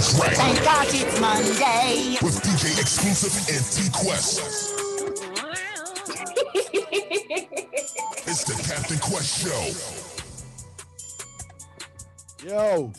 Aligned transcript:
Right. 0.00 0.34
Thank 0.34 0.64
God 0.64 0.86
it's 0.88 1.20
Monday. 1.20 2.16
With 2.22 2.40
DJ 2.42 2.80
Exclusive 2.80 3.36
and 3.52 3.62
T 3.70 3.90
Quest. 3.92 4.40
it's 8.26 8.44
the 8.44 8.54
Captain 8.66 8.98
Quest 8.98 9.44
Show. 9.44 9.62
Yo, 12.48 12.92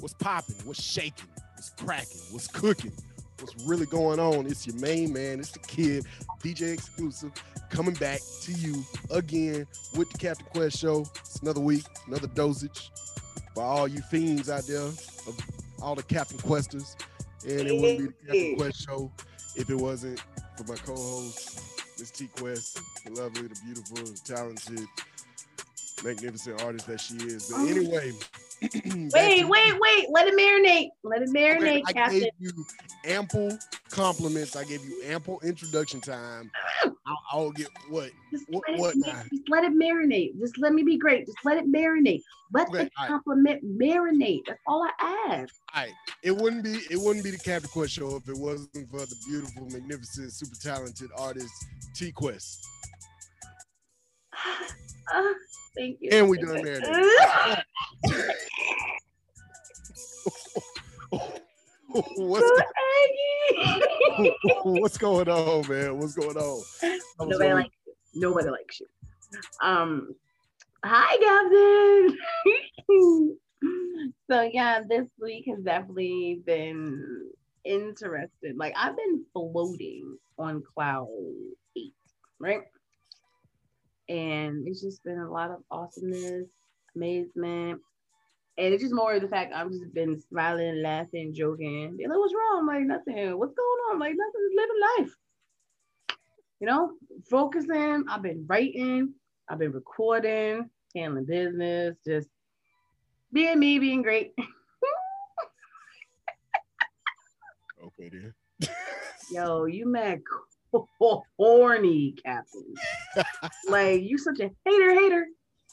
what's 0.00 0.14
popping? 0.14 0.56
What's 0.64 0.82
shaking? 0.82 1.28
What's 1.56 1.68
cracking? 1.68 2.22
What's 2.30 2.48
cooking? 2.48 2.92
What's 3.40 3.62
really 3.66 3.84
going 3.84 4.18
on? 4.18 4.46
It's 4.46 4.66
your 4.66 4.76
main 4.76 5.12
man. 5.12 5.40
It's 5.40 5.50
the 5.50 5.58
kid, 5.58 6.06
DJ 6.42 6.72
Exclusive, 6.72 7.32
coming 7.68 7.96
back 7.96 8.20
to 8.44 8.52
you 8.52 8.82
again 9.10 9.66
with 9.94 10.08
the 10.10 10.16
Captain 10.16 10.46
Quest 10.54 10.78
Show. 10.78 11.04
It's 11.20 11.40
another 11.40 11.60
week, 11.60 11.84
another 12.06 12.28
dosage 12.28 12.90
for 13.54 13.62
all 13.62 13.86
you 13.86 14.00
fiends 14.10 14.48
out 14.48 14.66
there 14.66 14.80
of 14.80 15.36
all 15.82 15.94
the 15.94 16.02
Captain 16.02 16.38
Questers. 16.38 16.96
And 17.46 17.68
it 17.68 17.74
wouldn't 17.74 17.98
be 17.98 18.06
the 18.06 18.12
Captain 18.12 18.36
mm-hmm. 18.36 18.60
Quest 18.60 18.86
Show 18.86 19.12
if 19.56 19.70
it 19.70 19.76
wasn't 19.76 20.20
for 20.56 20.64
my 20.64 20.76
co-host, 20.76 21.60
Miss 21.98 22.10
T 22.10 22.28
Quest, 22.36 22.80
the 23.04 23.12
lovely, 23.12 23.48
the 23.48 23.56
beautiful, 23.64 23.96
the 23.96 24.20
talented, 24.24 24.86
magnificent 26.04 26.62
artist 26.62 26.86
that 26.86 27.00
she 27.00 27.16
is. 27.16 27.48
But 27.50 27.60
oh. 27.60 27.68
anyway, 27.68 28.12
Wait, 28.62 29.44
wait, 29.44 29.80
wait. 29.80 30.06
Let 30.10 30.26
it 30.26 30.34
marinate. 30.34 30.88
Let 31.02 31.22
it 31.22 31.30
marinate, 31.30 31.82
I 31.86 31.92
Captain. 31.92 32.20
gave 32.20 32.30
you 32.38 32.64
ample 33.04 33.58
compliments. 33.90 34.56
I 34.56 34.64
gave 34.64 34.82
you 34.84 35.02
ample 35.04 35.40
introduction 35.40 36.00
time. 36.00 36.50
I'll, 37.06 37.22
I'll 37.32 37.50
get 37.50 37.68
what? 37.88 38.10
Just 38.30 38.44
What? 38.48 38.62
let, 38.70 38.78
what 38.78 38.94
it, 38.94 39.06
ma- 39.06 39.22
just 39.30 39.48
let 39.48 39.64
it 39.64 39.72
marinate. 39.72 40.38
Just 40.40 40.56
let 40.58 40.72
me 40.72 40.82
be 40.82 40.96
great. 40.96 41.26
Just 41.26 41.38
let 41.44 41.58
it 41.58 41.70
marinate. 41.70 42.22
Let 42.52 42.68
Okay, 42.68 42.84
the 42.84 42.84
all 42.84 42.88
right. 43.00 43.08
compliment 43.08 43.78
marinate. 43.78 44.42
That's 44.46 44.60
all 44.66 44.82
I 44.82 45.26
ask. 45.28 45.54
All 45.74 45.82
right. 45.82 45.92
It 46.22 46.34
wouldn't 46.34 46.64
be. 46.64 46.78
It 46.90 46.98
wouldn't 46.98 47.24
be 47.24 47.32
the 47.32 47.38
Captain 47.38 47.68
Quest 47.68 47.92
show 47.92 48.16
if 48.16 48.28
it 48.28 48.36
wasn't 48.36 48.88
for 48.90 49.00
the 49.00 49.16
beautiful, 49.26 49.68
magnificent, 49.70 50.32
super 50.32 50.56
talented 50.56 51.10
artist 51.18 51.52
T 51.94 52.12
Quest. 52.12 52.64
Uh, 55.12 55.22
thank 55.76 55.98
you. 56.00 56.10
And 56.12 56.28
we 56.28 56.38
done 56.38 56.62
marinated. 56.62 57.64
what's, 62.16 62.62
what's 64.62 64.98
going 64.98 65.28
on, 65.28 65.68
man? 65.68 65.98
What's 65.98 66.14
going 66.14 66.36
on? 66.36 66.62
Nobody 67.20 67.70
you. 67.86 67.94
Nobody 68.14 68.48
likes 68.48 68.80
you. 68.80 68.86
Um, 69.60 70.14
hi, 70.84 71.16
Captain. 71.16 72.18
so 74.30 74.42
yeah, 74.42 74.80
this 74.88 75.06
week 75.20 75.46
has 75.48 75.60
definitely 75.60 76.40
been 76.44 77.30
interesting. 77.64 78.56
Like 78.56 78.74
I've 78.76 78.96
been 78.96 79.24
floating 79.32 80.16
on 80.38 80.62
cloud 80.74 81.08
eight, 81.76 81.94
right? 82.38 82.62
And 84.08 84.66
it's 84.68 84.82
just 84.82 85.02
been 85.04 85.18
a 85.18 85.30
lot 85.30 85.50
of 85.50 85.62
awesomeness, 85.70 86.48
amazement. 86.94 87.80
And 88.56 88.72
it's 88.72 88.82
just 88.82 88.94
more 88.94 89.14
of 89.14 89.22
the 89.22 89.28
fact 89.28 89.52
I've 89.54 89.70
just 89.70 89.92
been 89.94 90.20
smiling, 90.20 90.82
laughing, 90.82 91.34
joking. 91.34 91.98
Like, 91.98 92.18
what's 92.18 92.34
wrong? 92.34 92.66
Like, 92.66 92.82
nothing. 92.82 93.38
What's 93.38 93.54
going 93.54 93.80
on? 93.90 93.98
Like, 93.98 94.14
nothing. 94.16 94.48
Living 94.56 94.80
life 94.98 95.16
you 96.64 96.70
know, 96.70 96.92
focusing. 97.28 98.04
I've 98.08 98.22
been 98.22 98.46
writing, 98.46 99.12
I've 99.48 99.58
been 99.58 99.72
recording, 99.72 100.70
handling 100.94 101.26
business, 101.26 101.96
just 102.06 102.28
being 103.32 103.58
me, 103.58 103.78
being 103.78 104.02
great. 104.02 104.32
Okay, 107.98 108.08
then. 108.08 108.32
Yo, 109.30 109.66
you 109.66 109.86
mad 109.86 110.22
horny, 111.38 112.14
Captain. 112.24 112.74
like 113.68 114.02
you 114.02 114.18
such 114.18 114.40
a 114.40 114.50
hater, 114.64 114.94
hater. 114.94 115.26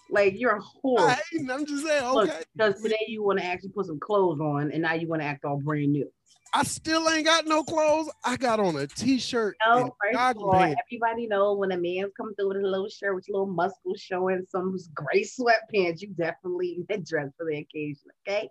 Like 0.09 0.33
you're 0.37 0.57
a 0.57 0.61
whore. 0.61 1.17
I'm 1.49 1.65
just 1.65 1.85
saying. 1.85 2.03
Okay. 2.03 2.43
Because 2.55 2.81
today 2.81 3.05
you 3.07 3.23
want 3.23 3.39
to 3.39 3.45
actually 3.45 3.69
put 3.69 3.85
some 3.85 3.99
clothes 3.99 4.41
on, 4.41 4.71
and 4.71 4.81
now 4.81 4.93
you 4.93 5.07
want 5.07 5.21
to 5.21 5.25
act 5.25 5.45
all 5.45 5.57
brand 5.57 5.93
new. 5.93 6.11
I 6.53 6.63
still 6.63 7.09
ain't 7.09 7.25
got 7.25 7.45
no 7.47 7.63
clothes. 7.63 8.09
I 8.25 8.35
got 8.35 8.59
on 8.59 8.75
a 8.75 8.85
t-shirt 8.85 9.55
and 9.65 9.85
No, 9.85 9.95
first 10.03 10.35
of 10.35 10.43
all, 10.43 10.55
everybody 10.55 11.27
know 11.27 11.53
when 11.53 11.71
a 11.71 11.77
man's 11.77 12.11
coming 12.17 12.35
through 12.35 12.49
with 12.49 12.57
a 12.57 12.67
little 12.67 12.89
shirt 12.89 13.15
with 13.15 13.25
a 13.29 13.31
little 13.31 13.47
muscles 13.47 14.01
showing, 14.01 14.45
some 14.49 14.77
gray 14.93 15.23
sweatpants, 15.23 16.01
you 16.01 16.09
definitely 16.09 16.83
need 16.89 17.05
dress 17.05 17.29
for 17.37 17.45
the 17.49 17.59
occasion. 17.59 18.03
Okay, 18.27 18.49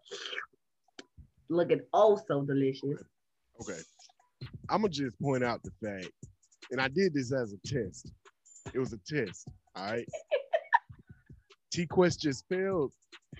looking 1.51 1.83
oh 1.93 2.19
so 2.27 2.43
delicious. 2.43 3.03
Okay. 3.61 3.81
I'm 4.71 4.83
gonna 4.83 4.89
just 4.89 5.21
point 5.21 5.45
out 5.45 5.63
the 5.63 5.73
fact, 5.83 6.11
and 6.71 6.81
I 6.81 6.89
did 6.89 7.15
this 7.15 7.33
as 7.33 7.53
a 7.53 7.59
test. 7.67 8.13
It 8.73 8.79
was 8.79 8.93
a 8.93 8.99
test. 9.07 9.49
All 9.75 9.91
right. 9.91 10.07
T 11.73 11.87
Quest 11.87 12.21
just 12.21 12.45
failed 12.49 12.93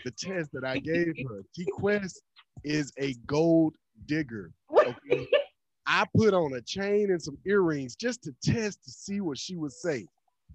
the 0.05 0.11
test 0.13 0.51
that 0.53 0.65
I 0.65 0.79
gave 0.79 1.15
her. 1.29 1.43
T 1.55 1.67
Quest 1.73 2.23
is 2.65 2.93
a 2.99 3.15
gold 3.27 3.75
digger. 4.07 4.51
Okay. 4.73 5.29
I 5.87 6.05
put 6.17 6.35
on 6.35 6.53
a 6.55 6.61
chain 6.61 7.11
and 7.11 7.21
some 7.21 7.37
earrings 7.47 7.97
just 7.97 8.23
to 8.23 8.33
test 8.45 8.85
to 8.85 8.91
see 8.91 9.21
what 9.21 9.39
she 9.39 9.57
would 9.57 9.73
say. 9.73 10.07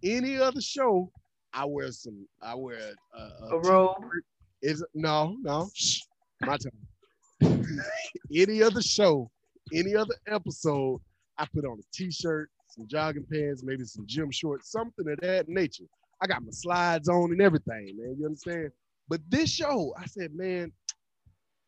Any 0.04 0.38
other 0.38 0.62
show, 0.62 1.12
I 1.54 1.66
wear 1.66 1.92
some. 1.92 2.26
I 2.42 2.56
wear 2.56 2.80
a, 3.14 3.20
a, 3.20 3.56
A 3.56 3.60
robe. 3.60 3.98
Is 4.62 4.84
no, 4.94 5.36
no. 5.42 5.70
Shh, 5.76 6.00
my 6.42 6.58
time. 6.58 7.60
any 8.34 8.64
other 8.64 8.82
show, 8.82 9.30
any 9.74 9.96
other 9.96 10.16
episode, 10.28 11.02
I 11.38 11.46
put 11.54 11.66
on 11.66 11.80
a 11.80 11.84
t-shirt, 11.94 12.50
some 12.76 12.88
jogging 12.88 13.26
pants, 13.32 13.64
maybe 13.64 13.86
some 13.86 14.06
gym 14.06 14.30
shorts, 14.32 14.72
something 14.72 15.10
of 15.10 15.18
that 15.22 15.48
nature. 15.48 15.86
I 16.22 16.28
got 16.28 16.44
my 16.44 16.52
slides 16.52 17.10
on 17.10 17.32
and 17.32 17.42
everything, 17.42 17.96
man. 17.98 18.16
You 18.20 18.26
understand? 18.26 18.72
But 19.08 19.22
this 19.30 19.50
show, 19.50 19.94
I 19.98 20.06
said, 20.06 20.34
man, 20.34 20.72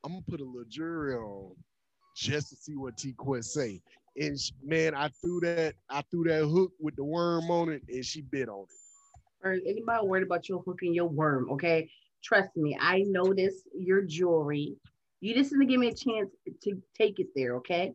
I'm 0.04 0.12
gonna 0.14 0.24
put 0.30 0.42
a 0.42 0.46
little 0.46 0.64
jury 0.70 1.16
on 1.16 1.56
just 2.16 2.50
to 2.50 2.56
see 2.56 2.76
what 2.76 2.98
T 2.98 3.14
Quest 3.14 3.54
say. 3.54 3.82
And 4.20 4.40
sh- 4.40 4.52
man, 4.64 4.96
I 4.96 5.10
threw 5.22 5.40
that, 5.42 5.76
I 5.90 6.02
threw 6.10 6.24
that 6.26 6.46
hook 6.46 6.72
with 6.80 6.96
the 6.96 7.04
worm 7.04 7.50
on 7.52 7.70
it, 7.70 7.84
and 7.88 8.06
she 8.06 8.22
bit 8.22 8.50
on 8.50 8.64
it. 8.64 9.48
Or 9.48 9.54
anybody 9.54 10.08
worried 10.08 10.24
about 10.24 10.50
your 10.50 10.62
hook 10.64 10.80
and 10.82 10.96
your 10.96 11.08
worm? 11.08 11.50
Okay, 11.52 11.90
trust 12.24 12.56
me, 12.58 12.78
I 12.80 13.04
notice 13.08 13.68
your 13.78 14.02
jewelry. 14.02 14.76
You 15.20 15.34
just 15.36 15.52
to 15.52 15.66
give 15.66 15.80
me 15.80 15.88
a 15.88 15.94
chance 15.94 16.30
to 16.64 16.82
take 16.96 17.20
it 17.20 17.28
there. 17.36 17.56
Okay, 17.58 17.94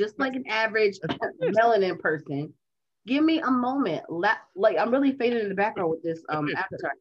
just 0.00 0.18
like 0.18 0.34
an 0.34 0.44
average 0.48 0.98
melanin 1.42 1.98
person. 1.98 2.52
Give 3.06 3.22
me 3.22 3.40
a 3.40 3.50
moment. 3.50 4.02
La- 4.08 4.34
like 4.56 4.76
I'm 4.78 4.90
really 4.90 5.12
fading 5.12 5.40
in 5.40 5.48
the 5.48 5.54
background 5.54 5.90
with 5.90 6.02
this 6.02 6.22
um 6.28 6.48
avatar 6.56 6.92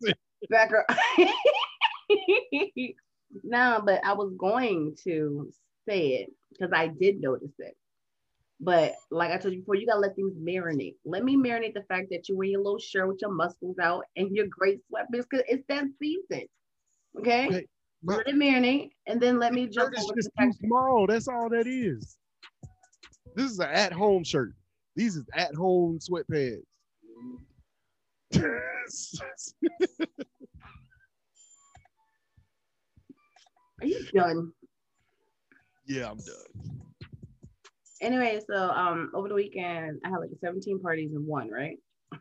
background. 0.49 0.85
no, 3.43 3.81
but 3.85 4.01
I 4.05 4.13
was 4.13 4.33
going 4.37 4.95
to 5.05 5.51
say 5.87 6.09
it 6.09 6.29
because 6.51 6.71
I 6.73 6.87
did 6.87 7.21
notice 7.21 7.53
it. 7.59 7.75
But 8.61 8.95
like 9.09 9.31
I 9.31 9.37
told 9.37 9.53
you 9.53 9.61
before, 9.61 9.75
you 9.75 9.87
gotta 9.87 9.99
let 9.99 10.15
things 10.15 10.35
marinate. 10.37 10.95
Let 11.05 11.23
me 11.23 11.37
marinate 11.37 11.73
the 11.73 11.83
fact 11.83 12.07
that 12.11 12.27
you 12.27 12.37
wear 12.37 12.47
your 12.47 12.61
little 12.61 12.79
shirt 12.79 13.07
with 13.07 13.19
your 13.21 13.31
muscles 13.31 13.77
out 13.81 14.03
and 14.17 14.35
your 14.35 14.47
great 14.47 14.79
sweatpants 14.91 15.25
because 15.29 15.45
it's 15.47 15.63
that 15.69 15.85
season. 15.99 16.47
Okay. 17.17 17.47
My- 17.47 17.63
let 18.15 18.27
it 18.27 18.35
marinate, 18.35 18.91
and 19.07 19.19
then 19.19 19.39
let 19.39 19.53
me 19.53 19.67
jump 19.67 19.93
over 19.97 20.13
to 20.13 20.13
just 20.15 20.29
the 20.37 20.45
too 20.45 20.53
small. 20.65 21.05
That's 21.05 21.27
all 21.27 21.49
that 21.49 21.67
is. 21.67 22.18
This 23.35 23.51
is 23.51 23.59
an 23.59 23.69
at-home 23.69 24.23
shirt. 24.23 24.53
These 24.95 25.15
is 25.15 25.25
at-home 25.33 25.99
sweatpants. 25.99 26.63
Are 33.81 33.87
you 33.87 34.05
done? 34.13 34.51
yeah, 35.87 36.11
I'm 36.11 36.17
done. 36.17 36.81
Anyway, 38.01 38.39
so 38.49 38.69
um, 38.69 39.11
over 39.13 39.27
the 39.27 39.35
weekend 39.35 39.99
I 40.05 40.09
had 40.09 40.17
like 40.17 40.29
17 40.41 40.79
parties 40.79 41.11
in 41.13 41.25
one, 41.25 41.49
right? 41.49 41.77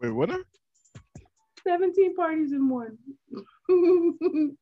Wait, 0.00 0.10
what? 0.10 0.28
now? 0.28 0.38
17 1.66 2.14
parties 2.14 2.52
in 2.52 2.68
one. 2.68 2.96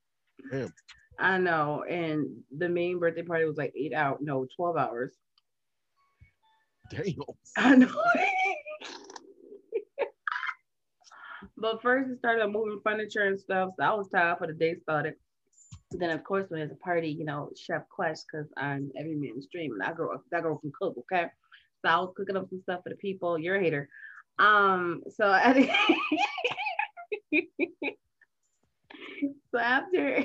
Damn. 0.50 0.73
I 1.19 1.38
know. 1.38 1.84
And 1.88 2.43
the 2.56 2.69
main 2.69 2.99
birthday 2.99 3.22
party 3.22 3.44
was 3.44 3.56
like 3.56 3.72
eight 3.76 3.93
out, 3.93 4.22
no, 4.22 4.46
12 4.56 4.76
hours. 4.76 5.12
Damn. 6.90 7.14
I 7.56 7.76
know. 7.76 7.88
but 11.56 11.82
first 11.82 12.11
it 12.11 12.19
started 12.19 12.49
moving 12.49 12.81
furniture 12.82 13.22
and 13.26 13.38
stuff. 13.38 13.70
So 13.78 13.84
I 13.84 13.94
was 13.94 14.08
tired 14.08 14.38
for 14.38 14.46
the 14.46 14.52
day 14.52 14.76
started. 14.82 15.14
Then 15.93 16.11
of 16.11 16.25
course 16.25 16.50
when 16.50 16.61
there's 16.61 16.72
a 16.72 16.76
party, 16.76 17.08
you 17.08 17.25
know, 17.25 17.50
Chef 17.56 17.88
Quest, 17.88 18.26
because 18.31 18.49
I'm 18.56 18.90
every 18.99 19.14
man's 19.14 19.46
dream 19.46 19.72
and 19.72 19.82
I 19.82 19.93
girl 19.93 20.22
that 20.31 20.43
girl 20.43 20.58
can 20.58 20.72
cook, 20.78 20.96
okay? 20.99 21.26
So 21.84 21.88
I 21.90 21.96
was 21.99 22.12
cooking 22.16 22.37
up 22.37 22.49
some 22.49 22.61
stuff 22.62 22.82
for 22.82 22.88
the 22.88 22.96
people. 22.96 23.38
You're 23.38 23.56
a 23.56 23.62
hater. 23.62 23.88
Um, 24.38 25.02
so 25.08 25.26
I 25.26 25.52
so 29.52 29.58
after 29.58 30.25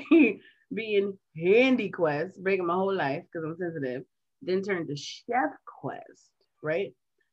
being 0.72 1.18
handy 1.36 1.90
quest, 1.90 2.42
breaking 2.42 2.66
my 2.66 2.74
whole 2.74 2.94
life 2.94 3.24
because 3.24 3.44
I'm 3.44 3.56
sensitive, 3.56 4.04
then 4.42 4.62
turned 4.62 4.88
to 4.88 4.96
chef 4.96 5.50
quest, 5.66 6.30
right? 6.62 6.92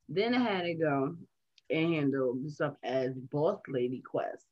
Then 0.10 0.34
I 0.34 0.40
had 0.40 0.64
to 0.64 0.74
go 0.74 1.16
and 1.70 1.94
handle 1.94 2.38
stuff 2.48 2.74
as 2.84 3.14
boss 3.32 3.60
lady 3.68 4.02
quest. 4.10 4.46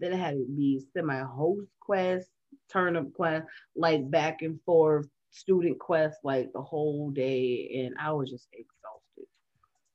Then 0.00 0.12
I 0.12 0.16
had 0.16 0.34
to 0.34 0.46
be 0.56 0.80
semi-host 0.92 1.68
quest, 1.80 2.28
turnip 2.72 3.12
quest, 3.14 3.46
like 3.76 4.10
back 4.10 4.42
and 4.42 4.60
forth 4.64 5.06
student 5.30 5.78
quest, 5.78 6.18
like 6.24 6.52
the 6.52 6.62
whole 6.62 7.10
day, 7.10 7.84
and 7.84 7.94
I 8.00 8.12
was 8.12 8.30
just 8.30 8.48
exhausted, 8.52 9.28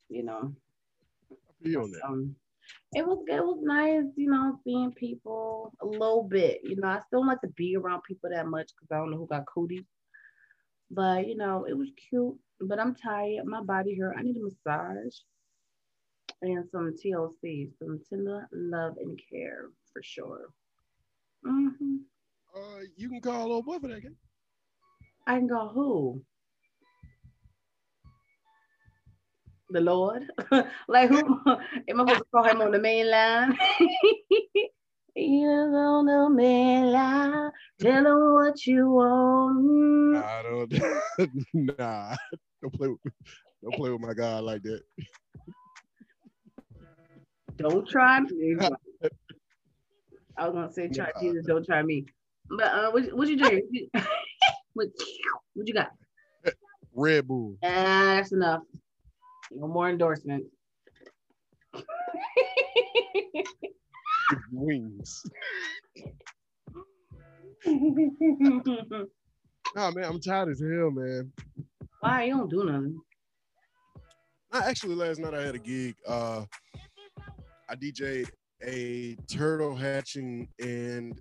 you 0.10 0.24
know. 0.24 0.54
I 1.32 1.64
feel 1.64 1.82
on 1.82 1.92
that. 1.92 2.04
Um, 2.06 2.36
it 2.94 3.06
was 3.06 3.24
it 3.28 3.42
was 3.44 3.60
nice, 3.62 4.06
you 4.16 4.30
know, 4.30 4.60
seeing 4.64 4.92
people 4.94 5.74
a 5.82 5.86
little 5.86 6.24
bit. 6.24 6.60
You 6.64 6.76
know, 6.78 6.88
I 6.88 7.00
still 7.08 7.20
don't 7.22 7.28
like 7.28 7.42
to 7.42 7.48
be 7.50 7.76
around 7.76 8.02
people 8.04 8.30
that 8.32 8.48
much 8.48 8.68
because 8.76 8.90
I 8.92 8.98
don't 8.98 9.12
know 9.12 9.18
who 9.18 9.28
got 9.28 9.46
cooties. 9.46 9.86
But 10.92 11.28
you 11.28 11.36
know, 11.38 11.66
it 11.66 11.78
was 11.78 11.90
cute. 12.10 12.38
But 12.60 12.80
I'm 12.80 12.96
tired. 12.96 13.46
My 13.46 13.62
body 13.64 13.98
hurt. 13.98 14.16
I 14.18 14.22
need 14.24 14.38
a 14.38 14.42
massage 14.44 15.16
and 16.42 16.68
some 16.72 16.94
TLC, 16.96 17.72
some 17.80 18.02
tender 18.10 18.48
love 18.52 18.98
and 18.98 19.20
care 19.32 19.70
for 19.92 20.02
sure. 20.04 20.50
hmm 21.44 21.98
Uh, 22.56 22.82
you 22.96 23.10
can 23.10 23.22
call 23.22 23.52
old 23.52 23.66
boy 23.66 23.80
for 23.80 23.88
that. 23.88 24.02
I 25.28 25.36
can 25.38 25.48
go 25.48 25.68
who? 25.70 26.24
The 29.70 29.82
Lord? 29.82 30.24
like 30.88 31.10
who 31.10 31.18
am 31.46 32.02
I 32.02 32.04
supposed 32.04 32.20
to 32.20 32.26
call 32.34 32.44
him 32.46 32.62
on 32.62 32.72
the 32.72 32.80
main 32.80 33.10
line? 33.12 33.58
Is 35.16 35.74
on 35.74 36.06
the 36.06 36.30
main 36.30 36.92
line. 36.92 37.52
Tell 37.80 38.06
him 38.06 38.34
what 38.34 38.66
you 38.66 38.90
want. 38.90 40.24
I 40.24 40.44
don't. 40.44 40.74
nah, 41.54 42.16
don't 42.62 42.74
play 42.74 42.88
with. 42.88 43.00
Don't 43.64 43.76
play 43.76 43.90
with 43.90 44.02
my 44.02 44.14
God 44.14 44.44
like 44.44 44.62
that. 44.64 44.82
Don't 47.58 47.90
try 47.90 48.20
me. 48.20 48.56
I 50.38 50.48
was 50.48 50.54
gonna 50.54 50.72
say 50.72 50.88
try 50.88 51.12
Nah. 51.16 51.20
Jesus, 51.20 51.46
don't 51.46 51.66
try 51.66 51.82
me. 51.82 52.06
But 52.50 52.68
uh, 52.68 52.92
what, 52.92 53.12
what 53.14 53.28
you 53.28 53.38
drink? 53.38 53.66
what, 54.74 54.88
what 55.56 55.68
you 55.68 55.74
got? 55.74 55.92
Red 56.94 57.28
Bull. 57.28 57.58
Ah, 57.64 58.16
that's 58.16 58.32
enough. 58.32 58.62
No 59.52 59.68
more 59.68 59.90
endorsements. 59.90 60.50
Wings. 64.52 65.24
Nah, 69.76 69.92
man, 69.92 70.06
I'm 70.06 70.20
tired 70.20 70.50
as 70.50 70.60
hell, 70.60 70.90
man. 70.90 71.32
Why 72.00 72.24
you 72.24 72.38
don't 72.38 72.50
do 72.50 72.64
nothing? 72.64 73.00
Nah, 74.52 74.62
actually, 74.62 74.96
last 74.96 75.20
night 75.20 75.34
I 75.34 75.42
had 75.42 75.56
a 75.56 75.60
gig. 75.60 75.96
Uh, 76.08 76.46
I 77.70 77.76
DJ'd 77.76 78.32
a 78.64 79.16
turtle 79.30 79.76
hatching 79.76 80.48
and 80.60 81.20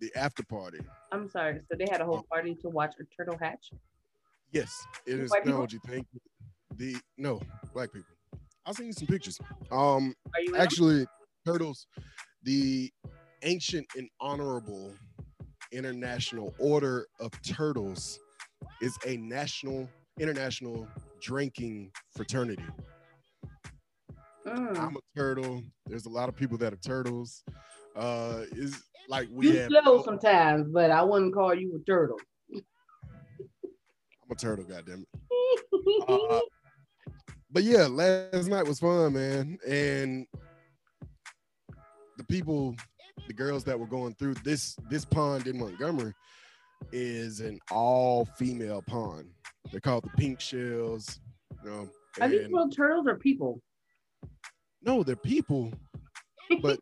the 0.00 0.10
after 0.16 0.42
party. 0.42 0.80
I'm 1.12 1.28
sorry. 1.30 1.60
So 1.70 1.78
they 1.78 1.86
had 1.90 2.00
a 2.00 2.04
whole 2.04 2.24
party 2.30 2.56
to 2.62 2.68
watch 2.68 2.94
a 3.00 3.04
turtle 3.16 3.38
hatch. 3.40 3.70
Yes, 4.52 4.86
it 5.06 5.20
is 5.20 5.30
not 5.30 5.44
people? 5.44 5.60
what 5.60 5.72
you. 5.72 5.80
The 6.76 6.96
no 7.18 7.40
black 7.72 7.92
people. 7.92 8.08
I'll 8.66 8.74
send 8.74 8.86
you 8.88 8.92
some 8.92 9.06
pictures. 9.06 9.38
Um, 9.70 10.14
Are 10.34 10.40
you 10.40 10.46
in 10.48 10.52
them? 10.52 10.60
actually, 10.62 11.06
turtles, 11.46 11.86
the 12.42 12.90
ancient 13.42 13.86
and 13.96 14.08
honorable 14.20 14.94
International 15.72 16.54
Order 16.58 17.06
of 17.20 17.30
Turtles 17.42 18.18
is 18.80 18.96
a 19.06 19.16
national, 19.18 19.88
international 20.18 20.88
drinking 21.20 21.90
fraternity. 22.16 22.64
Mm. 24.46 24.78
I'm 24.78 24.96
a 24.96 25.00
turtle. 25.18 25.62
There's 25.86 26.06
a 26.06 26.10
lot 26.10 26.28
of 26.28 26.36
people 26.36 26.56
that 26.58 26.72
are 26.72 26.76
turtles. 26.76 27.42
Uh, 27.96 28.42
is 28.52 28.82
like 29.08 29.28
we 29.30 29.48
You 29.48 29.58
have. 29.58 29.70
slow 29.70 30.02
sometimes, 30.02 30.68
but 30.72 30.90
I 30.90 31.02
wouldn't 31.02 31.34
call 31.34 31.54
you 31.54 31.76
a 31.80 31.84
turtle. 31.90 32.18
I'm 32.52 32.62
a 34.30 34.34
turtle, 34.34 34.64
goddamn 34.64 35.04
it. 35.12 35.20
Uh, 36.08 36.40
but 37.54 37.62
yeah, 37.62 37.86
last 37.86 38.48
night 38.48 38.66
was 38.66 38.80
fun, 38.80 39.12
man. 39.12 39.56
And 39.66 40.26
the 42.18 42.24
people, 42.24 42.74
the 43.28 43.32
girls 43.32 43.62
that 43.64 43.78
were 43.78 43.86
going 43.86 44.14
through 44.14 44.34
this 44.44 44.76
this 44.90 45.04
pond 45.04 45.46
in 45.46 45.58
Montgomery 45.58 46.12
is 46.92 47.40
an 47.40 47.60
all 47.70 48.24
female 48.36 48.82
pond. 48.82 49.28
They're 49.70 49.80
called 49.80 50.02
the 50.04 50.10
pink 50.18 50.40
shells. 50.40 51.20
You 51.64 51.70
know, 51.70 51.88
Are 52.20 52.28
these 52.28 52.48
real 52.52 52.68
turtles 52.68 53.06
or 53.06 53.16
people? 53.16 53.62
no, 54.82 55.02
they're 55.02 55.16
people, 55.16 55.72
but 56.60 56.78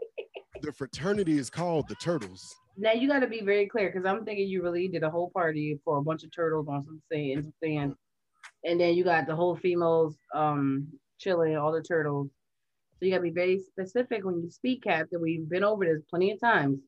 the 0.62 0.72
fraternity 0.72 1.36
is 1.38 1.50
called 1.50 1.88
the 1.88 1.96
turtles. 1.96 2.54
Now 2.76 2.92
you 2.92 3.08
got 3.08 3.20
to 3.20 3.26
be 3.26 3.40
very 3.40 3.66
clear 3.66 3.90
because 3.90 4.06
I'm 4.06 4.24
thinking 4.24 4.48
you 4.48 4.62
really 4.62 4.86
did 4.86 5.02
a 5.02 5.10
whole 5.10 5.30
party 5.30 5.80
for 5.84 5.96
a 5.96 6.02
bunch 6.02 6.22
of 6.22 6.30
turtles 6.30 6.68
on 6.68 6.84
some 6.84 7.02
sand, 7.10 7.44
some 7.44 7.52
sand, 7.64 7.94
and 8.64 8.80
then 8.80 8.94
you 8.94 9.04
got 9.04 9.26
the 9.26 9.34
whole 9.34 9.56
females 9.56 10.16
um 10.34 10.88
chilling, 11.18 11.56
all 11.56 11.72
the 11.72 11.82
turtles. 11.82 12.28
So 12.98 13.06
you 13.06 13.12
got 13.12 13.18
to 13.18 13.22
be 13.22 13.30
very 13.30 13.58
specific 13.58 14.24
when 14.24 14.42
you 14.42 14.50
speak, 14.50 14.82
Captain. 14.82 15.20
We've 15.20 15.48
been 15.48 15.64
over 15.64 15.84
this 15.84 16.02
plenty 16.10 16.32
of 16.32 16.40
times 16.40 16.80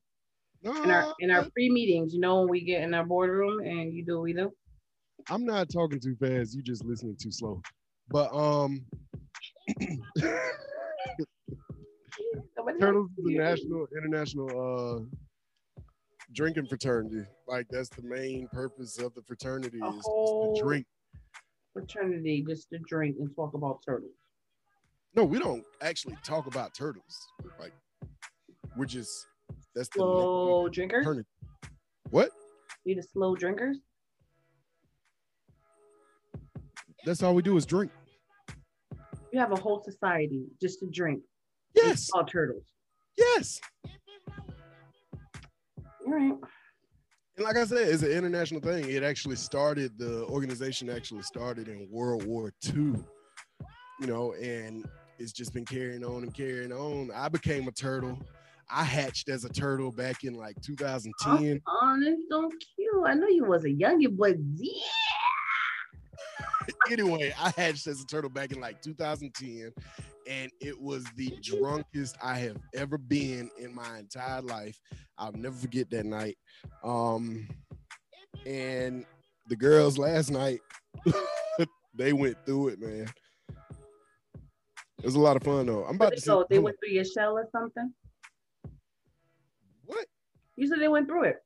in 0.62 0.90
our 0.90 1.14
in 1.20 1.30
our 1.30 1.48
pre 1.50 1.70
meetings. 1.70 2.12
You 2.14 2.20
know 2.20 2.40
when 2.40 2.48
we 2.48 2.62
get 2.62 2.82
in 2.82 2.94
our 2.94 3.04
boardroom 3.04 3.60
and 3.60 3.92
you 3.92 4.04
do 4.04 4.16
what 4.16 4.24
we 4.24 4.32
do. 4.34 4.52
I'm 5.30 5.44
not 5.44 5.70
talking 5.70 6.00
too 6.00 6.16
fast. 6.16 6.54
You 6.54 6.62
just 6.62 6.84
listening 6.84 7.16
too 7.20 7.30
slow. 7.30 7.62
But 8.10 8.34
um, 8.34 8.84
Turtles 12.80 13.10
is 13.18 13.24
here. 13.28 13.42
national, 13.42 13.86
international 13.96 14.48
uh 14.50 15.18
drinking 16.34 16.66
fraternity. 16.66 17.24
Like 17.46 17.66
that's 17.70 17.88
the 17.90 18.02
main 18.02 18.48
purpose 18.52 18.98
of 18.98 19.14
the 19.14 19.22
fraternity 19.22 19.78
is, 19.78 19.94
is 19.94 20.04
to 20.04 20.60
drink. 20.60 20.86
Fraternity 21.72 22.44
just 22.48 22.68
to 22.70 22.78
drink 22.78 23.16
and 23.18 23.34
talk 23.34 23.54
about 23.54 23.80
turtles. 23.84 24.12
No, 25.14 25.24
we 25.24 25.38
don't 25.38 25.64
actually 25.82 26.16
talk 26.24 26.46
about 26.46 26.74
turtles. 26.74 27.26
Like 27.58 27.72
we're 28.76 28.86
just 28.86 29.26
that's 29.74 29.88
the 29.88 29.98
Slow 29.98 30.68
drinkers. 30.68 31.04
fraternity. 31.04 31.28
What? 32.10 32.30
You 32.84 32.94
the 32.96 33.02
slow 33.02 33.34
drinkers. 33.36 33.78
That's 37.04 37.22
all 37.22 37.34
we 37.34 37.42
do 37.42 37.56
is 37.56 37.66
drink. 37.66 37.90
You 39.32 39.40
have 39.40 39.52
a 39.52 39.56
whole 39.56 39.82
society 39.82 40.44
just 40.60 40.78
to 40.80 40.86
drink. 40.90 41.22
Yes, 41.74 42.10
All 42.14 42.24
turtles. 42.24 42.64
yes. 43.16 43.60
All 46.06 46.12
right. 46.12 46.34
And 47.36 47.44
like 47.46 47.56
I 47.56 47.64
said, 47.64 47.88
it's 47.88 48.02
an 48.02 48.10
international 48.10 48.60
thing. 48.60 48.90
It 48.90 49.02
actually 49.02 49.36
started, 49.36 49.96
the 49.98 50.24
organization 50.26 50.90
actually 50.90 51.22
started 51.22 51.68
in 51.68 51.88
World 51.90 52.26
War 52.26 52.52
II, 52.66 52.94
you 54.00 54.06
know, 54.06 54.34
and 54.34 54.86
it's 55.18 55.32
just 55.32 55.54
been 55.54 55.64
carrying 55.64 56.04
on 56.04 56.24
and 56.24 56.34
carrying 56.34 56.72
on. 56.72 57.10
I 57.14 57.28
became 57.28 57.68
a 57.68 57.72
turtle. 57.72 58.18
I 58.70 58.84
hatched 58.84 59.28
as 59.30 59.44
a 59.44 59.48
turtle 59.48 59.90
back 59.90 60.24
in 60.24 60.34
like 60.34 60.60
2010. 60.60 61.62
Oh, 61.66 62.00
that's 62.04 62.22
so 62.28 62.50
cute. 62.76 63.06
I 63.06 63.14
know 63.14 63.28
you 63.28 63.44
was 63.44 63.64
a 63.64 63.68
youngin, 63.68 64.16
but 64.16 64.36
yeah. 64.56 64.82
anyway, 66.90 67.34
I 67.40 67.52
hatched 67.56 67.86
as 67.86 68.02
a 68.02 68.06
turtle 68.06 68.30
back 68.30 68.52
in 68.52 68.60
like 68.60 68.82
2010, 68.82 69.72
and 70.28 70.50
it 70.60 70.78
was 70.80 71.04
the 71.16 71.36
drunkest 71.42 72.16
I 72.22 72.38
have 72.38 72.56
ever 72.74 72.98
been 72.98 73.50
in 73.58 73.74
my 73.74 73.98
entire 73.98 74.42
life. 74.42 74.78
I'll 75.18 75.32
never 75.32 75.56
forget 75.56 75.90
that 75.90 76.06
night. 76.06 76.36
Um, 76.84 77.48
and 78.46 79.04
the 79.48 79.56
girls 79.56 79.98
last 79.98 80.30
night, 80.30 80.60
they 81.94 82.12
went 82.12 82.36
through 82.46 82.68
it, 82.68 82.80
man. 82.80 83.06
It 84.98 85.04
was 85.06 85.14
a 85.16 85.20
lot 85.20 85.36
of 85.36 85.42
fun 85.42 85.66
though. 85.66 85.84
I'm 85.84 85.96
about 85.96 86.14
to 86.14 86.20
So 86.20 86.42
say, 86.42 86.46
they 86.50 86.58
went 86.60 86.76
through 86.78 86.94
your 86.94 87.04
shell 87.04 87.36
or 87.36 87.48
something. 87.50 87.92
what? 89.84 90.06
You 90.56 90.68
said 90.68 90.78
they 90.80 90.88
went 90.88 91.08
through 91.08 91.24
it. 91.24 91.36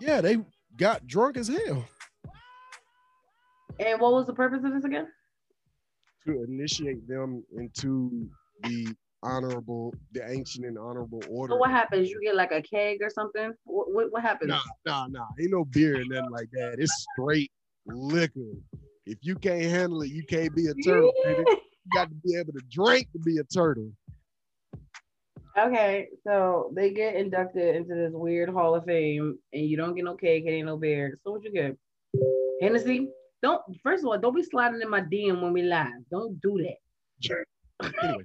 Yeah, 0.00 0.20
they 0.20 0.38
got 0.76 1.06
drunk 1.06 1.36
as 1.36 1.48
hell 1.48 1.84
And 3.78 4.00
what 4.00 4.12
was 4.12 4.26
the 4.26 4.34
purpose 4.34 4.62
of 4.64 4.72
this 4.72 4.84
again? 4.84 5.08
To 6.26 6.44
initiate 6.44 7.06
them 7.08 7.44
into 7.56 8.28
the 8.62 8.88
honorable, 9.22 9.94
the 10.12 10.28
ancient 10.30 10.66
and 10.66 10.78
honorable 10.78 11.22
order. 11.28 11.52
So 11.52 11.56
what 11.56 11.70
happens? 11.70 12.08
You 12.08 12.20
get 12.22 12.34
like 12.34 12.52
a 12.52 12.62
keg 12.62 12.98
or 13.02 13.10
something? 13.10 13.52
What 13.64 13.92
what, 13.92 14.12
what 14.12 14.22
happens? 14.22 14.48
Nah, 14.48 14.62
nah, 14.86 15.06
nah. 15.08 15.26
Ain't 15.40 15.50
no 15.50 15.64
beer 15.64 15.96
and 15.96 16.08
nothing 16.08 16.30
like 16.30 16.50
that. 16.52 16.76
It's 16.78 17.06
straight 17.12 17.50
liquor. 17.86 18.52
If 19.06 19.18
you 19.22 19.34
can't 19.34 19.62
handle 19.62 20.02
it, 20.02 20.10
you 20.10 20.24
can't 20.24 20.54
be 20.54 20.66
a 20.66 20.74
turtle. 20.84 21.12
You 21.26 21.44
got 21.94 22.08
to 22.08 22.14
be 22.24 22.36
able 22.36 22.52
to 22.52 22.62
drink 22.70 23.10
to 23.12 23.18
be 23.18 23.38
a 23.38 23.44
turtle. 23.44 23.90
Okay, 25.58 26.08
so 26.24 26.70
they 26.76 26.90
get 26.90 27.16
inducted 27.16 27.74
into 27.74 27.94
this 27.94 28.12
weird 28.12 28.50
Hall 28.50 28.76
of 28.76 28.84
Fame, 28.84 29.36
and 29.52 29.66
you 29.66 29.76
don't 29.76 29.96
get 29.96 30.04
no 30.04 30.14
cake, 30.14 30.44
it 30.46 30.50
ain't 30.50 30.66
no 30.66 30.76
beer. 30.76 31.18
So 31.24 31.32
what 31.32 31.42
you 31.42 31.50
get? 31.50 31.76
Hennessy? 32.62 33.08
Don't 33.42 33.62
first 33.82 34.04
of 34.04 34.08
all, 34.08 34.18
don't 34.18 34.34
be 34.34 34.42
sliding 34.42 34.82
in 34.82 34.90
my 34.90 35.00
DM 35.00 35.42
when 35.42 35.52
we 35.52 35.62
live. 35.62 35.92
Don't 36.10 36.40
do 36.40 36.58
that. 36.62 37.36
Anyway, 38.02 38.24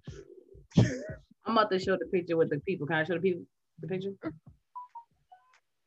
I'm 1.46 1.58
about 1.58 1.72
to 1.72 1.80
show 1.80 1.96
the 1.96 2.06
picture 2.12 2.36
with 2.36 2.50
the 2.50 2.60
people. 2.60 2.86
Can 2.86 2.98
I 2.98 3.04
show 3.06 3.14
the 3.14 3.22
people 3.22 3.44
the 3.80 3.88
picture? 3.88 4.12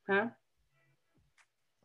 Huh? 0.09 0.29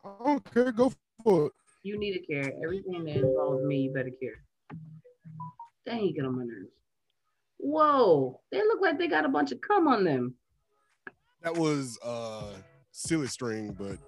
I 0.02 0.24
don't 0.24 0.54
care. 0.54 0.72
Go 0.72 0.90
for 1.22 1.46
it. 1.46 1.52
You 1.82 1.98
need 1.98 2.14
to 2.14 2.20
care. 2.20 2.52
Everything 2.62 3.04
that 3.04 3.16
involves 3.16 3.62
me, 3.64 3.80
you 3.80 3.92
better 3.92 4.10
care. 4.18 4.42
Dang, 5.84 6.06
you 6.06 6.14
get 6.14 6.24
on 6.24 6.38
my 6.38 6.44
nerves. 6.44 6.70
Whoa, 7.58 8.40
they 8.50 8.58
look 8.58 8.80
like 8.80 8.98
they 8.98 9.08
got 9.08 9.26
a 9.26 9.28
bunch 9.28 9.52
of 9.52 9.60
cum 9.60 9.86
on 9.86 10.04
them. 10.04 10.34
That 11.42 11.54
was 11.54 11.98
uh 12.02 12.54
silly 12.92 13.26
string, 13.26 13.76
but 13.78 13.98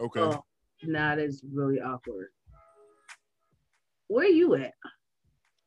okay. 0.00 0.20
Oh, 0.20 0.44
nah, 0.84 1.16
that's 1.16 1.42
really 1.52 1.80
awkward. 1.80 2.28
Where 4.08 4.28
you 4.28 4.54
at? 4.56 4.72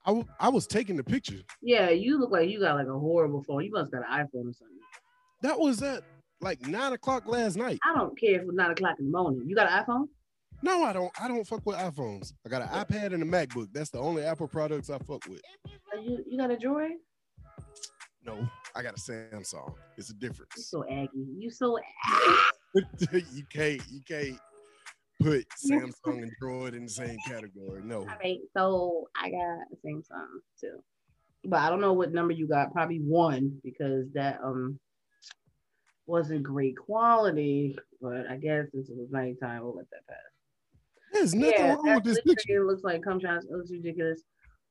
I, 0.06 0.10
w- 0.10 0.28
I 0.40 0.50
was 0.50 0.66
taking 0.68 0.96
the 0.98 1.04
picture. 1.04 1.40
Yeah, 1.62 1.90
you 1.90 2.20
look 2.20 2.32
like 2.32 2.50
you 2.50 2.60
got 2.60 2.76
like 2.76 2.88
a 2.88 2.98
horrible 3.00 3.44
phone. 3.44 3.64
You 3.64 3.72
must 3.72 3.92
got 3.92 4.00
an 4.00 4.12
iPhone 4.12 4.50
or 4.50 4.54
something. 4.54 4.78
That 5.44 5.60
was 5.60 5.82
at 5.84 6.04
like 6.42 6.66
nine 6.68 6.94
o'clock 6.94 7.28
last 7.28 7.56
night. 7.56 7.80
I 7.88 7.98
don't 7.98 8.18
care 8.20 8.36
if 8.36 8.42
it's 8.42 8.52
nine 8.54 8.72
o'clock 8.72 8.96
in 9.00 9.06
the 9.06 9.12
morning. 9.18 9.44
You 9.48 9.56
got 9.56 9.72
an 9.72 9.84
iPhone? 9.84 10.08
No, 10.64 10.84
I 10.84 10.94
don't. 10.94 11.12
I 11.20 11.28
don't 11.28 11.46
fuck 11.46 11.66
with 11.66 11.76
iPhones. 11.78 12.34
I 12.46 12.50
got 12.50 12.62
an 12.64 12.68
iPad 12.70 13.14
and 13.14 13.24
a 13.24 13.26
MacBook. 13.26 13.68
That's 13.74 13.90
the 13.92 14.00
only 14.00 14.24
Apple 14.24 14.48
products 14.48 14.90
I 14.90 14.98
fuck 15.00 15.24
with. 15.28 15.42
Uh, 15.68 16.00
You 16.02 16.24
you 16.28 16.38
got 16.38 16.52
a 16.52 16.56
Droid? 16.56 16.92
No, 18.24 18.48
I 18.76 18.84
got 18.84 18.94
a 18.96 19.02
Samsung. 19.02 19.74
It's 19.98 20.12
a 20.12 20.14
difference. 20.14 20.68
so 20.70 20.84
aggy. 20.90 21.10
You 21.38 21.50
so 21.50 21.78
you 22.76 23.44
can't 23.52 23.82
you 23.90 24.02
can't 24.08 24.38
put 25.22 25.46
Samsung 25.66 26.24
and 26.24 26.32
Droid 26.42 26.74
in 26.74 26.84
the 26.84 26.90
same 26.90 27.18
category. 27.28 27.82
No. 27.84 28.00
All 28.00 28.18
right, 28.24 28.40
so 28.56 29.08
I 29.16 29.30
got 29.30 30.04
song 30.06 30.42
too, 30.60 30.84
but 31.46 31.60
I 31.60 31.70
don't 31.70 31.82
know 31.82 31.94
what 31.94 32.14
number 32.14 32.34
you 32.34 32.48
got. 32.48 32.74
Probably 32.74 33.00
one 33.00 33.60
because 33.64 34.06
that 34.14 34.40
um 34.44 34.80
wasn't 36.08 36.44
great 36.44 36.78
quality. 36.78 37.78
But 38.02 38.28
I 38.30 38.38
guess 38.38 38.66
this 38.74 38.90
was 38.90 39.10
nighttime. 39.12 39.64
We'll 39.64 39.76
let 39.76 39.90
that 39.92 40.08
pass. 40.08 40.18
There's 41.14 41.36
nothing 41.36 41.54
yeah, 41.58 41.74
wrong 41.74 41.96
with 41.96 42.04
this 42.04 42.22
picture. 42.22 42.34
picture 42.34 42.66
looks 42.66 42.84
like 42.84 43.04
come 43.04 43.20
shots. 43.20 43.46
It 43.46 43.52
looks 43.52 43.72
ridiculous, 43.72 44.22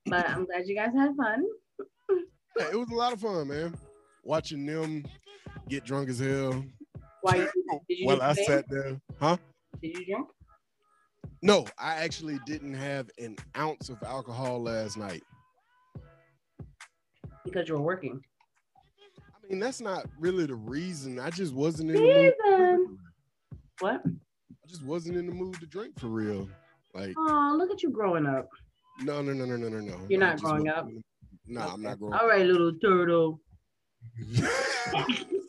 but 0.07 0.29
I'm 0.29 0.47
glad 0.47 0.67
you 0.67 0.75
guys 0.75 0.95
had 0.95 1.15
fun. 1.15 1.45
Yeah, 2.57 2.69
it 2.73 2.79
was 2.79 2.91
a 2.91 2.95
lot 2.95 3.13
of 3.13 3.21
fun, 3.21 3.49
man. 3.49 3.75
Watching 4.25 4.67
them 4.67 5.05
get 5.69 5.85
drunk 5.85 6.09
as 6.09 6.19
hell 6.19 6.65
Why 7.23 7.39
did 7.39 7.49
you 7.89 8.07
while 8.07 8.21
I 8.21 8.35
sat 8.35 8.69
there. 8.69 9.01
Huh? 9.21 9.37
Did 9.81 9.97
you 9.97 10.05
drink? 10.05 10.29
No, 11.43 11.65
I 11.79 11.95
actually 11.97 12.39
didn't 12.47 12.75
have 12.75 13.11
an 13.19 13.37
ounce 13.57 13.89
of 13.89 14.03
alcohol 14.03 14.63
last 14.63 14.97
night. 14.99 15.23
Because 17.45 17.67
you 17.69 17.75
were 17.75 17.81
working. 17.83 18.21
I 19.19 19.47
mean, 19.49 19.59
that's 19.59 19.81
not 19.81 20.07
really 20.19 20.47
the 20.47 20.55
reason. 20.55 21.19
I 21.19 21.31
just 21.31 21.55
wasn't 21.55 21.91
in 21.91 21.97
the 21.97 22.03
mood. 22.03 22.35
to 22.41 22.47
drink 22.47 22.53
Reason. 22.53 22.77
for 22.79 22.79
real. 22.79 22.97
What? 23.81 24.03
I 24.07 24.67
just 24.69 24.85
wasn't 24.85 25.17
in 25.17 25.27
the 25.27 25.33
mood 25.33 25.55
to 25.61 25.67
drink 25.67 25.99
for 25.99 26.09
real. 26.09 26.49
Like, 26.95 27.15
Oh, 27.17 27.55
look 27.57 27.71
at 27.71 27.83
you 27.83 27.91
growing 27.91 28.27
up. 28.27 28.47
no, 29.03 29.23
no, 29.23 29.33
no, 29.33 29.45
no, 29.47 29.57
no, 29.57 29.69
no, 29.69 29.81
no. 29.81 29.97
You're 30.09 30.21
not 30.21 30.41
growing 30.41 30.69
up? 30.69 30.89
in 30.89 30.97
the- 30.97 31.03
No, 31.47 31.63
I'm 31.63 31.83
not 31.83 31.99
growing 31.99 32.15
All 32.15 32.29
right, 32.29 32.45
little 32.45 32.75
turtle. 32.75 33.41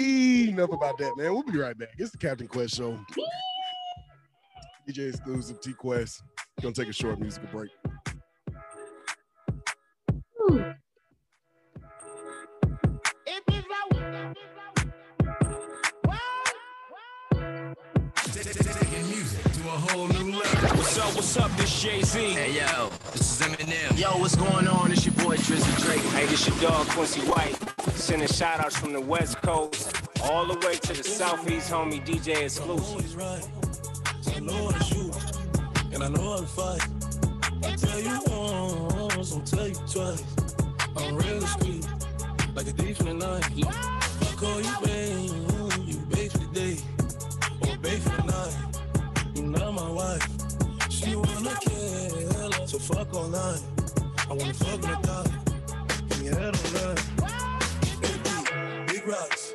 Enough 0.00 0.72
about 0.72 0.96
that, 0.96 1.14
man. 1.18 1.32
We'll 1.34 1.42
be 1.42 1.58
right 1.58 1.76
back. 1.76 1.90
It's 1.98 2.10
the 2.10 2.16
Captain 2.16 2.48
Quest 2.48 2.74
Show. 2.74 2.98
DJ 4.88 5.10
exclusive 5.10 5.60
T 5.60 5.74
Quest. 5.74 6.22
Gonna 6.62 6.74
take 6.74 6.88
a 6.88 6.92
short 6.92 7.20
musical 7.20 7.48
break. 7.50 7.70
Ooh. 10.50 10.74
What's 20.72 20.98
up, 20.98 21.14
what's 21.14 21.36
up, 21.36 21.56
this 21.56 21.82
Jay 21.82 22.02
Z. 22.02 22.18
Hey 22.18 22.56
yo, 22.56 22.90
this 23.12 23.40
is 23.40 23.46
Eminem. 23.46 23.98
Yo, 23.98 24.08
what's 24.18 24.34
going 24.34 24.66
on? 24.66 24.90
It's 24.92 25.04
your 25.04 25.14
boy 25.16 25.36
Drizzy 25.36 25.84
Drake. 25.84 26.00
Hey, 26.12 26.26
this 26.26 26.48
your 26.48 26.58
dog 26.58 26.86
Quincy 26.88 27.20
White. 27.20 27.69
Sending 27.94 28.28
shout 28.28 28.60
outs 28.60 28.76
from 28.76 28.92
the 28.92 29.00
West 29.00 29.40
Coast 29.42 29.96
all 30.24 30.46
the 30.46 30.54
way 30.66 30.74
to 30.74 30.92
the 30.92 31.02
Southeast, 31.02 31.70
homie 31.70 32.04
DJ 32.04 32.42
exclusive. 32.42 33.16
right. 33.16 33.46
I 34.34 34.40
know 34.40 34.70
to 34.70 34.84
shoot, 34.84 35.14
and 35.92 36.02
I 36.02 36.08
know 36.08 36.40
to 36.40 36.46
fight. 36.46 36.86
I 37.64 37.76
tell 37.76 38.00
you 38.00 38.20
once, 38.28 39.32
I'll 39.32 39.40
tell 39.40 39.68
you 39.68 39.74
twice. 39.90 40.24
I'm 40.96 41.16
real 41.16 41.40
street, 41.42 41.86
like 42.54 42.66
a 42.66 42.72
thief 42.72 43.00
in 43.00 43.06
the 43.06 43.14
night. 43.14 43.44
I 43.66 44.34
call 44.36 44.60
you 44.60 44.74
babe, 44.84 45.88
you 45.88 45.98
babe 46.14 46.30
for 46.32 46.38
the 46.38 46.50
day, 46.52 46.76
or 47.62 47.76
babe 47.78 48.00
for 48.00 48.16
the 48.16 48.24
night. 48.24 49.34
You 49.34 49.42
not 49.44 49.72
my 49.72 49.90
wife. 49.90 50.28
She 50.90 51.16
wanna 51.16 51.56
kill, 51.60 52.66
so 52.66 52.78
fuck 52.78 53.14
all 53.14 53.28
night. 53.28 53.62
I 54.28 54.34
wanna 54.34 54.54
fuck 54.54 54.80
with 54.80 54.90
a 54.90 55.02
die. 55.02 55.30
Give 56.08 56.20
me 56.20 56.26
head 56.28 56.56
on 56.56 56.72
night. 56.74 57.39
Rocks. 59.10 59.54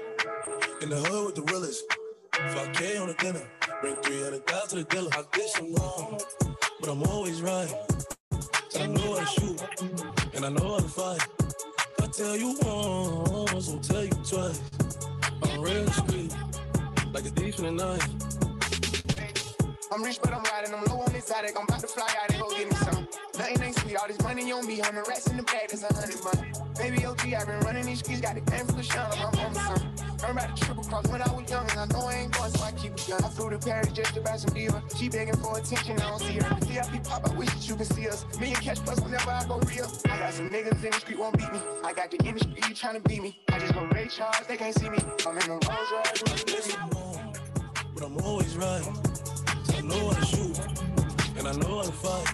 In 0.82 0.90
the 0.90 0.98
hood 0.98 1.28
with 1.28 1.36
the 1.36 1.42
realest. 1.44 1.86
5K 2.34 3.00
on 3.00 3.08
the 3.08 3.14
dinner. 3.14 3.42
Bring 3.80 3.96
300 3.96 4.46
down 4.46 4.68
to 4.68 4.76
the 4.76 4.84
dealer. 4.84 5.10
I 5.14 5.24
did 5.32 5.48
some 5.48 5.74
wrong, 5.76 6.20
but 6.82 6.90
I'm 6.90 7.02
always 7.04 7.42
right. 7.42 7.74
I 8.78 8.88
know 8.88 9.16
how 9.16 9.20
to 9.20 9.26
shoot, 9.40 9.64
and 10.34 10.46
I 10.46 10.50
know 10.50 10.74
how 10.74 10.80
to 10.80 10.90
fight. 10.90 11.22
I 12.02 12.08
tell 12.08 12.36
you 12.36 12.58
once, 12.64 13.70
I'll 13.70 13.80
tell 13.80 14.04
you 14.04 14.12
twice. 14.28 14.62
I'm 15.44 15.62
real 15.62 15.88
street, 15.88 16.36
like 17.14 17.26
a 17.26 17.30
thief 17.30 17.58
in 17.60 17.66
the 17.66 17.72
night. 17.72 18.45
I'm 19.92 20.04
rich, 20.04 20.20
but 20.22 20.34
I'm 20.34 20.44
riding. 20.44 20.74
I'm 20.74 20.84
low 20.86 21.02
on 21.02 21.16
attic. 21.16 21.56
I'm 21.58 21.64
about 21.64 21.80
to 21.80 21.88
fly 21.88 22.08
out 22.22 22.30
and 22.32 22.42
go 22.42 22.50
get 22.50 22.70
me 22.70 22.76
some. 22.76 23.08
Nothing 23.38 23.64
ain't 23.64 23.80
sweet. 23.80 23.96
All 23.98 24.08
this 24.08 24.22
money 24.22 24.52
on 24.52 24.66
me. 24.66 24.82
I'm 24.82 24.96
the 24.96 25.04
rest 25.04 25.30
in 25.30 25.38
the 25.38 25.44
bag. 25.44 25.70
That's 25.70 25.84
a 25.84 25.94
hundred 25.94 26.24
month. 26.24 26.78
Baby 26.78 27.06
OG, 27.06 27.34
I've 27.34 27.48
been 27.48 27.60
running 27.62 27.86
these 27.86 28.00
streets. 28.00 28.22
Got 28.22 28.36
the 28.36 28.42
game 28.42 28.66
full 28.66 28.80
of 28.80 28.86
shine 28.86 29.12
on 29.12 29.18
my 29.20 29.44
mama's 29.44 29.62
son. 29.62 29.94
Learned 30.22 30.38
about 30.38 30.56
the 30.56 30.66
triple 30.66 30.84
cross 30.84 31.08
when 31.08 31.22
I 31.22 31.32
was 31.34 31.50
young. 31.50 31.70
And 31.70 31.80
I 31.80 31.86
know 31.86 32.06
I 32.08 32.14
ain't 32.16 32.34
going, 32.34 32.52
so 32.52 32.64
I 32.64 32.72
keep 32.72 32.94
it 32.94 33.08
young. 33.08 33.24
I 33.24 33.30
flew 33.30 33.50
to 33.50 33.60
Paris 33.60 33.92
just 33.92 34.14
to 34.16 34.22
buy 34.22 34.38
some 34.38 34.54
diva. 34.54 34.82
She 34.98 35.10
begging 35.10 35.38
for 35.38 35.58
attention. 35.58 36.00
I 36.00 36.10
don't 36.10 36.20
see 36.20 36.34
her. 36.34 36.56
The 36.60 36.66
VIP 36.66 37.04
pop, 37.04 37.30
I 37.30 37.34
wish 37.36 37.50
that 37.50 37.70
you 37.70 37.76
could 37.76 37.88
see 37.88 38.08
us. 38.08 38.26
Me 38.40 38.48
and 38.48 38.62
Cash 38.62 38.80
Plus 38.80 39.00
whenever 39.02 39.30
I 39.30 39.46
go 39.46 39.60
real. 39.60 39.92
I 40.10 40.18
got 40.18 40.34
some 40.34 40.50
niggas 40.50 40.84
in 40.84 40.92
the 40.92 41.00
street 41.00 41.20
won't 41.20 41.38
beat 41.38 41.52
me. 41.54 41.60
I 41.84 41.94
got 41.94 42.10
the 42.12 42.18
industry 42.26 42.56
trying 42.74 43.02
to 43.02 43.08
beat 43.08 43.22
me. 43.22 43.38
I 43.50 43.60
just 43.60 43.74
go 43.74 43.86
Ray 43.86 44.08
Charles. 44.08 44.48
They 44.48 44.58
can't 44.58 44.74
see 44.78 44.90
me. 44.90 44.98
I'm 45.28 45.38
in 45.38 45.48
the 45.48 45.60
Rolls 45.68 45.92
Royce. 45.92 46.74
the 46.74 47.06
but 47.94 48.04
I'm 48.04 48.18
always 48.18 48.58
right. 48.58 49.35
I 49.76 49.82
know 49.82 50.10
how 50.10 50.20
to 50.20 50.26
shoot, 50.26 50.60
and 51.38 51.48
I 51.48 51.52
know 51.54 51.76
how 51.78 51.84
to 51.84 51.92
fight. 51.92 52.28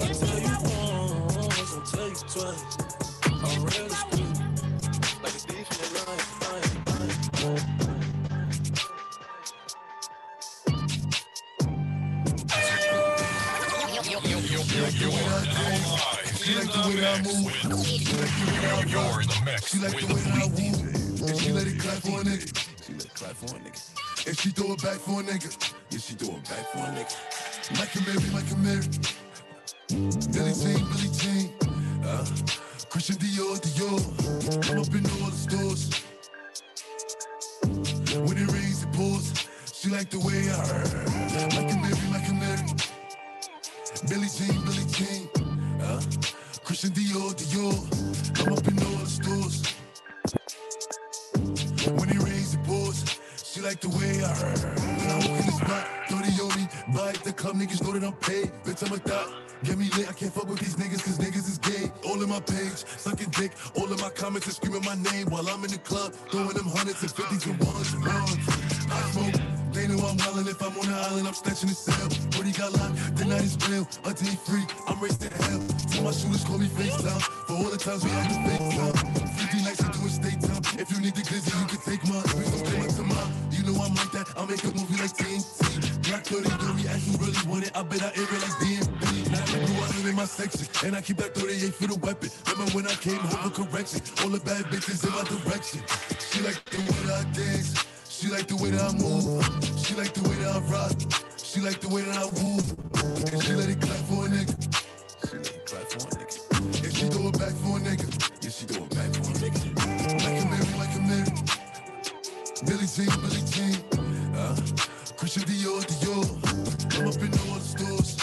I 0.00 0.12
tell 0.12 0.40
you 0.40 0.48
once, 0.64 1.70
don't 1.70 1.86
tell 1.86 2.08
you 2.08 2.14
twice. 2.32 2.62
I'm 3.28 3.62
real 3.64 3.88
street, 3.90 4.34
like 5.22 5.34
a 5.34 5.42
thief 5.44 5.68
in 5.70 5.78
the 5.84 6.00
night, 6.06 6.24
night, 6.40 6.68
night. 7.44 7.84
She 16.44 16.54
like 16.54 16.72
the 16.72 16.80
way 16.88 16.96
that 16.96 17.18
I 17.18 17.22
move. 17.22 17.52
She 17.52 18.14
like 18.14 18.32
the 18.32 18.44
way 18.46 18.60
that 18.60 18.72
I 18.72 18.76
rock. 18.76 18.88
You're 18.88 19.20
in 19.20 19.28
the 19.28 19.38
mix 19.44 19.60
She 19.70 19.78
like 19.78 19.98
the 20.00 20.06
way 20.14 20.22
I 20.32 20.46
woo. 20.48 21.28
And 21.28 21.38
she 21.40 21.52
let 21.52 21.66
it 21.66 21.78
clap 21.78 21.98
for 21.98 22.20
a 22.20 22.24
nigga. 22.24 22.46
She 22.86 22.92
let 22.94 23.04
it 23.04 23.14
clap 23.14 23.36
for 23.36 23.56
a 23.56 23.60
nigga. 23.60 24.03
And 24.26 24.38
she 24.38 24.48
throw 24.50 24.72
it 24.72 24.82
back 24.82 24.96
for 24.96 25.20
a 25.20 25.22
nigga. 25.22 25.52
Yeah, 25.90 25.98
she 25.98 26.14
throw 26.14 26.34
it 26.34 26.44
back 26.48 26.64
for 26.72 26.78
a 26.78 26.90
nigga. 26.96 27.12
Like 27.78 27.94
a 27.94 28.00
Mary, 28.08 28.30
like 28.32 28.50
a 28.50 28.56
Mary. 28.56 28.88
Billie 30.32 30.54
Jean, 30.56 30.80
Billie 30.88 31.12
Jean. 31.12 31.52
Uh, 32.02 32.24
Christian 32.88 33.16
Dior, 33.16 33.60
Dior. 33.60 34.00
I'm 34.70 34.80
up 34.80 34.94
in 34.94 35.04
all 35.20 35.28
the 35.28 35.36
stores. 35.36 35.90
When 38.16 38.38
it 38.38 38.50
rains, 38.50 38.84
it 38.84 38.92
pours. 38.94 39.46
She 39.74 39.90
like 39.90 40.08
the 40.08 40.20
way 40.20 40.48
I 40.48 40.66
heard. 40.72 41.52
Like 41.52 41.70
a 41.70 41.76
Mary, 41.76 42.06
like 42.10 42.28
a 42.28 42.32
Mary. 42.32 42.64
Billie 44.08 44.32
Jean, 44.32 44.56
Billie 44.64 44.88
Jean. 44.88 45.28
Uh, 45.82 46.00
Christian 46.64 46.90
Dior, 46.90 47.34
Dior. 47.34 47.76
I'm 48.40 48.52
up 48.54 48.66
in 48.66 48.78
all 48.78 49.04
the 49.04 49.06
stores. 49.06 49.73
Like 53.64 53.80
the 53.80 53.88
way 53.88 54.20
I 54.20 54.28
heard. 54.28 54.60
When 55.00 55.08
I 55.08 55.16
walk 55.24 55.40
in 55.40 55.46
the 55.48 55.56
spot, 55.56 55.84
30 56.12 56.36
on 56.44 56.52
me. 56.60 56.64
Buy 56.92 57.08
at 57.16 57.24
the 57.24 57.32
club, 57.32 57.56
niggas 57.56 57.80
know 57.82 57.92
that 57.96 58.04
I'm 58.04 58.12
paid. 58.20 58.52
Bitch, 58.62 58.84
I'm 58.84 58.92
a 58.92 59.00
thot. 59.00 59.32
Get 59.64 59.78
me 59.78 59.88
lit, 59.96 60.06
I 60.06 60.12
can't 60.12 60.32
fuck 60.32 60.46
with 60.46 60.60
these 60.60 60.76
niggas 60.76 61.00
cause 61.00 61.16
niggas 61.16 61.48
is 61.48 61.56
gay. 61.56 61.88
All 62.04 62.20
in 62.20 62.28
my 62.28 62.40
page, 62.40 62.84
sucking 63.00 63.32
dick. 63.32 63.52
All 63.74 63.90
in 63.90 63.96
my 63.96 64.10
comments 64.10 64.46
and 64.46 64.56
screaming 64.56 64.84
my 64.84 64.96
name 65.08 65.32
while 65.32 65.48
I'm 65.48 65.64
in 65.64 65.72
the 65.72 65.80
club. 65.80 66.12
Throwing 66.28 66.52
them 66.52 66.68
hundreds 66.68 67.00
and 67.00 67.10
fifties 67.10 67.46
and 67.46 67.56
ones 67.64 67.94
and 67.94 68.04
ones. 68.04 68.36
I 68.92 69.00
smoke. 69.16 69.40
They 69.72 69.88
know 69.88 69.98
I'm 70.04 70.20
wildin' 70.20 70.46
if 70.46 70.60
I'm 70.60 70.76
on 70.78 70.86
the 70.86 70.94
island, 70.94 71.26
I'm 71.26 71.34
snatching 71.34 71.68
the 71.68 71.74
cell. 71.74 72.06
Brody 72.36 72.52
got 72.52 72.70
locked, 72.76 73.16
the 73.16 73.24
night 73.24 73.42
is 73.42 73.56
real. 73.66 73.88
Until 74.04 74.28
he 74.28 74.36
free, 74.44 74.62
I'm 74.86 75.00
racing 75.00 75.32
to 75.32 75.42
hell. 75.42 75.64
Till 75.88 76.04
my 76.04 76.12
shooters 76.12 76.44
call 76.44 76.58
me 76.58 76.68
FaceTime. 76.68 77.22
For 77.48 77.56
all 77.56 77.70
the 77.72 77.80
times 77.80 78.04
we 78.04 78.10
had 78.12 78.28
to 78.28 78.38
FaceTime. 78.44 79.24
50 79.40 79.64
nights 79.64 79.80
to 79.80 79.88
do 79.88 80.04
a 80.04 80.10
state 80.12 80.40
time. 80.44 80.62
If 80.78 80.92
you 80.92 81.00
need 81.00 81.16
the 81.16 81.24
glizzy, 81.24 81.50
you 81.56 81.66
can 81.66 81.80
take 81.80 82.04
mine. 82.04 82.22
Please 82.28 82.52
don't 82.52 82.90
to 82.92 83.02
mine. 83.02 83.53
Know 83.64 83.80
I'm 83.80 83.94
like 83.94 84.12
that. 84.12 84.28
I'll 84.36 84.46
make 84.46 84.62
a 84.64 84.68
movie 84.76 85.00
like 85.00 85.16
TNT. 85.16 86.04
Black 86.08 86.24
30 86.26 86.52
do 86.60 86.74
me, 86.76 86.84
as 86.86 87.00
you 87.08 87.16
really 87.16 87.32
want 87.48 87.64
it. 87.64 87.72
I 87.74 87.82
bet 87.82 88.02
I 88.02 88.12
ain't 88.12 88.28
it 88.28 88.42
like 88.44 88.56
DMP. 88.60 89.32
Now 89.32 89.40
I 89.40 89.66
do 89.66 89.72
I 89.72 89.86
live 89.96 90.06
in 90.06 90.16
my 90.16 90.26
section. 90.26 90.68
And 90.84 90.94
I 90.94 91.00
keep 91.00 91.16
that 91.16 91.34
38 91.34 91.72
for 91.74 91.86
the 91.88 91.98
weapon. 92.04 92.28
Remember 92.52 92.72
when 92.76 92.86
I 92.86 92.94
came 93.00 93.16
home 93.16 93.50
correction? 93.52 94.02
All 94.20 94.28
the 94.28 94.40
bad 94.44 94.68
bitches 94.68 95.00
in 95.00 95.12
my 95.16 95.24
direction. 95.24 95.80
She 96.20 96.44
like 96.44 96.60
the 96.68 96.76
way 96.76 97.00
that 97.08 97.24
I 97.24 97.30
dance. 97.32 97.72
She 98.08 98.28
like 98.28 98.46
the 98.48 98.56
way 98.60 98.70
that 98.70 98.84
I 98.84 98.92
move. 99.00 99.24
She 99.80 99.94
like 99.96 100.12
the 100.12 100.28
way 100.28 100.36
that 100.44 100.56
I 100.56 100.60
rock. 100.68 100.92
She 101.40 101.60
like 101.60 101.80
the 101.80 101.88
way 101.88 102.02
that 102.02 102.20
I 102.20 102.26
woo. 102.36 102.60
And 103.32 103.42
she 103.42 103.52
let 103.56 103.70
it 103.72 103.80
clap 103.80 104.04
for 104.04 104.26
a 104.26 104.28
nigga. 104.28 104.54
She 105.24 105.36
let 105.40 105.56
it 105.56 105.64
clap 105.64 105.88
for 105.88 106.04
a 106.04 106.10
nigga. 106.20 106.84
And 106.84 106.92
she 106.94 107.06
throw 107.08 107.28
it 107.32 107.38
back 107.40 107.54
for 107.64 107.76
a 107.76 107.80
nigga. 107.80 108.06
Yeah, 108.44 108.50
she 108.50 108.66
throw 108.68 108.84
it 108.84 108.93
Billie 112.66 112.86
Jean, 112.86 113.06
Billie 113.20 113.44
Jean. 113.50 113.74
Uh, 114.34 114.56
Christian 115.16 115.42
Dior, 115.44 115.80
Dior. 115.84 116.26
I'm 116.98 117.08
up 117.08 117.16
in 117.22 117.30
all 117.50 117.58
the 117.58 117.64
stores. 117.64 118.16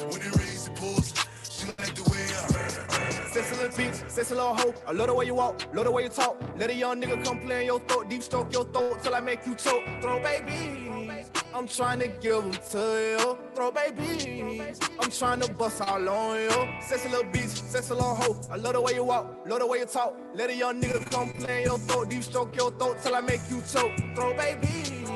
When 0.00 0.20
it 0.20 0.36
rains, 0.36 0.68
it 0.68 0.74
pours. 0.76 1.12
She 1.50 1.66
like 1.66 1.94
the 1.94 2.02
way 2.10 2.24
I 2.24 2.42
heard. 2.52 2.72
Sexy 3.32 3.54
little 3.56 3.76
bitch, 3.78 4.10
sexy 4.10 4.34
little 4.34 4.54
hoe. 4.54 4.74
I 4.86 4.92
love 4.92 5.08
the 5.08 5.14
way 5.14 5.26
you 5.26 5.34
walk, 5.34 5.62
love 5.74 5.84
the 5.84 5.90
way 5.90 6.04
you 6.04 6.08
talk. 6.08 6.40
Let 6.56 6.70
a 6.70 6.74
young 6.74 7.00
nigga 7.00 7.24
come 7.24 7.40
play 7.40 7.60
in 7.60 7.66
your 7.66 7.80
throat, 7.80 8.08
deep 8.08 8.22
stroke 8.22 8.52
your 8.52 8.64
throat 8.64 9.02
till 9.02 9.14
I 9.14 9.20
make 9.20 9.46
you 9.46 9.54
choke. 9.54 9.82
Throw 10.00 10.22
babies, 10.22 10.77
I'm 11.58 11.66
trying 11.66 11.98
to 11.98 12.06
give 12.06 12.40
them 12.40 12.52
to 12.70 12.78
you. 12.78 13.38
Throw 13.56 13.72
babies, 13.72 14.78
I'm 15.00 15.10
trying 15.10 15.40
to 15.40 15.52
bust 15.52 15.82
all 15.82 16.08
on 16.08 16.40
you. 16.40 16.50
Sexy 16.80 17.08
little 17.08 17.24
bitch, 17.32 17.48
sexy 17.48 17.94
little 17.94 18.14
hoe. 18.14 18.40
I 18.48 18.54
love 18.54 18.74
the 18.74 18.80
way 18.80 18.94
you 18.94 19.02
walk, 19.02 19.44
love 19.44 19.58
the 19.58 19.66
way 19.66 19.78
you 19.78 19.86
talk. 19.86 20.16
Let 20.34 20.50
a 20.50 20.54
young 20.54 20.80
nigga 20.80 21.10
come 21.10 21.32
play 21.32 21.64
your 21.64 21.78
throat, 21.78 22.10
deep 22.10 22.22
stroke 22.22 22.54
your 22.54 22.70
throat 22.70 22.98
till 23.02 23.16
I 23.16 23.22
make 23.22 23.40
you 23.50 23.60
choke. 23.72 23.90
Throw 24.14 24.36
babies, 24.36 25.07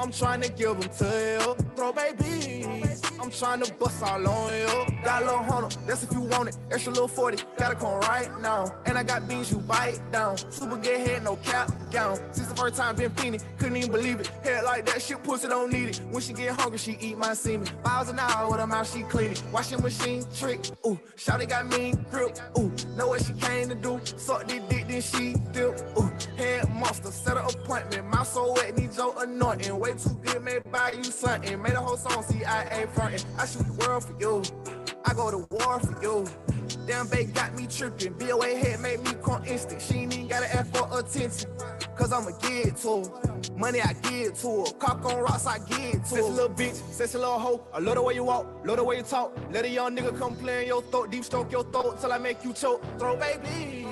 I'm 0.00 0.10
trying 0.10 0.40
to 0.40 0.48
give 0.50 0.80
them 0.80 0.88
to 0.88 1.04
you. 1.04 1.66
Throw 1.76 1.92
babies, 1.92 3.02
I'm 3.20 3.30
trying 3.30 3.62
to 3.62 3.74
bust 3.74 4.02
all 4.02 4.26
on 4.26 4.52
you. 4.54 5.02
Got 5.04 5.22
a 5.22 5.24
little 5.26 5.42
hunter, 5.42 5.78
that's 5.86 6.02
if 6.02 6.12
you 6.12 6.22
want 6.22 6.48
it. 6.48 6.56
Extra 6.70 6.92
little 6.92 7.06
40, 7.06 7.44
gotta 7.58 7.74
come 7.74 8.00
right 8.00 8.30
now. 8.40 8.74
And 8.86 8.96
I 8.96 9.02
got 9.02 9.28
beans 9.28 9.52
you 9.52 9.58
bite 9.58 10.00
down. 10.10 10.38
Super 10.38 10.76
good 10.76 11.00
head, 11.06 11.22
no 11.22 11.36
cap 11.36 11.70
gown. 11.90 12.16
Since 12.32 12.48
the 12.48 12.54
first 12.54 12.76
time 12.76 12.96
been 12.96 13.10
feeling, 13.10 13.40
couldn't 13.58 13.76
even 13.76 13.92
believe 13.92 14.20
it. 14.20 14.28
Head 14.42 14.64
like 14.64 14.86
that, 14.86 15.02
shit 15.02 15.22
pussy 15.22 15.48
don't 15.48 15.70
need 15.70 15.90
it. 15.90 16.00
When 16.10 16.22
she 16.22 16.32
get 16.32 16.58
hungry, 16.58 16.78
she 16.78 16.96
eat 16.98 17.18
my 17.18 17.34
semen. 17.34 17.68
Miles 17.84 18.08
an 18.08 18.18
hour 18.18 18.50
with 18.50 18.60
her 18.60 18.66
mouth, 18.66 18.90
she 18.90 19.02
clean 19.02 19.32
it. 19.32 19.42
Washing 19.52 19.82
machine 19.82 20.24
trick, 20.34 20.60
ooh. 20.86 20.98
Shawty 21.16 21.46
got 21.46 21.66
mean 21.66 22.06
grip, 22.10 22.38
ooh. 22.58 22.72
Know 22.96 23.08
what 23.08 23.22
she 23.22 23.34
came 23.34 23.68
to 23.68 23.74
do. 23.74 24.00
Suck 24.16 24.48
this 24.48 24.62
dick, 24.70 24.88
then 24.88 25.02
she 25.02 25.34
dip, 25.52 25.78
ooh. 25.98 26.10
Head 26.38 26.70
monster, 26.74 27.10
set 27.10 27.36
an 27.36 27.44
appointment. 27.44 28.06
Mouth 28.06 28.28
so 28.28 28.54
wet, 28.54 28.76
need 28.78 28.96
your 28.96 29.14
anointing. 29.22 29.78
Way 29.90 29.96
too 29.96 30.10
good, 30.22 30.44
may 30.44 30.58
buy 30.70 30.92
you 30.92 31.02
something. 31.02 31.60
Made 31.60 31.72
a 31.72 31.80
whole 31.80 31.96
song, 31.96 32.22
CIA 32.22 32.86
frontin'. 32.94 33.26
I 33.36 33.44
shoot 33.44 33.66
the 33.66 33.72
world 33.84 34.04
for 34.04 34.14
you. 34.20 34.79
I 35.04 35.14
go 35.14 35.30
to 35.30 35.38
war 35.50 35.80
for 35.80 36.02
you. 36.02 36.26
Damn 36.86 37.08
babe 37.08 37.34
got 37.34 37.54
me 37.54 37.66
tripping. 37.66 38.12
BOA 38.14 38.56
head 38.56 38.80
made 38.80 39.00
me 39.00 39.12
come 39.22 39.44
instant. 39.44 39.82
She 39.82 39.94
ain't 39.94 40.14
even 40.14 40.28
gotta 40.28 40.54
ask 40.54 40.74
for 40.74 40.88
attention. 40.98 41.50
Cause 41.96 42.12
I'ma 42.12 42.30
give 42.40 42.66
it 42.66 42.76
to 42.78 43.04
her. 43.04 43.56
Money 43.56 43.80
I 43.80 43.92
give 43.94 44.38
to 44.40 44.64
her. 44.64 44.72
Cock 44.78 45.04
on 45.04 45.18
rocks 45.20 45.46
I 45.46 45.58
give 45.58 45.92
to 45.92 45.98
her. 45.98 46.04
Sexy 46.04 46.22
little 46.22 46.48
bitch, 46.48 46.74
sexy 46.92 47.18
little 47.18 47.38
hoe. 47.38 47.66
I 47.74 47.78
love 47.78 47.96
the 47.96 48.02
way 48.02 48.14
you 48.14 48.24
walk, 48.24 48.46
love 48.64 48.76
the 48.78 48.84
way 48.84 48.98
you 48.98 49.02
talk. 49.02 49.36
Let 49.52 49.64
a 49.64 49.68
young 49.68 49.96
nigga 49.96 50.16
come 50.18 50.36
play 50.36 50.62
in 50.62 50.68
your 50.68 50.82
throat, 50.82 51.10
deep 51.10 51.24
stroke 51.24 51.52
your 51.52 51.64
throat 51.64 52.00
till 52.00 52.12
I 52.12 52.18
make 52.18 52.42
you 52.44 52.52
choke. 52.52 52.82
Throw 52.98 53.16
baby. 53.16 53.86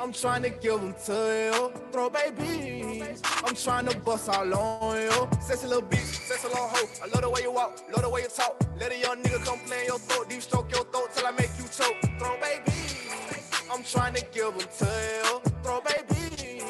I'm 0.00 0.12
trying 0.12 0.42
to 0.42 0.50
give 0.50 0.80
them 0.80 0.94
to 1.06 1.12
you. 1.12 1.72
Throw 1.92 2.10
baby. 2.10 3.02
I'm 3.44 3.54
trying 3.54 3.86
to 3.86 3.98
bust 4.00 4.28
all 4.28 4.54
on 4.54 5.00
you. 5.00 5.28
Sexy 5.40 5.66
little 5.66 5.82
bitch, 5.82 6.26
sexy 6.28 6.48
little 6.48 6.68
hoe. 6.68 6.88
I 7.02 7.06
love 7.06 7.22
the 7.22 7.30
way 7.30 7.42
you 7.42 7.52
walk, 7.52 7.80
love 7.92 8.02
the 8.02 8.08
way 8.08 8.22
you 8.22 8.28
talk. 8.28 8.60
Let 8.80 8.92
a 8.92 8.98
young 8.98 9.22
nigga 9.22 9.44
come 9.44 9.60
play 9.60 9.82
in 9.82 9.86
your 9.86 9.98
throat, 9.98 10.28
deep 10.28 10.42
stroke 10.44 10.70
your 10.72 10.84
throat 10.84 11.08
till 11.14 11.26
I 11.26 11.30
make 11.32 11.50
you 11.58 11.64
choke. 11.78 11.96
Throw 12.18 12.36
baby. 12.40 12.72
I'm 13.72 13.82
trying 13.82 14.14
to 14.14 14.24
give 14.32 14.52
them 14.56 14.68
to 14.78 14.90
you. 15.16 15.40
Throw 15.62 15.80
baby. 15.80 16.60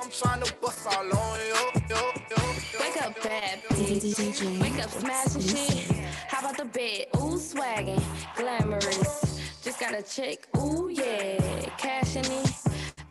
I'm 0.00 0.10
trying 0.10 0.42
to 0.42 0.54
bust 0.60 0.86
all 0.86 1.18
on 1.18 1.38
you. 1.40 1.54
Yo, 1.90 1.96
yo, 1.96 2.38
yo, 2.74 2.80
Wake 2.80 3.02
up, 3.02 3.22
bad 3.22 3.62
bitch. 3.70 4.60
Wake 4.60 4.82
up, 4.84 4.90
smashing 4.90 5.42
shit. 5.42 5.92
How 6.28 6.40
about 6.40 6.56
the 6.58 6.64
bed? 6.64 7.06
Ooh, 7.16 7.38
swaggin', 7.38 8.02
glamorous. 8.36 9.40
Just 9.62 9.78
got 9.80 9.94
a 9.94 10.02
check. 10.02 10.38
Ooh, 10.58 10.90
yeah, 10.92 11.38
cash 11.78 12.16
in 12.16 12.24
it. 12.24 12.48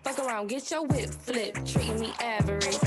Fuck 0.04 0.20
around, 0.20 0.50
get 0.50 0.70
your 0.72 0.86
whip 0.88 1.10
flip. 1.12 1.56
Treating 1.66 2.00
me 2.00 2.14
average. 2.20 2.78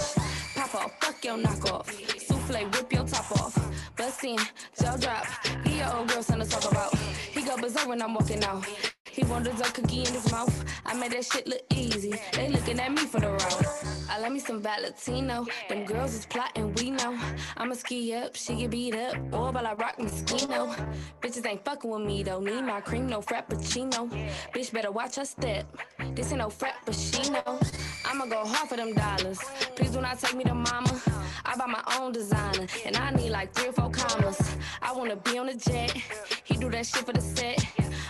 Pop 0.54 0.74
off, 0.74 0.92
fuck 1.00 1.24
your 1.24 1.38
knockoff. 1.38 1.86
Souffle, 2.26 2.64
whip 2.74 2.92
your 2.92 3.04
top 3.06 3.32
off. 3.40 3.56
Bustin', 3.96 4.38
jaw 4.80 4.96
drop. 4.96 5.26
Give 5.64 5.76
your 5.76 5.96
old 5.96 6.08
girl 6.08 6.22
something 6.22 6.48
to 6.48 6.56
talk 6.56 6.70
about. 6.70 6.96
He 7.32 7.42
go 7.42 7.56
berserk 7.56 7.86
when 7.86 8.02
I'm 8.02 8.14
walking 8.14 8.42
out. 8.42 8.93
He 9.14 9.22
wonders 9.26 9.60
a 9.60 9.64
cookie 9.64 10.00
in 10.00 10.12
his 10.12 10.28
mouth. 10.32 10.64
I 10.84 10.92
made 10.94 11.12
that 11.12 11.24
shit 11.24 11.46
look 11.46 11.62
easy. 11.72 12.14
They 12.32 12.48
looking 12.48 12.80
at 12.80 12.90
me 12.90 12.98
for 13.06 13.20
the 13.20 13.30
route. 13.30 13.84
I 14.10 14.18
love 14.18 14.32
me 14.32 14.40
some 14.40 14.60
Valentino. 14.60 15.46
Them 15.68 15.84
girls 15.84 16.14
is 16.14 16.26
plotting, 16.26 16.74
we 16.74 16.90
know. 16.90 17.16
I'ma 17.56 17.74
ski 17.74 18.12
up, 18.14 18.34
she 18.34 18.56
get 18.56 18.70
beat 18.70 18.96
up. 18.96 19.14
Or 19.32 19.52
while 19.52 19.68
I 19.68 19.74
rock 19.74 19.98
Moschino. 19.98 20.74
Bitches 21.22 21.46
ain't 21.46 21.64
fucking 21.64 21.88
with 21.88 22.02
me 22.02 22.24
though. 22.24 22.40
Need 22.40 22.62
my 22.62 22.80
cream, 22.80 23.06
no 23.06 23.20
frappuccino. 23.20 24.10
Bitch 24.52 24.72
better 24.72 24.90
watch 24.90 25.14
her 25.14 25.24
step. 25.24 25.64
This 26.16 26.32
ain't 26.32 26.38
no 26.38 26.48
frappuccino. 26.48 27.44
I'ma 28.04 28.26
go 28.26 28.44
hard 28.44 28.68
for 28.68 28.76
them 28.76 28.94
dollars. 28.94 29.38
Please 29.76 29.90
do 29.92 30.00
not 30.00 30.18
take 30.18 30.34
me 30.34 30.42
to 30.42 30.54
mama. 30.54 31.00
I 31.44 31.56
buy 31.56 31.66
my 31.66 31.82
own 32.00 32.10
designer. 32.12 32.66
And 32.84 32.96
I 32.96 33.10
need 33.12 33.30
like 33.30 33.54
three 33.54 33.68
or 33.68 33.72
four 33.72 33.90
commas. 33.90 34.40
I 34.82 34.92
wanna 34.92 35.14
be 35.16 35.38
on 35.38 35.50
a 35.50 35.54
jet. 35.54 35.96
Do 36.64 36.70
that 36.70 36.86
shit 36.86 37.04
for 37.04 37.12
the 37.12 37.20
set. 37.20 37.62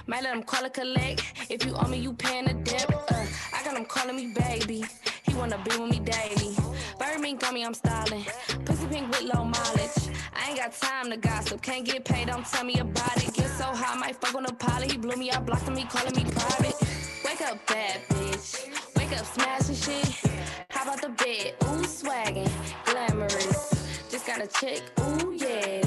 Might 0.07 0.23
let 0.23 0.33
him 0.33 0.45
call 0.45 0.64
it 0.64 0.75
collect. 0.75 1.25
If 1.51 1.64
you 1.67 1.75
owe 1.75 1.88
me, 1.88 1.99
you 1.99 2.12
paying 2.12 2.45
the 2.45 2.55
debt. 2.55 2.87
Uh, 2.88 3.27
I 3.53 3.64
got 3.64 3.77
him 3.77 3.85
calling 3.85 4.14
me 4.14 4.33
baby. 4.33 4.85
He 5.25 5.35
wanna 5.35 5.59
be 5.64 5.77
with 5.77 5.90
me 5.90 5.99
daily. 5.99 6.55
Bird 6.97 7.21
mink 7.21 7.45
on 7.45 7.53
me, 7.55 7.64
I'm 7.64 7.75
styling. 7.75 8.25
Pussy 8.64 8.87
pink 8.87 9.11
with 9.11 9.23
low 9.23 9.43
mileage. 9.43 9.99
I 10.37 10.51
ain't 10.51 10.59
got 10.59 10.73
time 10.73 11.11
to 11.11 11.17
gossip. 11.17 11.62
Can't 11.62 11.85
get 11.85 12.05
paid, 12.05 12.29
don't 12.29 12.47
tell 12.47 12.62
me 12.62 12.79
about 12.79 13.17
it. 13.17 13.35
Get 13.35 13.51
so 13.51 13.64
high, 13.64 13.99
might 13.99 14.14
fuck 14.21 14.37
on 14.37 14.47
a 14.47 14.53
pilot. 14.53 14.93
He 14.93 14.99
blew 14.99 15.17
me 15.17 15.33
out, 15.33 15.45
blocked 15.45 15.69
me, 15.73 15.85
calling 15.90 16.14
me 16.14 16.23
private. 16.31 16.77
Wake 17.25 17.43
up, 17.43 17.67
bad 17.67 18.03
bitch. 18.11 18.71
Wake 18.97 19.19
up, 19.19 19.27
smashing 19.27 19.75
shit. 19.75 20.31
How 20.71 20.85
about 20.85 21.03
the 21.03 21.09
bed? 21.09 21.55
Ooh, 21.64 21.83
swaggin', 21.83 22.49
glamorous. 22.85 23.85
Just 24.09 24.29
got 24.29 24.40
a 24.40 24.47
check. 24.47 24.81
Ooh, 25.01 25.33
yeah, 25.33 25.84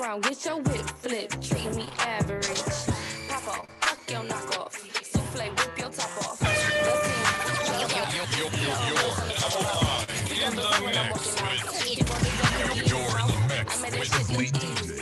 around 0.00 0.24
with 0.24 0.44
your 0.44 0.56
whip 0.56 0.86
flip. 1.02 1.30
Treat 1.42 1.74
me 1.74 1.88
average. 1.98 2.62
Pop 3.28 3.48
off, 3.48 3.66
fuck 3.80 4.10
your 4.10 4.22
knockoff. 4.22 4.72
Souffle, 5.04 5.48
whip 5.50 5.78
your 5.78 5.90
top 5.90 6.18
off. 6.24 6.40
You're 10.30 10.48
in 10.48 10.56
the 10.56 10.62
mix 13.92 14.10
with 14.18 14.38
Lee 14.38 14.50
DJ. 14.50 15.00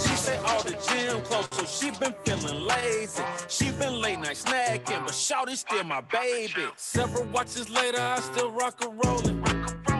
She 0.00 0.16
say 0.16 0.36
all 0.38 0.62
the 0.62 0.72
gym 0.88 1.22
clothes, 1.22 1.48
so 1.52 1.64
she 1.64 1.90
been 1.98 2.14
feeling 2.24 2.66
lazy. 2.66 3.22
She 3.48 3.70
been 3.72 4.00
late 4.00 4.18
night 4.18 4.36
snacking, 4.36 5.04
but 5.04 5.14
Shawty 5.14 5.56
still 5.56 5.84
my 5.84 6.00
baby. 6.02 6.68
Several 6.76 7.24
watches 7.26 7.70
later, 7.70 8.00
I 8.00 8.20
still 8.20 8.50
rock 8.50 8.84
and 8.84 9.04
rollin'. 9.04 9.99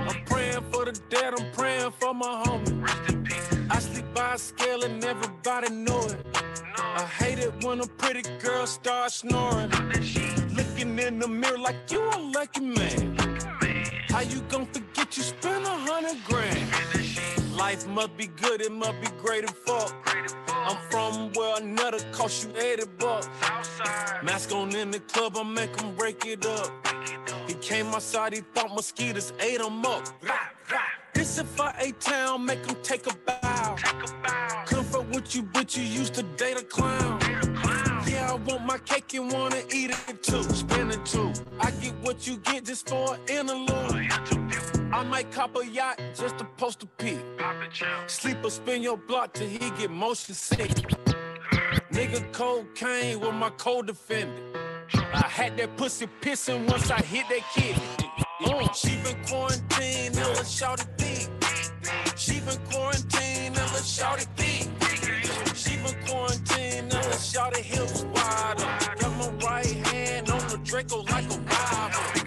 Praying 0.51 0.73
for 0.73 0.85
the 0.85 1.01
dead, 1.09 1.35
I'm 1.39 1.53
praying 1.53 1.93
for 2.01 2.13
my 2.13 2.43
homie. 2.45 3.71
I 3.71 3.79
sleep 3.79 4.07
by 4.13 4.35
a 4.35 4.39
scale 4.39 4.83
and 4.83 5.05
everybody 5.05 5.71
know 5.71 6.01
it. 6.01 6.27
I 6.77 7.05
hate 7.05 7.39
it 7.39 7.65
when 7.65 7.79
a 7.79 7.87
pretty 7.87 8.29
girl 8.41 8.67
starts 8.67 9.17
snoring. 9.17 9.71
Looking 10.57 10.99
in 10.99 11.21
the 11.21 11.29
mirror 11.29 11.57
like 11.57 11.77
you 11.89 12.03
a 12.03 12.19
lucky 12.19 12.63
man. 12.63 13.17
How 14.09 14.23
you 14.23 14.41
gon' 14.49 14.67
forget 14.67 15.17
you 15.17 15.23
spent 15.23 15.65
a 15.65 15.71
hundred 15.71 16.17
grand? 16.25 17.40
Life 17.61 17.87
must 17.89 18.17
be 18.17 18.27
good, 18.27 18.63
it 18.63 18.73
must 18.73 18.99
be 19.03 19.09
great 19.23 19.45
and 19.45 19.55
fuck. 19.55 19.93
I'm 20.49 20.79
from 20.89 21.31
where 21.35 21.61
another 21.61 21.99
cost 22.11 22.45
you 22.45 22.57
80 22.57 22.85
bucks. 22.99 23.29
Mask 24.23 24.51
on 24.53 24.75
in 24.75 24.91
the 24.91 25.01
club, 25.01 25.37
I 25.37 25.43
make 25.43 25.79
him 25.79 25.95
break 25.95 26.25
it 26.25 26.47
up. 26.47 26.71
He 27.47 27.53
came 27.53 27.89
outside, 27.89 28.33
he 28.33 28.41
thought 28.55 28.75
mosquitoes 28.75 29.35
ate 29.41 29.61
him 29.61 29.85
up. 29.85 30.09
This 31.13 31.37
if 31.37 31.61
I 31.61 31.75
ate 31.79 32.01
town, 32.01 32.47
make 32.47 32.65
him 32.65 32.77
take 32.83 33.07
a 33.07 33.15
bow. 33.27 33.77
Comfort 34.65 35.11
with 35.11 35.35
you, 35.35 35.43
but 35.43 35.77
you 35.77 35.83
used 35.83 36.15
to 36.15 36.23
date 36.23 36.59
a 36.59 36.65
clown. 36.65 37.21
Yeah, 38.09 38.31
I 38.33 38.37
want 38.37 38.65
my 38.65 38.79
cake 38.79 39.13
and 39.13 39.31
wanna 39.31 39.61
eat 39.71 39.91
it 40.09 40.23
too. 40.23 40.43
Spin 40.45 40.93
it 40.93 41.05
too. 41.05 41.31
I 41.61 41.71
get 41.73 41.93
what 42.01 42.27
you 42.27 42.39
get 42.39 42.65
just 42.65 42.89
for 42.89 43.17
an 43.17 43.21
interlude. 43.29 44.40
I 44.93 45.05
might 45.05 45.31
cop 45.31 45.57
a 45.57 45.65
yacht 45.65 46.01
just 46.15 46.39
to 46.39 46.45
post 46.57 46.83
a 46.83 46.87
pic. 46.87 47.19
Sleep 48.09 48.39
or 48.43 48.51
spin 48.51 48.83
your 48.83 48.97
block 48.97 49.35
till 49.35 49.49
he 49.49 49.59
get 49.59 49.91
motion 49.91 50.35
sick. 50.35 50.71
Nigga 51.93 52.33
cocaine 52.33 53.21
with 53.21 53.35
my 53.35 53.51
co-defendant. 53.51 54.57
I 54.95 55.29
had 55.29 55.57
that 55.59 55.77
pussy 55.77 56.09
pissing 56.21 56.69
once 56.69 56.91
I 56.91 57.01
hit 57.03 57.27
that 57.29 57.45
kid. 57.55 57.77
Mm, 58.43 58.75
she 58.75 58.97
been 59.03 59.23
quarantined, 59.25 60.17
and 60.17 60.29
let's 60.37 60.51
shout 60.51 60.81
it 60.81 60.97
deep. 60.97 61.29
She 62.17 62.41
been 62.41 62.59
quarantined, 62.71 63.57
and 63.57 63.73
let's 63.73 63.87
shout 63.89 64.21
it 64.21 64.29
deep. 64.37 64.69
She 65.55 65.77
been 65.77 65.95
quarantined, 66.05 66.93
and 66.93 67.07
let's 67.07 67.31
shout 67.31 67.57
it 67.57 67.65
hips 67.65 68.05
wider. 68.05 68.65
Got 68.99 69.17
my 69.19 69.47
right 69.47 69.87
hand 69.87 70.31
on 70.31 70.49
the 70.49 70.59
Draco 70.65 71.03
like 71.03 71.27
a 71.27 71.39
Bible. 71.39 72.20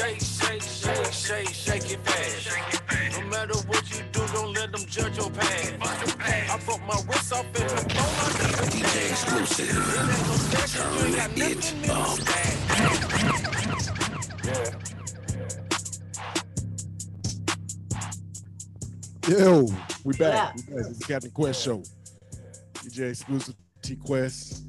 Shake, 0.00 0.18
shake, 0.22 0.62
shake, 0.62 1.12
shake, 1.12 1.48
shake 1.48 1.90
it 1.90 2.00
fast. 2.06 3.20
No 3.20 3.26
matter 3.26 3.58
what 3.68 3.84
you 3.90 4.02
do, 4.12 4.26
don't 4.32 4.54
let 4.54 4.72
them 4.72 4.86
judge 4.86 5.18
your 5.18 5.28
past. 5.28 5.74
I 5.78 6.58
broke 6.64 6.80
my 6.86 6.98
wrist 7.06 7.34
off 7.34 7.44
in 7.44 7.52
the 7.52 7.58
phone. 7.68 8.70
DJ 8.70 9.10
exclusive. 9.10 9.68
Turn 10.72 11.12
it 11.12 11.20
up. 11.20 12.08
Yo, 19.28 19.66
we 20.02 20.16
back. 20.16 20.32
Yeah. 20.32 20.52
We 20.56 20.62
back. 20.72 20.86
It's 20.88 20.98
the 20.98 21.04
Captain 21.06 21.30
Quest 21.30 21.62
show. 21.62 21.82
DJ 22.76 23.10
exclusive 23.10 23.54
T 23.82 23.96
Quest. 23.96 24.64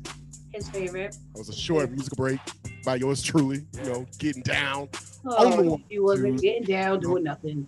His 0.54 0.68
favorite. 0.70 1.16
That 1.34 1.40
was 1.40 1.48
a 1.48 1.54
short 1.54 1.90
musical 1.90 2.18
break 2.18 2.42
by 2.84 2.96
yours 2.96 3.22
truly. 3.22 3.66
You 3.74 3.84
know, 3.84 4.06
getting 4.18 4.44
down. 4.44 4.90
Oh, 5.26 5.62
one, 5.62 5.84
he 5.90 6.00
wasn't 6.00 6.42
getting 6.42 6.64
down, 6.64 7.00
doing 7.00 7.24
nothing. 7.24 7.68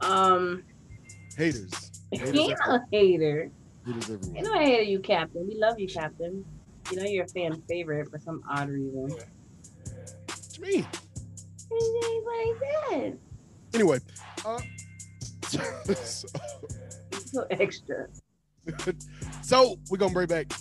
Um, 0.00 0.62
Haters. 1.36 1.90
Haters, 2.12 2.30
he 2.30 2.40
ain't 2.42 2.58
a 2.66 2.80
hater. 2.90 3.50
haters 3.86 4.10
everywhere. 4.10 4.36
Ain't 4.36 4.46
no 4.46 4.58
hater, 4.58 4.82
you 4.82 5.00
captain. 5.00 5.46
We 5.48 5.56
love 5.56 5.78
you, 5.78 5.88
captain. 5.88 6.44
You 6.90 6.98
know 6.98 7.04
you're 7.04 7.24
a 7.24 7.28
fan 7.28 7.62
favorite 7.68 8.10
for 8.10 8.18
some 8.18 8.42
odd 8.48 8.68
reason. 8.68 9.08
You 10.54 10.60
mean? 10.60 10.86
He's 11.70 12.22
what 12.22 12.92
he. 12.92 13.14
Anyway, 13.72 13.98
uh, 14.44 14.60
so, 15.94 16.28
so 17.26 17.46
extra. 17.50 18.06
so 19.42 19.76
we're 19.90 19.98
gonna 19.98 20.12
bring 20.12 20.28
back 20.28 20.52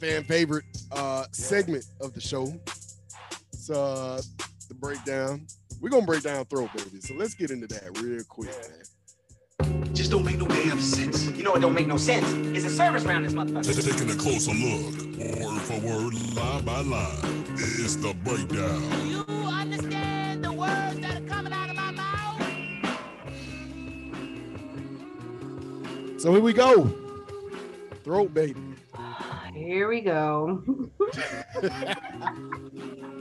fan 0.00 0.24
favorite 0.24 0.64
uh 0.92 1.26
segment 1.32 1.84
of 2.00 2.12
the 2.14 2.20
show. 2.20 2.52
It's 3.70 3.78
uh 3.78 4.20
the 4.68 4.74
breakdown. 4.74 5.46
We're 5.80 5.90
gonna 5.90 6.04
break 6.04 6.24
down 6.24 6.44
throw 6.46 6.66
baby. 6.74 7.00
So 7.00 7.14
let's 7.14 7.34
get 7.34 7.52
into 7.52 7.68
that 7.68 8.00
real 8.00 8.24
quick, 8.24 8.50
man. 8.50 9.94
Just 9.94 10.10
don't 10.10 10.24
make 10.24 10.38
no 10.38 10.46
damn 10.48 10.80
sense. 10.80 11.26
You 11.26 11.44
know 11.44 11.54
it 11.54 11.60
don't 11.60 11.74
make 11.74 11.86
no 11.86 11.96
sense. 11.96 12.26
It's 12.56 12.66
a 12.66 12.70
service 12.70 13.04
round 13.04 13.24
this 13.24 13.32
motherfucker. 13.32 13.64
Just 13.64 13.88
taking 13.88 14.10
a 14.10 14.14
closer 14.16 14.50
look, 14.52 14.92
word 15.40 15.62
for 15.62 15.78
word, 15.86 16.14
line 16.34 16.64
by 16.64 16.80
line, 16.80 17.44
it's 17.54 17.94
the 17.94 18.12
breakdown. 18.24 19.08
You 19.08 19.24
understand 19.46 20.44
the 20.44 20.52
words 20.52 20.98
that 20.98 21.22
are 21.22 21.26
coming 21.26 21.52
out 21.52 21.70
of 21.70 21.76
my 21.76 21.92
mouth? 21.92 22.42
So 26.20 26.32
here 26.32 26.42
we 26.42 26.52
go. 26.52 26.92
Throat 28.02 28.34
baby. 28.34 28.60
Here 29.54 29.88
we 29.88 30.00
go. 30.00 30.90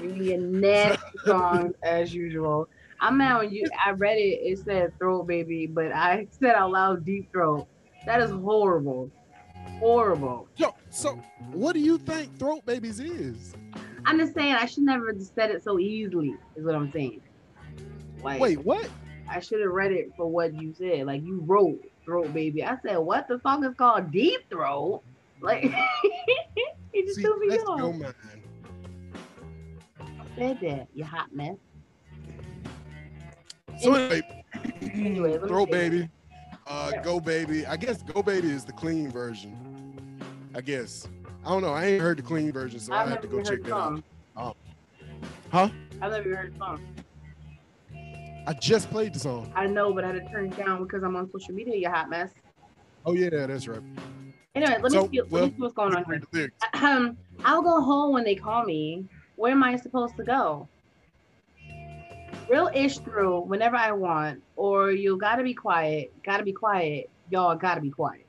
Me 0.00 0.32
a 0.34 0.38
nasty 0.38 1.02
song 1.24 1.74
as 1.82 2.14
usual. 2.14 2.68
I'm 3.00 3.18
when 3.18 3.52
you. 3.52 3.64
I 3.84 3.90
read 3.90 4.18
it. 4.18 4.40
It 4.42 4.58
said 4.64 4.96
throat 4.98 5.26
baby, 5.26 5.66
but 5.66 5.92
I 5.92 6.26
said 6.30 6.54
out 6.54 6.72
loud 6.72 7.04
deep 7.04 7.30
throat. 7.32 7.66
That 8.06 8.20
is 8.20 8.30
horrible. 8.30 9.10
Horrible. 9.78 10.48
Yo, 10.56 10.74
so 10.90 11.20
what 11.52 11.74
do 11.74 11.80
you 11.80 11.98
think 11.98 12.36
throat 12.38 12.64
babies 12.64 13.00
is? 13.00 13.54
I'm 14.04 14.18
just 14.18 14.34
saying 14.34 14.54
I 14.54 14.66
should 14.66 14.84
never 14.84 15.12
have 15.12 15.22
said 15.22 15.50
it 15.50 15.62
so 15.62 15.78
easily. 15.78 16.34
Is 16.56 16.64
what 16.64 16.74
I'm 16.74 16.90
saying. 16.92 17.20
Like, 18.22 18.40
Wait, 18.40 18.58
what? 18.58 18.88
I 19.30 19.40
should 19.40 19.60
have 19.60 19.70
read 19.70 19.92
it 19.92 20.10
for 20.16 20.26
what 20.26 20.54
you 20.54 20.74
said. 20.74 21.06
Like 21.06 21.22
you 21.22 21.40
wrote 21.44 21.80
throat 22.04 22.32
baby. 22.32 22.64
I 22.64 22.78
said 22.82 22.96
what 22.96 23.28
the 23.28 23.38
song 23.40 23.64
is 23.64 23.74
called 23.74 24.10
deep 24.10 24.48
throat. 24.50 25.02
Like 25.40 25.64
you 26.94 27.04
just 27.04 27.16
See, 27.16 27.22
threw 27.22 27.38
me 27.38 27.56
off. 27.58 28.14
Said 30.38 30.58
that, 30.60 30.88
you 30.94 31.04
hot 31.04 31.34
mess. 31.34 31.56
So 33.80 33.94
anyway, 33.94 34.22
Anyway, 34.82 35.38
throat 35.38 35.70
baby. 35.70 36.08
Uh, 36.66 36.92
go 37.02 37.20
baby. 37.20 37.64
I 37.66 37.76
guess 37.76 38.02
go 38.02 38.22
baby 38.22 38.50
is 38.50 38.64
the 38.64 38.72
clean 38.72 39.10
version. 39.10 40.20
I 40.54 40.60
guess. 40.60 41.08
I 41.44 41.50
don't 41.50 41.62
know. 41.62 41.72
I 41.72 41.86
ain't 41.86 42.02
heard 42.02 42.18
the 42.18 42.22
clean 42.22 42.52
version, 42.52 42.80
so 42.80 42.92
I 42.92 43.02
I've 43.04 43.20
to 43.20 43.28
go 43.28 43.42
check 43.42 43.62
that 43.62 43.72
out. 43.72 44.02
Um, 44.36 44.54
huh? 45.50 45.68
I've 46.02 46.12
never 46.12 46.34
heard 46.34 46.54
the 46.54 46.58
song. 46.58 46.80
I 48.46 48.52
just 48.54 48.90
played 48.90 49.14
the 49.14 49.18
song. 49.18 49.52
I 49.54 49.66
know, 49.66 49.92
but 49.92 50.04
I 50.04 50.08
had 50.08 50.24
to 50.24 50.30
turn 50.30 50.46
it 50.46 50.56
down 50.56 50.82
because 50.82 51.02
I'm 51.02 51.16
on 51.16 51.30
social 51.30 51.54
media, 51.54 51.76
you 51.76 51.88
hot 51.88 52.10
mess. 52.10 52.32
Oh 53.06 53.12
yeah, 53.12 53.46
that's 53.46 53.68
right. 53.68 53.80
Anyway, 54.54 54.72
let 54.80 54.82
me 54.82 54.90
So, 54.90 55.08
see, 55.10 55.20
let 55.22 55.30
me 55.30 55.50
see 55.50 55.54
what's 55.58 55.74
going 55.74 55.94
on 55.94 56.04
here. 56.04 56.14
read 56.14 56.22
the 56.22 56.36
lyrics. 56.36 56.56
Um, 56.74 57.16
I'll 57.44 57.62
go 57.62 57.80
home 57.80 58.12
when 58.12 58.24
they 58.24 58.34
call 58.34 58.64
me. 58.64 59.04
Where 59.38 59.52
am 59.52 59.62
I 59.62 59.76
supposed 59.76 60.16
to 60.16 60.24
go? 60.24 60.68
Real 62.50 62.68
ish 62.74 62.98
through 62.98 63.42
whenever 63.42 63.76
I 63.76 63.92
want, 63.92 64.42
or 64.56 64.90
you 64.90 65.16
gotta 65.16 65.44
be 65.44 65.54
quiet. 65.54 66.12
Gotta 66.24 66.42
be 66.42 66.52
quiet. 66.52 67.08
Y'all 67.30 67.54
gotta 67.54 67.80
be 67.80 67.90
quiet. 67.90 68.26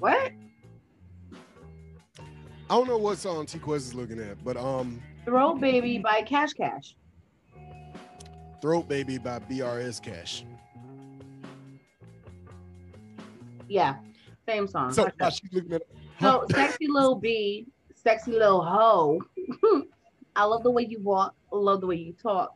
What? 0.00 0.32
I 2.18 2.74
don't 2.74 2.88
know 2.88 2.98
what 2.98 3.18
song 3.18 3.46
T 3.46 3.60
Quest 3.60 3.86
is 3.86 3.94
looking 3.94 4.18
at, 4.18 4.42
but 4.44 4.56
um, 4.56 5.00
Throw 5.24 5.54
Baby 5.54 5.98
by 5.98 6.20
Cash 6.22 6.54
Cash. 6.54 6.96
Throat 8.60 8.88
Baby 8.88 9.18
by 9.18 9.38
BRS 9.38 10.02
Kash. 10.02 10.44
Yeah, 13.68 13.94
same 14.48 14.66
song. 14.66 14.92
So 14.92 15.08
while 15.16 15.30
she's 15.30 15.52
looking 15.52 15.74
at 15.74 15.82
So 16.20 16.44
sexy 16.50 16.88
little 16.88 17.14
B, 17.14 17.68
sexy 18.06 18.30
little 18.30 18.62
hoe. 18.62 19.20
I 20.36 20.44
love 20.44 20.62
the 20.62 20.70
way 20.70 20.86
you 20.88 21.00
walk. 21.02 21.34
I 21.52 21.56
love 21.56 21.80
the 21.80 21.88
way 21.88 21.96
you 21.96 22.12
talk. 22.22 22.54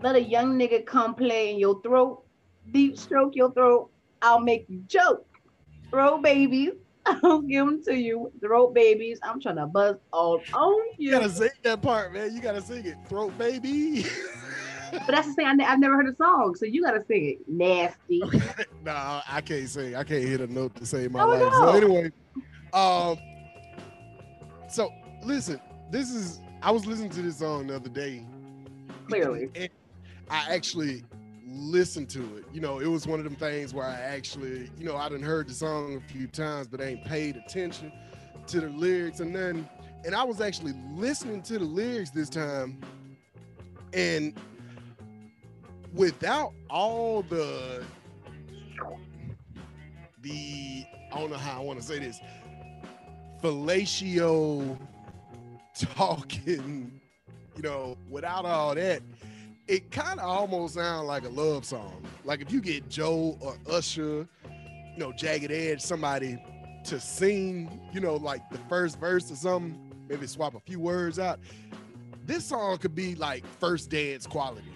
Let 0.00 0.14
a 0.14 0.22
young 0.22 0.56
nigga 0.56 0.86
come 0.86 1.14
play 1.16 1.50
in 1.50 1.58
your 1.58 1.82
throat, 1.82 2.22
deep 2.70 2.96
stroke 2.96 3.34
your 3.34 3.52
throat. 3.52 3.90
I'll 4.22 4.38
make 4.40 4.66
you 4.68 4.84
choke. 4.88 5.26
Throw 5.90 6.18
babies. 6.22 6.70
I'll 7.06 7.40
give 7.42 7.66
them 7.66 7.82
to 7.86 7.94
you. 7.96 8.30
Throat 8.40 8.72
babies. 8.72 9.18
I'm 9.24 9.40
trying 9.40 9.56
to 9.56 9.66
buzz 9.66 9.96
all 10.12 10.40
on 10.52 10.80
You 10.96 11.10
you. 11.10 11.18
gotta 11.18 11.28
sing 11.30 11.50
that 11.64 11.82
part, 11.82 12.12
man. 12.12 12.32
You 12.32 12.40
gotta 12.40 12.62
sing 12.62 12.86
it. 12.86 12.96
Throat 13.08 13.36
baby. 13.36 14.06
But 14.92 15.06
that's 15.08 15.28
the 15.28 15.34
thing. 15.34 15.46
I 15.46 15.64
I've 15.64 15.80
never 15.80 15.96
heard 15.96 16.08
a 16.08 16.16
song, 16.16 16.54
so 16.54 16.66
you 16.66 16.82
gotta 16.84 17.02
sing 17.08 17.24
it. 17.30 17.38
Nasty. 17.48 18.22
nah, 18.84 19.22
I 19.28 19.40
can't 19.40 19.68
sing. 19.68 19.96
I 19.96 20.04
can't 20.04 20.22
hit 20.22 20.40
a 20.40 20.46
note 20.46 20.76
to 20.76 20.86
save 20.86 21.10
my 21.10 21.22
Oh, 21.22 21.26
life. 21.28 21.40
no. 21.40 21.50
So 21.52 21.68
anyway, 21.76 22.10
um, 22.72 23.18
so 24.70 24.92
listen, 25.24 25.60
this 25.90 26.10
is 26.10 26.40
I 26.62 26.70
was 26.70 26.86
listening 26.86 27.10
to 27.10 27.22
this 27.22 27.38
song 27.38 27.68
the 27.68 27.76
other 27.76 27.88
day, 27.88 28.24
Clearly. 29.08 29.50
And 29.56 29.70
I 30.30 30.54
actually 30.54 31.02
listened 31.44 32.08
to 32.10 32.36
it. 32.36 32.44
You 32.52 32.60
know, 32.60 32.78
it 32.78 32.86
was 32.86 33.06
one 33.06 33.18
of 33.18 33.24
them 33.24 33.34
things 33.34 33.74
where 33.74 33.84
I 33.84 33.94
actually, 33.94 34.70
you 34.78 34.84
know, 34.84 34.96
I 34.96 35.08
done 35.08 35.22
heard 35.22 35.48
the 35.48 35.54
song 35.54 35.96
a 35.96 36.12
few 36.12 36.28
times, 36.28 36.68
but 36.68 36.80
I 36.80 36.84
ain't 36.84 37.04
paid 37.04 37.36
attention 37.36 37.90
to 38.46 38.60
the 38.60 38.68
lyrics 38.68 39.20
and 39.20 39.34
then 39.34 39.68
and 40.04 40.14
I 40.14 40.24
was 40.24 40.40
actually 40.40 40.74
listening 40.94 41.42
to 41.42 41.58
the 41.58 41.64
lyrics 41.64 42.10
this 42.10 42.28
time 42.28 42.80
and 43.92 44.34
without 45.92 46.52
all 46.68 47.22
the 47.22 47.84
the 50.22 50.84
I 51.12 51.18
don't 51.18 51.30
know 51.30 51.36
how 51.36 51.60
I 51.60 51.64
want 51.64 51.80
to 51.80 51.86
say 51.86 51.98
this 51.98 52.20
fellatio 53.42 54.78
talking, 55.74 57.00
you 57.56 57.62
know, 57.62 57.96
without 58.08 58.44
all 58.44 58.74
that, 58.74 59.02
it 59.68 59.90
kind 59.90 60.18
of 60.18 60.26
almost 60.26 60.74
sounds 60.74 61.06
like 61.06 61.24
a 61.24 61.28
love 61.28 61.64
song. 61.64 62.04
Like 62.24 62.40
if 62.40 62.52
you 62.52 62.60
get 62.60 62.88
Joe 62.88 63.38
or 63.40 63.56
Usher, 63.70 64.28
you 64.44 64.98
know, 64.98 65.12
Jagged 65.12 65.50
Edge, 65.50 65.80
somebody 65.80 66.42
to 66.84 66.98
sing, 67.00 67.80
you 67.92 68.00
know, 68.00 68.16
like 68.16 68.48
the 68.50 68.58
first 68.68 68.98
verse 68.98 69.30
or 69.30 69.36
something, 69.36 69.78
maybe 70.08 70.26
swap 70.26 70.54
a 70.54 70.60
few 70.60 70.80
words 70.80 71.18
out. 71.18 71.38
This 72.26 72.44
song 72.44 72.78
could 72.78 72.94
be 72.94 73.14
like 73.14 73.44
first 73.58 73.90
dance 73.90 74.26
quality. 74.26 74.66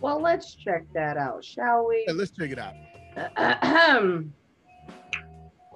Well, 0.00 0.20
let's 0.20 0.54
check 0.54 0.84
that 0.94 1.16
out, 1.16 1.44
shall 1.44 1.86
we? 1.86 2.04
Yeah, 2.06 2.14
let's 2.14 2.32
check 2.32 2.50
it 2.50 2.58
out. 2.58 2.74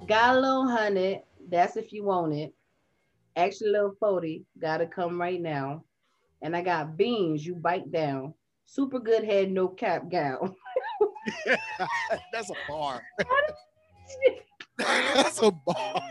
Got 0.09 0.37
a 0.37 0.41
little 0.41 0.69
hundred. 0.69 1.23
That's 1.49 1.77
if 1.77 1.93
you 1.93 2.05
want 2.05 2.35
it. 2.35 2.55
Extra 3.37 3.69
little 3.69 3.95
40. 4.01 4.45
Gotta 4.59 4.87
come 4.87 5.21
right 5.21 5.41
now. 5.41 5.85
And 6.43 6.57
I 6.57 6.63
got 6.63 6.97
beans. 6.97 7.45
You 7.45 7.55
bite 7.55 7.91
down. 7.91 8.35
Super 8.65 8.99
good 8.99 9.25
head, 9.25 9.51
no 9.51 9.69
cap 9.69 10.11
gown. 10.11 10.55
That's 12.33 12.51
a 12.51 12.55
bar. 12.69 13.03
That's 14.79 15.43
a 15.43 15.51
bar. 15.51 16.03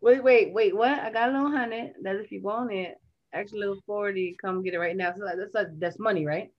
Wait, 0.00 0.22
wait, 0.22 0.52
wait. 0.52 0.76
What? 0.76 0.98
I 0.98 1.10
got 1.10 1.30
a 1.30 1.32
little 1.32 1.50
hundred. 1.50 1.92
That's 2.02 2.20
if 2.20 2.30
you 2.30 2.42
want 2.42 2.72
it. 2.72 2.96
Extra 3.32 3.58
little 3.58 3.80
40. 3.86 4.36
Come 4.40 4.62
get 4.62 4.74
it 4.74 4.78
right 4.78 4.96
now. 4.96 5.12
So 5.14 5.24
that's 5.24 5.52
that's, 5.52 5.70
that's 5.78 5.98
money, 5.98 6.24
right? 6.24 6.50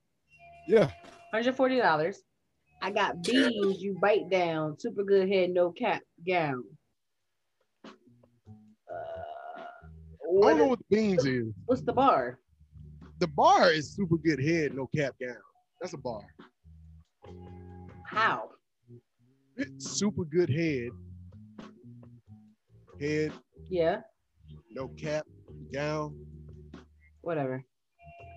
Yeah. 0.68 0.90
$140. 1.34 2.16
I 2.82 2.90
got 2.90 3.22
beans 3.22 3.82
you 3.82 3.98
bite 4.00 4.30
down. 4.30 4.78
Super 4.78 5.04
good 5.04 5.28
head, 5.28 5.50
no 5.50 5.70
cap 5.70 6.02
gown. 6.26 6.64
I 10.30 10.48
don't 10.50 10.58
know 10.58 10.66
what 10.68 10.78
the 10.78 10.96
beans 10.96 11.24
is. 11.24 11.52
What's 11.66 11.82
the 11.82 11.92
bar? 11.92 12.38
The 13.18 13.26
bar 13.26 13.70
is 13.72 13.92
super 13.92 14.16
good 14.16 14.42
head, 14.42 14.74
no 14.74 14.86
cap 14.94 15.14
gown. 15.20 15.36
That's 15.80 15.92
a 15.92 15.98
bar. 15.98 16.22
How? 18.06 18.50
Super 19.78 20.24
good 20.24 20.48
head. 20.48 20.90
Head, 23.00 23.32
Yeah, 23.70 24.00
no 24.70 24.88
cap, 24.88 25.26
gown. 25.72 26.14
whatever. 27.22 27.64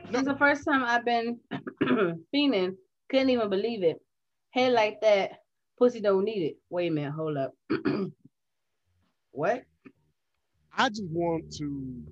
This 0.09 0.21
is 0.21 0.27
the 0.27 0.37
first 0.37 0.63
time 0.65 0.83
I've 0.85 1.05
been 1.05 1.39
fiending. 2.33 2.75
Couldn't 3.09 3.29
even 3.29 3.49
believe 3.49 3.83
it. 3.83 3.97
Head 4.51 4.73
like 4.73 4.99
that, 5.01 5.39
pussy 5.77 5.99
don't 6.01 6.23
need 6.25 6.43
it. 6.43 6.55
Wait 6.69 6.87
a 6.87 6.91
minute, 6.91 7.11
hold 7.13 7.37
up. 7.37 7.53
what? 9.31 9.63
I 10.75 10.89
just 10.89 11.03
want 11.05 11.51
to 11.57 12.03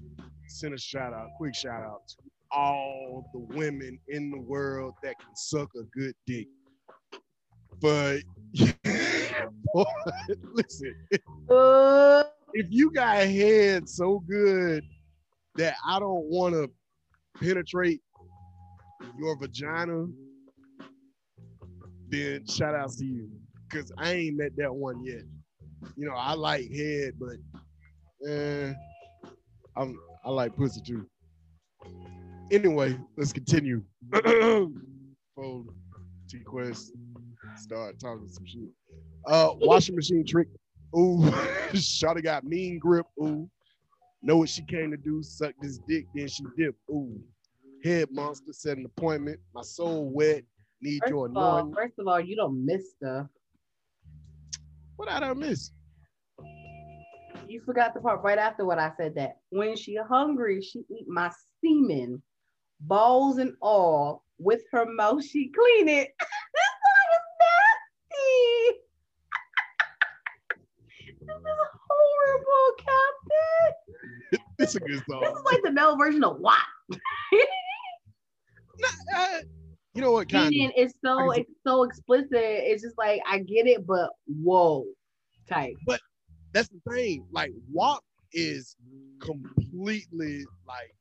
send 0.48 0.74
a 0.74 0.78
shout 0.78 1.14
out, 1.14 1.30
quick 1.38 1.56
shout 1.56 1.84
out 1.84 2.08
to 2.10 2.16
all 2.52 3.26
the 3.34 3.40
women 3.56 4.00
in 4.10 4.30
the 4.30 4.40
world 4.40 4.94
that 5.04 5.18
can 5.20 5.36
suck 5.36 5.70
a 5.76 5.84
good 5.98 6.14
dick. 6.28 6.48
But 7.82 8.22
listen, 10.54 10.96
Uh, 11.50 12.24
if 12.54 12.68
you 12.70 12.92
got 12.92 13.18
head 13.18 13.90
so 13.90 14.20
good 14.28 14.84
that 15.56 15.76
I 15.88 16.00
don't 16.00 16.26
want 16.26 16.54
to 16.54 16.70
penetrate 17.40 18.02
your 19.18 19.38
vagina, 19.38 20.06
then 22.10 22.46
shout 22.46 22.76
out 22.76 22.92
to 22.94 23.06
you. 23.06 23.30
Cause 23.72 23.92
I 23.98 24.12
ain't 24.14 24.38
met 24.38 24.52
that 24.58 24.74
one 24.74 25.04
yet. 25.04 25.24
You 25.96 26.06
know, 26.08 26.16
I 26.16 26.34
like 26.34 26.70
head, 26.70 27.14
but 27.18 27.38
eh, 28.28 28.74
I'm 29.76 30.00
I 30.24 30.30
like 30.30 30.56
pussy 30.56 30.82
too. 30.82 31.06
Anyway, 32.52 32.98
let's 33.18 33.34
continue. 33.34 33.84
Before 34.12 35.64
T 36.30 36.40
Quest 36.46 36.92
start 37.58 38.00
talking 38.00 38.28
some 38.28 38.46
shit. 38.46 38.70
Uh 39.26 39.50
washing 39.62 39.96
machine 39.96 40.26
trick. 40.26 40.48
Ooh, 40.98 41.20
Shawty 41.74 42.24
got 42.24 42.44
mean 42.44 42.78
grip. 42.80 43.06
Ooh. 43.22 43.50
Know 44.24 44.38
what 44.38 44.50
she 44.50 44.64
came 44.64 44.92
to 44.92 44.98
do, 44.98 45.24
suck 45.24 45.54
this 45.62 45.80
dick, 45.88 46.06
then 46.14 46.28
she 46.28 46.44
dip. 46.58 46.76
Ooh. 46.90 47.20
Head 47.84 48.10
monster 48.12 48.54
set 48.54 48.78
an 48.78 48.86
appointment. 48.86 49.40
My 49.56 49.64
soul 49.64 50.12
wet. 50.12 50.44
Need 50.84 51.00
First 51.04 51.12
your 51.12 51.26
anointing. 51.28 51.76
first 51.76 51.94
of 52.00 52.08
all, 52.08 52.20
you 52.20 52.36
don't 52.36 52.66
miss 52.66 52.92
stuff. 52.92 53.28
What 54.96 55.10
I 55.10 55.20
don't 55.20 55.38
miss? 55.40 55.72
You 57.52 57.60
forgot 57.66 57.94
the 57.94 58.00
part 58.00 58.24
right 58.24 58.38
after 58.38 58.64
what 58.66 58.80
I 58.80 58.94
said 58.96 59.14
that. 59.16 59.40
When 59.50 59.76
she 59.76 59.98
hungry, 59.98 60.62
she 60.62 60.86
eat 60.90 61.06
my 61.06 61.30
semen, 61.60 62.24
balls 62.80 63.40
and 63.40 63.56
all. 63.62 64.24
With 64.40 64.62
her 64.72 64.86
mouth, 64.86 65.22
she 65.26 65.50
clean 65.50 65.90
it. 65.90 66.14
this 66.18 66.72
song 66.82 67.10
is 67.14 67.26
nasty. 68.14 68.80
this 71.28 71.36
is 71.36 71.44
horrible, 71.90 72.68
Captain. 72.78 73.74
It's 74.60 74.76
a 74.76 74.80
good 74.80 75.04
song. 75.10 75.20
This 75.22 75.34
is 75.34 75.44
like 75.44 75.62
the 75.64 75.72
male 75.72 75.98
version 75.98 76.24
of 76.24 76.38
what? 76.40 76.58
Uh, 79.16 79.38
you 79.94 80.02
know 80.02 80.12
what 80.12 80.28
kind 80.28 80.50
Meaning 80.50 80.72
it's 80.76 80.96
so 81.06 81.30
it's 81.32 81.52
so 81.68 81.84
explicit. 81.84 82.32
It's 82.32 82.82
just 82.82 82.98
like 82.98 83.22
I 83.30 83.40
get 83.40 83.68
it, 83.68 83.86
but 83.86 84.10
whoa, 84.26 84.86
type. 85.48 85.76
But 85.86 86.00
that's 86.54 86.70
the 86.70 86.80
thing. 86.92 87.26
Like 87.32 87.52
WAP 87.72 88.02
is 88.34 88.76
completely 89.20 90.46
like 90.68 90.94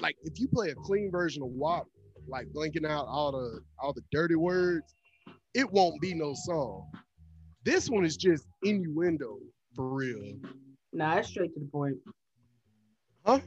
like 0.00 0.16
if 0.22 0.38
you 0.38 0.48
play 0.48 0.70
a 0.70 0.74
clean 0.74 1.10
version 1.10 1.42
of 1.42 1.50
WAP, 1.50 1.86
like 2.28 2.46
blanking 2.48 2.86
out 2.86 3.06
all 3.06 3.32
the 3.32 3.60
all 3.78 3.92
the 3.92 4.02
dirty 4.12 4.36
words, 4.36 4.94
it 5.54 5.70
won't 5.70 6.00
be 6.00 6.14
no 6.14 6.32
song. 6.34 6.90
This 7.64 7.90
one 7.90 8.04
is 8.04 8.16
just 8.16 8.46
innuendo 8.62 9.38
for 9.74 9.88
real. 9.90 10.38
Nah, 10.92 11.16
it's 11.16 11.28
straight 11.28 11.52
to 11.54 11.60
the 11.60 11.66
point. 11.66 11.96
Huh? 13.24 13.40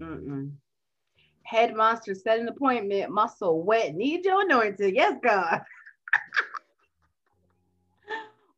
Mm-mm. 0.00 0.52
Head 1.44 1.74
monster 1.74 2.14
set 2.14 2.38
an 2.38 2.48
appointment. 2.48 3.10
Muscle 3.10 3.62
wet. 3.62 3.94
Need 3.94 4.24
your 4.24 4.42
anointing. 4.42 4.94
Yes, 4.94 5.14
God. 5.22 5.62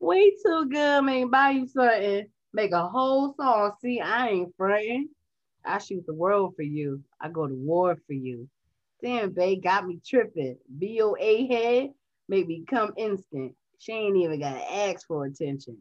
Way 0.01 0.31
too 0.31 0.67
good, 0.71 1.03
man. 1.03 1.29
Buy 1.29 1.51
you 1.51 1.67
something. 1.69 2.27
Make 2.55 2.73
a 2.73 2.89
whole 2.89 3.35
song. 3.39 3.73
See, 3.83 4.01
I 4.01 4.29
ain't 4.29 4.57
fronting. 4.57 5.11
I 5.65 5.79
shoot 5.79 6.05
the 6.07 6.15
world 6.15 6.55
for 6.57 6.63
you. 6.63 7.03
I 7.21 7.29
go 7.29 7.47
to 7.47 7.55
war 7.55 7.97
for 8.07 8.15
you. 8.15 8.49
Damn, 9.03 9.31
babe, 9.33 9.63
got 9.63 9.87
me 9.87 10.01
tripping. 10.05 10.57
BOA 10.69 11.47
head, 11.49 11.91
make 12.29 12.47
me 12.47 12.65
come 12.69 12.93
instant. 12.97 13.55
She 13.79 13.93
ain't 13.93 14.17
even 14.17 14.41
gotta 14.41 14.73
ask 14.73 15.07
for 15.07 15.27
attention. 15.27 15.77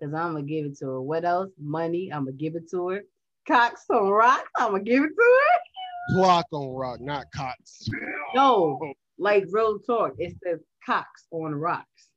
Cause 0.00 0.12
I'm 0.12 0.34
gonna 0.34 0.42
give 0.42 0.66
it 0.66 0.78
to 0.78 0.86
her. 0.86 1.02
What 1.02 1.24
else? 1.24 1.50
Money, 1.60 2.12
I'm 2.12 2.24
gonna 2.24 2.32
give 2.32 2.56
it 2.56 2.68
to 2.70 2.88
her. 2.90 3.02
Cox 3.46 3.84
on 3.90 4.08
rocks, 4.08 4.50
I'm 4.56 4.72
gonna 4.72 4.82
give 4.82 5.02
it 5.02 5.08
to 5.08 5.38
her. 5.40 6.16
Clock 6.16 6.46
on 6.52 6.68
rock, 6.74 7.00
not 7.00 7.26
cots. 7.32 7.88
No, 8.34 8.78
like 9.18 9.46
real 9.50 9.78
talk. 9.78 10.14
It 10.18 10.36
says 10.42 10.60
cocks 10.84 11.26
on 11.30 11.54
rocks. 11.54 12.08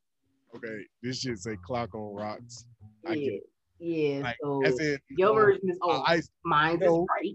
Okay, 0.56 0.84
this 1.02 1.20
shit 1.20 1.38
say 1.38 1.56
clock 1.64 1.94
on 1.94 2.14
rocks. 2.14 2.66
I 3.06 3.12
Yeah, 3.12 3.14
get 3.16 3.32
it. 3.34 3.42
yeah. 3.78 4.20
Like, 4.22 4.36
so 4.42 4.62
as 4.64 4.80
in, 4.80 4.98
your 5.10 5.30
uh, 5.30 5.34
version 5.34 5.68
is 5.70 5.78
old. 5.82 6.02
I- 6.06 6.22
Mine's 6.44 6.80
no. 6.80 7.02
is 7.02 7.06
right. 7.16 7.34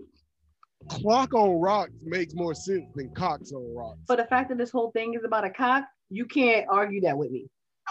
Clock 1.01 1.33
on 1.33 1.61
rocks 1.61 1.93
makes 2.03 2.33
more 2.35 2.53
sense 2.53 2.85
than 2.95 3.09
cocks 3.15 3.53
on 3.53 3.73
rocks. 3.75 3.99
But 4.07 4.17
the 4.17 4.25
fact 4.25 4.49
that 4.49 4.57
this 4.57 4.69
whole 4.71 4.91
thing 4.91 5.13
is 5.13 5.23
about 5.23 5.45
a 5.45 5.49
cock, 5.49 5.85
you 6.09 6.25
can't 6.25 6.65
argue 6.69 6.99
that 7.01 7.17
with 7.17 7.31
me. 7.31 7.47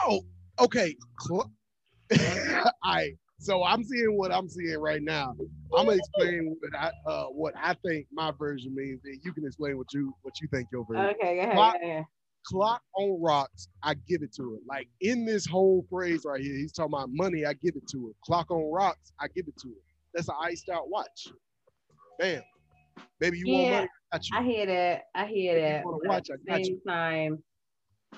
Oh, 0.06 0.20
okay. 0.60 0.94
Cl- 1.20 1.50
right. 2.84 3.12
So 3.38 3.64
I'm 3.64 3.82
seeing 3.82 4.16
what 4.16 4.30
I'm 4.32 4.48
seeing 4.48 4.78
right 4.78 5.02
now. 5.02 5.34
I'm 5.76 5.86
gonna 5.86 5.96
explain 5.96 6.56
what 6.60 6.80
I 6.80 6.92
uh 7.10 7.24
what 7.24 7.54
I 7.60 7.74
think 7.84 8.06
my 8.12 8.30
version 8.38 8.72
means, 8.72 9.00
and 9.04 9.18
you 9.24 9.32
can 9.32 9.44
explain 9.44 9.76
what 9.76 9.88
you 9.92 10.14
what 10.22 10.32
you 10.40 10.46
think 10.46 10.68
your 10.70 10.84
version. 10.88 11.06
Okay, 11.06 11.34
go 11.34 11.42
ahead. 11.42 11.56
Go 11.56 11.62
ahead. 11.88 12.04
Clock 12.46 12.82
on 12.96 13.20
rocks, 13.20 13.68
I 13.82 13.94
give 13.94 14.22
it 14.22 14.32
to 14.36 14.42
her. 14.52 14.56
Like 14.66 14.88
in 15.00 15.24
this 15.24 15.46
whole 15.46 15.84
phrase 15.90 16.22
right 16.24 16.40
here, 16.40 16.54
he's 16.56 16.72
talking 16.72 16.92
about 16.94 17.10
money, 17.12 17.44
I 17.46 17.54
give 17.54 17.76
it 17.76 17.88
to 17.92 18.06
her. 18.08 18.12
Clock 18.24 18.50
on 18.50 18.70
rocks, 18.72 19.12
I 19.20 19.26
give 19.34 19.46
it 19.48 19.56
to 19.62 19.68
her. 19.68 19.74
That's 20.14 20.28
an 20.28 20.36
iced 20.40 20.68
out 20.68 20.88
watch. 20.90 21.28
Bam. 22.18 22.42
Baby, 23.20 23.38
you 23.38 23.48
want 23.48 23.68
Yeah, 23.68 23.76
money? 23.76 23.88
I 24.12 24.16
got 24.18 24.28
you. 24.30 24.38
I 24.38 24.42
hear 24.42 24.66
that. 24.66 25.02
I 25.14 25.26
hear 25.26 25.54
that. 25.60 25.84
watch, 25.86 26.30
at 26.30 26.38
I 26.48 26.52
got 26.52 26.60
the 26.60 26.64
you. 26.64 26.74
same 26.74 26.80
time, 26.86 27.44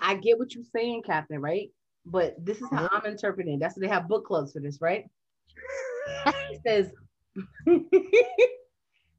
I 0.01 0.15
get 0.17 0.39
what 0.39 0.55
you're 0.55 0.65
saying, 0.65 1.03
Captain, 1.05 1.41
right? 1.41 1.71
But 2.07 2.35
this 2.45 2.61
is 2.61 2.69
how 2.71 2.85
Uh-huh. 2.87 3.01
I'm 3.03 3.07
interpreting. 3.13 3.59
That's 3.59 3.77
what 3.77 3.83
they 3.83 3.89
have 3.89 4.09
book 4.09 4.27
clubs 4.27 4.53
for 4.53 4.61
this, 4.61 4.81
right? 4.81 5.09
it 6.27 6.61
says 6.67 6.91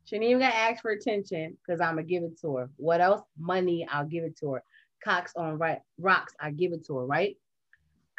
she 0.05 0.15
ain't 0.15 0.23
even 0.25 0.39
gonna 0.39 0.45
ask 0.53 0.81
for 0.81 0.91
attention 0.91 1.57
because 1.65 1.81
I'm 1.81 1.95
gonna 1.95 2.03
give 2.03 2.23
it 2.23 2.39
to 2.41 2.57
her. 2.57 2.69
What 2.77 3.01
else? 3.01 3.21
Money, 3.37 3.87
I'll 3.91 4.05
give 4.05 4.23
it 4.23 4.37
to 4.39 4.53
her. 4.53 4.63
Cocks 5.03 5.33
on 5.35 5.57
right 5.57 5.79
rocks, 5.99 6.33
I 6.39 6.51
give 6.51 6.71
it 6.73 6.85
to 6.87 6.97
her, 6.97 7.05
right? 7.05 7.37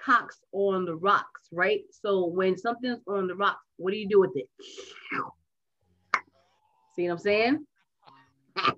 Cocks 0.01 0.39
on 0.53 0.85
the 0.85 0.95
rocks, 0.95 1.49
right? 1.53 1.81
So 1.91 2.27
when 2.27 2.57
something's 2.57 3.01
on 3.09 3.27
the 3.27 3.35
rocks, 3.35 3.65
what 3.77 3.93
do 3.93 3.99
you 3.99 4.09
do 4.09 4.21
with 4.21 4.37
it? 4.37 4.49
See 6.95 7.05
what 7.09 7.13
I'm 7.13 7.19
saying? 7.19 7.67
Come 8.57 8.77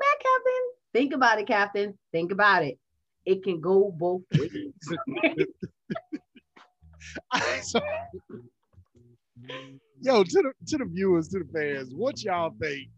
back, 0.00 0.20
Captain. 0.20 0.62
Think 0.92 1.14
about 1.14 1.40
it, 1.40 1.46
Captain. 1.46 1.98
Think 2.12 2.32
about 2.32 2.64
it. 2.64 2.78
It 3.24 3.42
can 3.42 3.60
go 3.60 3.92
both 3.96 4.22
ways. 4.36 4.72
So- 7.62 7.80
Yo, 10.00 10.22
to 10.24 10.30
the 10.30 10.52
to 10.66 10.78
the 10.78 10.84
viewers, 10.84 11.28
to 11.28 11.38
the 11.40 11.44
fans, 11.52 11.92
what 11.94 12.22
y'all 12.22 12.54
think 12.60 12.88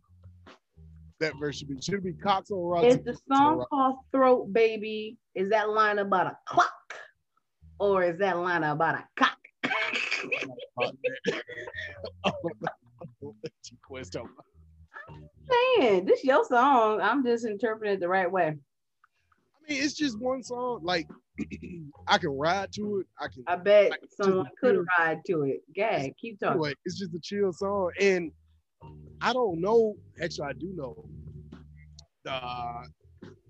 that 1.20 1.34
verse 1.38 1.58
should 1.58 1.68
be? 1.68 1.80
Should 1.80 1.94
it 1.94 2.04
be 2.04 2.12
Cox 2.12 2.50
on 2.50 2.58
Rocks? 2.58 2.94
Is 2.94 3.04
the 3.04 3.18
song 3.32 3.64
called 3.70 3.96
Throat 4.12 4.52
Baby? 4.52 5.16
Is 5.34 5.50
that 5.50 5.70
line 5.70 5.98
about 5.98 6.26
a 6.26 6.38
clock? 6.46 6.94
Or 7.80 8.02
is 8.02 8.18
that 8.18 8.38
line 8.38 8.64
about 8.64 8.96
a 8.96 9.04
cock? 9.16 9.36
Man, 15.78 16.04
this 16.04 16.24
your 16.24 16.44
song. 16.44 17.00
I'm 17.00 17.24
just 17.24 17.46
interpreting 17.46 17.94
it 17.94 18.00
the 18.00 18.08
right 18.08 18.30
way. 18.30 18.46
I 18.48 19.72
mean, 19.72 19.82
it's 19.82 19.94
just 19.94 20.18
one 20.18 20.42
song. 20.42 20.80
Like 20.82 21.08
I 22.08 22.18
can 22.18 22.30
ride 22.30 22.72
to 22.74 23.00
it. 23.00 23.06
I 23.20 23.28
can. 23.28 23.44
I 23.46 23.56
bet 23.56 23.92
I 23.92 23.96
can 23.98 24.08
someone 24.10 24.48
could 24.60 24.84
ride 24.98 25.20
to 25.26 25.42
it. 25.44 25.62
Gag, 25.74 26.14
keep 26.20 26.40
talking. 26.40 26.54
Anyway, 26.54 26.74
it's 26.84 26.98
just 26.98 27.14
a 27.14 27.20
chill 27.20 27.52
song, 27.52 27.90
and 28.00 28.32
I 29.20 29.32
don't 29.32 29.60
know. 29.60 29.96
Actually, 30.22 30.48
I 30.48 30.52
do 30.54 30.72
know. 30.74 31.04
The 32.24 32.88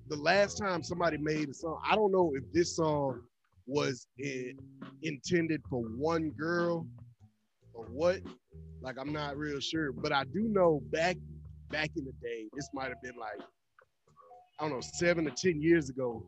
the 0.08 0.16
last 0.16 0.56
time 0.58 0.82
somebody 0.82 1.18
made 1.18 1.48
a 1.48 1.54
song, 1.54 1.80
I 1.88 1.94
don't 1.94 2.12
know 2.12 2.32
if 2.34 2.44
this 2.52 2.76
song 2.76 3.20
was 3.66 4.06
in, 4.18 4.56
intended 5.02 5.62
for 5.68 5.82
one 5.82 6.30
girl 6.30 6.86
or 7.74 7.84
what. 7.86 8.20
Like 8.80 8.96
I'm 8.98 9.12
not 9.12 9.36
real 9.36 9.60
sure, 9.60 9.92
but 9.92 10.12
I 10.12 10.24
do 10.24 10.48
know 10.48 10.80
back 10.90 11.16
back 11.70 11.90
in 11.96 12.04
the 12.04 12.12
day, 12.22 12.48
this 12.54 12.70
might 12.72 12.88
have 12.88 13.02
been 13.02 13.16
like 13.18 13.40
I 14.58 14.62
don't 14.62 14.72
know 14.72 14.80
seven 14.80 15.26
or 15.26 15.32
ten 15.32 15.60
years 15.60 15.90
ago. 15.90 16.24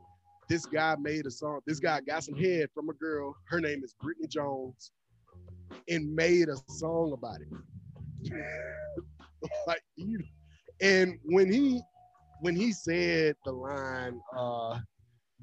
This 0.48 0.66
guy 0.66 0.96
made 1.00 1.26
a 1.26 1.30
song. 1.30 1.60
This 1.66 1.78
guy 1.78 2.00
got 2.00 2.24
some 2.24 2.34
head 2.34 2.68
from 2.74 2.88
a 2.90 2.94
girl. 2.94 3.36
Her 3.44 3.60
name 3.60 3.82
is 3.84 3.94
Brittany 4.00 4.26
Jones 4.26 4.90
and 5.88 6.14
made 6.14 6.48
a 6.48 6.56
song 6.68 7.12
about 7.12 7.38
it. 7.40 8.32
like 9.66 9.82
you, 9.96 10.18
and 10.80 11.18
when 11.24 11.52
he 11.52 11.80
when 12.40 12.56
he 12.56 12.72
said 12.72 13.36
the 13.44 13.52
line, 13.52 14.20
uh, 14.36 14.78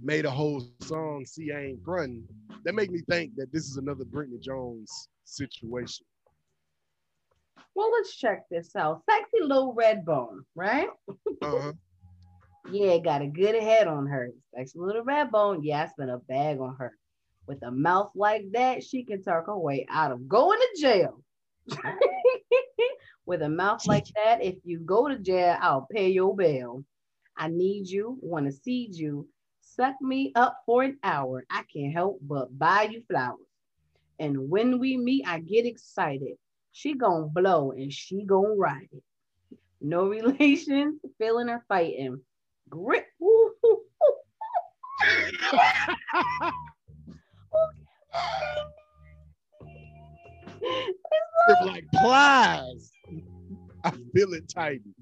made 0.01 0.25
a 0.25 0.31
whole 0.31 0.63
song, 0.81 1.25
see 1.25 1.51
I 1.51 1.65
ain't 1.65 1.83
frontin', 1.83 2.27
that 2.63 2.73
made 2.73 2.91
me 2.91 3.01
think 3.09 3.35
that 3.35 3.51
this 3.51 3.65
is 3.67 3.77
another 3.77 4.05
Brittany 4.05 4.39
Jones 4.39 5.09
situation. 5.23 6.05
Well, 7.75 7.91
let's 7.91 8.15
check 8.15 8.45
this 8.49 8.75
out. 8.75 9.03
Sexy 9.09 9.41
little 9.41 9.73
red 9.73 10.03
bone, 10.05 10.43
right? 10.55 10.89
Uh-huh. 11.41 11.73
Yeah, 12.69 12.97
got 12.97 13.21
a 13.21 13.27
good 13.27 13.55
head 13.55 13.87
on 13.87 14.07
her. 14.07 14.31
Sexy 14.53 14.77
little 14.77 15.03
red 15.03 15.31
bone. 15.31 15.63
Yeah, 15.63 15.83
I 15.83 15.87
spent 15.87 16.09
a 16.09 16.17
bag 16.17 16.59
on 16.59 16.75
her. 16.79 16.91
With 17.47 17.63
a 17.63 17.71
mouth 17.71 18.11
like 18.13 18.43
that, 18.51 18.83
she 18.83 19.05
can 19.05 19.23
talk 19.23 19.45
her 19.45 19.57
way 19.57 19.85
out 19.89 20.11
of 20.11 20.27
going 20.27 20.59
to 20.59 20.81
jail. 20.81 21.23
With 23.27 23.41
a 23.41 23.49
mouth 23.49 23.85
like 23.85 24.05
that, 24.15 24.41
if 24.41 24.55
you 24.63 24.79
go 24.79 25.09
to 25.09 25.19
jail, 25.19 25.57
I'll 25.59 25.85
pay 25.91 26.09
your 26.09 26.33
bail. 26.33 26.85
I 27.35 27.49
need 27.49 27.89
you, 27.89 28.17
want 28.21 28.45
to 28.45 28.53
see 28.53 28.87
you. 28.89 29.27
Suck 29.59 29.95
me 30.01 30.31
up 30.33 30.61
for 30.65 30.83
an 30.83 30.97
hour. 31.03 31.43
I 31.51 31.63
can't 31.63 31.91
help 31.91 32.19
but 32.21 32.57
buy 32.57 32.83
you 32.83 33.03
flowers. 33.11 33.41
And 34.17 34.49
when 34.49 34.79
we 34.79 34.95
meet, 34.95 35.27
I 35.27 35.39
get 35.39 35.65
excited. 35.65 36.37
She 36.71 36.93
gonna 36.93 37.25
blow 37.25 37.71
and 37.71 37.91
she 37.91 38.23
gonna 38.23 38.55
ride 38.55 38.87
it. 38.93 39.03
No 39.81 40.05
relations, 40.07 41.01
feeling 41.17 41.49
or 41.49 41.65
fighting. 41.67 42.21
Grip 42.69 43.07
like 51.65 51.83
plies. 51.93 52.89
I 53.83 53.91
feel 54.13 54.33
it 54.33 54.49
tighten. 54.49 54.93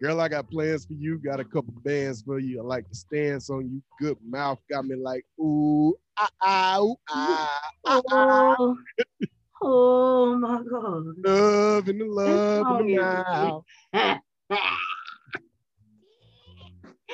Girl, 0.00 0.20
I 0.20 0.28
got 0.28 0.48
plans 0.48 0.86
for 0.86 0.92
you. 0.92 1.18
Got 1.18 1.40
a 1.40 1.44
couple 1.44 1.74
bands 1.84 2.22
for 2.22 2.38
you. 2.38 2.60
I 2.60 2.64
like 2.64 2.88
the 2.88 2.94
stance 2.94 3.50
on 3.50 3.68
you. 3.68 3.82
Good 4.00 4.16
mouth 4.28 4.60
got 4.70 4.84
me 4.84 4.94
like 4.94 5.24
ooh 5.40 5.96
ah 6.18 6.28
ah 6.42 6.80
ooh, 6.80 6.96
ah 7.10 7.60
ah 7.86 8.02
ah. 8.10 8.56
Oh, 8.58 8.76
oh 9.62 10.36
my 10.36 10.62
god. 10.62 11.04
Love 11.24 11.88
and 11.88 12.00
the 12.00 12.04
love 12.04 12.66
song 12.66 12.80
and 12.80 12.88
the 12.88 12.92
is- 12.92 13.24
mouth. 13.32 13.64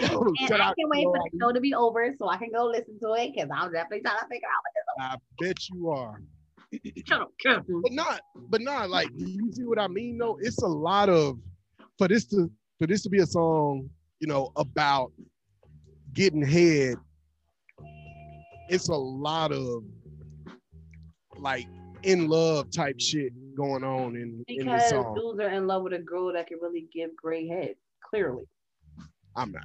and 0.00 0.54
I 0.54 0.74
can't 0.74 0.90
wait 0.90 1.04
for 1.04 1.18
the 1.18 1.38
show 1.40 1.52
to 1.52 1.60
be 1.60 1.74
over 1.74 2.12
so 2.18 2.28
I 2.28 2.36
can 2.36 2.50
go 2.54 2.66
listen 2.66 2.98
to 3.00 3.12
it 3.14 3.32
because 3.34 3.48
I'm 3.50 3.72
definitely 3.72 4.02
trying 4.02 4.18
to 4.18 4.26
figure 4.26 4.48
out 4.48 4.62
what 4.96 5.04
I 5.04 5.16
bet 5.40 5.68
you 5.70 5.88
are. 5.88 6.20
This 6.82 6.92
Shut 7.06 7.20
up, 7.22 7.32
Captain. 7.40 7.80
But 7.82 7.92
not, 7.92 8.20
but 8.48 8.60
not 8.60 8.90
like 8.90 9.08
you 9.14 9.52
see 9.52 9.64
what 9.64 9.78
I 9.78 9.88
mean? 9.88 10.18
though? 10.18 10.38
it's 10.40 10.62
a 10.62 10.66
lot 10.66 11.08
of 11.08 11.38
for 11.98 12.08
this 12.08 12.24
to 12.26 12.50
for 12.78 12.86
this 12.86 13.02
to 13.02 13.10
be 13.10 13.18
a 13.20 13.26
song, 13.26 13.88
you 14.20 14.26
know, 14.26 14.50
about 14.56 15.12
getting 16.12 16.44
head. 16.44 16.96
It's 18.68 18.88
a 18.88 18.94
lot 18.94 19.52
of 19.52 19.84
like 21.38 21.66
in 22.02 22.28
love 22.28 22.70
type 22.70 23.00
shit 23.00 23.32
going 23.56 23.84
on 23.84 24.16
in 24.16 24.44
in 24.48 24.66
this 24.66 24.88
Because 24.88 24.88
song. 24.90 25.14
dudes 25.14 25.40
are 25.40 25.50
in 25.50 25.66
love 25.66 25.82
with 25.82 25.92
a 25.92 25.98
girl 25.98 26.32
that 26.32 26.46
can 26.46 26.58
really 26.60 26.88
give 26.92 27.14
great 27.16 27.48
head. 27.48 27.74
Clearly. 28.02 28.44
I'm 29.36 29.50
not. 29.52 29.64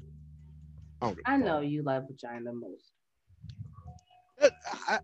I 1.02 1.06
don't, 1.06 1.20
I 1.26 1.38
know 1.38 1.62
you 1.62 1.82
love 1.84 2.04
vagina 2.10 2.52
most. 2.52 2.92
I, 4.88 5.00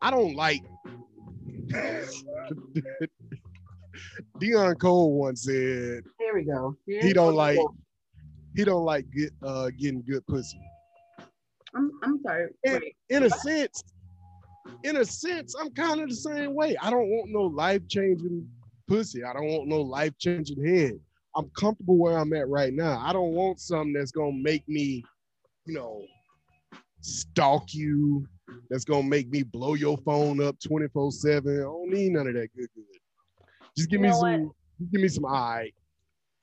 I 0.00 0.10
don't 0.10 0.34
like. 0.34 0.62
Dion 4.38 4.74
Cole 4.76 5.12
once 5.12 5.44
said 5.44 6.04
Here 6.18 6.34
we 6.34 6.44
go. 6.44 6.76
He 6.86 7.12
don't 7.12 7.32
go. 7.32 7.36
like 7.36 7.58
he 8.54 8.64
don't 8.64 8.84
like 8.84 9.06
get 9.10 9.32
uh 9.42 9.70
getting 9.70 10.02
good 10.02 10.26
pussy. 10.26 10.60
I'm, 11.74 11.90
I'm 12.02 12.20
sorry. 12.22 12.48
In, 12.64 12.80
in 13.10 13.22
a 13.24 13.30
sense, 13.30 13.84
in 14.82 14.96
a 14.96 15.04
sense, 15.04 15.54
I'm 15.54 15.70
kind 15.70 16.00
of 16.00 16.08
the 16.08 16.14
same 16.16 16.54
way. 16.54 16.76
I 16.82 16.90
don't 16.90 17.08
want 17.08 17.30
no 17.30 17.42
life 17.42 17.86
changing 17.88 18.48
pussy. 18.88 19.22
I 19.22 19.32
don't 19.32 19.46
want 19.46 19.68
no 19.68 19.80
life 19.80 20.14
changing 20.18 20.64
head. 20.64 20.98
I'm 21.36 21.48
comfortable 21.50 21.96
where 21.96 22.18
I'm 22.18 22.32
at 22.32 22.48
right 22.48 22.72
now. 22.72 23.00
I 23.00 23.12
don't 23.12 23.32
want 23.32 23.60
something 23.60 23.92
that's 23.92 24.10
gonna 24.10 24.32
make 24.32 24.68
me, 24.68 25.04
you 25.66 25.74
know, 25.74 26.02
stalk 27.00 27.72
you. 27.72 28.26
That's 28.70 28.84
gonna 28.84 29.06
make 29.08 29.28
me 29.30 29.42
blow 29.42 29.74
your 29.74 29.96
phone 29.98 30.42
up 30.42 30.56
24 30.66 31.12
seven. 31.12 31.58
I 31.58 31.62
don't 31.62 31.90
need 31.90 32.12
none 32.12 32.28
of 32.28 32.34
that 32.34 32.48
good 32.56 32.68
good. 32.74 32.84
Just 33.76 33.90
give 33.90 34.00
You 34.00 34.06
me 34.06 34.12
some. 34.12 34.52
just 34.80 34.92
Give 34.92 35.00
me 35.02 35.08
some 35.08 35.26
eye. 35.26 35.70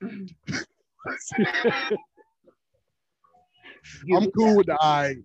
I'm 4.12 4.30
cool 4.32 4.56
with 4.56 4.66
the 4.66 4.76
eye. 4.80 5.16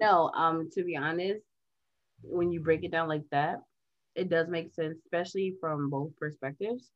No, 0.00 0.30
um, 0.34 0.68
to 0.72 0.84
be 0.84 0.96
honest, 0.96 1.44
when 2.22 2.50
you 2.52 2.60
break 2.60 2.84
it 2.84 2.90
down 2.92 3.08
like 3.08 3.24
that, 3.30 3.56
it 4.14 4.28
does 4.28 4.48
make 4.48 4.72
sense, 4.72 4.98
especially 5.04 5.56
from 5.60 5.90
both 5.90 6.14
perspectives. 6.16 6.90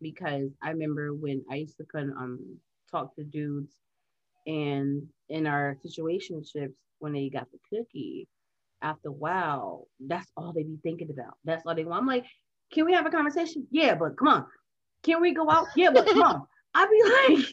Because 0.00 0.50
I 0.62 0.70
remember 0.70 1.14
when 1.14 1.44
I 1.50 1.56
used 1.56 1.76
to 1.78 1.84
kind 1.84 2.10
of 2.10 2.16
um 2.16 2.58
talk 2.90 3.14
to 3.16 3.24
dudes, 3.24 3.76
and 4.46 5.08
in 5.28 5.46
our 5.46 5.76
situationships, 5.84 6.74
when 6.98 7.12
they 7.12 7.28
got 7.28 7.48
the 7.52 7.58
cookie, 7.68 8.28
after 8.82 9.08
a 9.08 9.12
while, 9.12 9.86
that's 10.00 10.30
all 10.36 10.52
they 10.52 10.62
be 10.62 10.78
thinking 10.82 11.10
about. 11.10 11.34
That's 11.44 11.64
all 11.66 11.74
they 11.74 11.84
want. 11.84 12.02
I'm 12.02 12.06
like, 12.06 12.26
can 12.72 12.84
we 12.86 12.92
have 12.92 13.06
a 13.06 13.10
conversation? 13.10 13.66
Yeah, 13.70 13.94
but 13.94 14.16
come 14.16 14.28
on. 14.28 14.46
Can 15.02 15.20
we 15.20 15.34
go 15.34 15.50
out? 15.50 15.66
Yeah, 15.76 15.90
but 15.90 16.06
come 16.06 16.22
on. 16.22 16.46
I'd 16.74 16.88
be 16.88 17.34
like, 17.34 17.46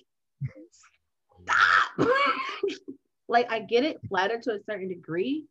stop. 1.41 2.09
like 3.27 3.51
I 3.51 3.59
get 3.59 3.83
it, 3.83 3.97
flatter 4.07 4.39
to 4.39 4.51
a 4.51 4.59
certain 4.69 4.89
degree, 4.89 5.45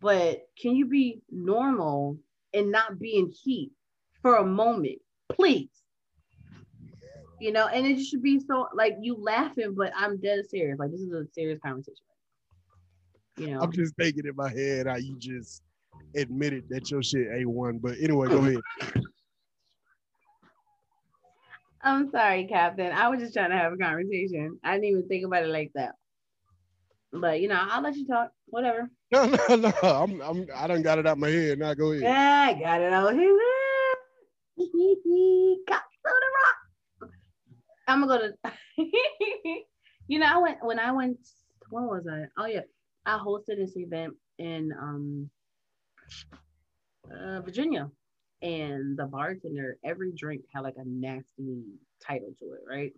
but 0.00 0.42
can 0.60 0.74
you 0.74 0.86
be 0.86 1.20
normal 1.30 2.18
and 2.54 2.70
not 2.70 2.98
be 2.98 3.16
in 3.16 3.30
heat 3.44 3.72
for 4.22 4.36
a 4.36 4.44
moment, 4.44 4.98
please? 5.30 5.68
You 7.40 7.52
know, 7.52 7.68
and 7.68 7.86
it 7.86 8.02
should 8.04 8.22
be 8.22 8.40
so 8.40 8.68
like 8.74 8.96
you 9.00 9.16
laughing, 9.18 9.74
but 9.74 9.92
I'm 9.96 10.18
dead 10.18 10.48
serious. 10.48 10.78
Like 10.78 10.90
this 10.90 11.00
is 11.00 11.12
a 11.12 11.24
serious 11.32 11.58
conversation. 11.60 12.04
You 13.40 13.54
know, 13.54 13.60
I'm 13.60 13.72
just 13.72 13.96
thinking 13.96 14.26
in 14.26 14.36
my 14.36 14.50
head 14.50 14.86
how 14.86 14.96
you 14.96 15.16
just 15.18 15.62
admitted 16.14 16.64
that 16.68 16.90
your 16.90 17.02
shit 17.02 17.28
A1. 17.28 17.80
But 17.80 17.96
anyway, 17.98 18.28
go 18.28 18.36
ahead. 18.36 18.60
I'm 21.82 22.10
sorry, 22.10 22.46
Captain. 22.46 22.92
I 22.92 23.08
was 23.08 23.20
just 23.20 23.32
trying 23.32 23.48
to 23.48 23.56
have 23.56 23.72
a 23.72 23.78
conversation. 23.78 24.58
I 24.62 24.74
didn't 24.74 24.84
even 24.84 25.08
think 25.08 25.24
about 25.24 25.44
it 25.44 25.48
like 25.48 25.70
that. 25.74 25.94
But 27.14 27.40
you 27.40 27.48
know, 27.48 27.58
I'll 27.58 27.82
let 27.82 27.96
you 27.96 28.06
talk. 28.06 28.30
Whatever. 28.46 28.90
No, 29.12 29.26
no, 29.26 29.56
no. 29.56 29.72
I'm, 29.82 30.20
I'm, 30.20 30.46
I 30.54 30.68
done 30.68 30.82
got 30.82 30.98
it 30.98 31.06
out 31.06 31.18
my 31.18 31.30
head. 31.30 31.58
Now 31.58 31.74
go 31.74 31.90
ahead. 31.90 32.02
Yeah, 32.02 32.46
I 32.48 32.60
got 32.60 32.80
it 32.80 32.92
out 32.92 33.12
here. 33.12 33.36
Got 35.66 35.82
to 35.82 36.04
the 36.04 36.30
rock. 37.02 37.10
I'm 37.88 38.06
gonna 38.06 38.34
go 38.36 38.50
to. 38.52 38.52
you 40.06 40.18
know, 40.20 40.26
I 40.26 40.38
went 40.38 40.58
when 40.62 40.78
I 40.78 40.92
went. 40.92 41.18
When 41.70 41.86
was 41.86 42.06
I? 42.06 42.26
Oh 42.36 42.46
yeah, 42.46 42.60
I 43.10 43.18
hosted 43.18 43.56
this 43.56 43.76
event 43.76 44.14
in 44.38 44.72
um 44.80 45.30
uh, 47.10 47.40
Virginia, 47.40 47.90
and 48.40 48.96
the 48.96 49.06
bartender 49.06 49.78
every 49.84 50.12
drink 50.12 50.42
had 50.54 50.60
like 50.60 50.76
a 50.76 50.84
nasty 50.84 51.64
title 52.06 52.32
to 52.38 52.52
it, 52.52 52.60
right? 52.68 52.92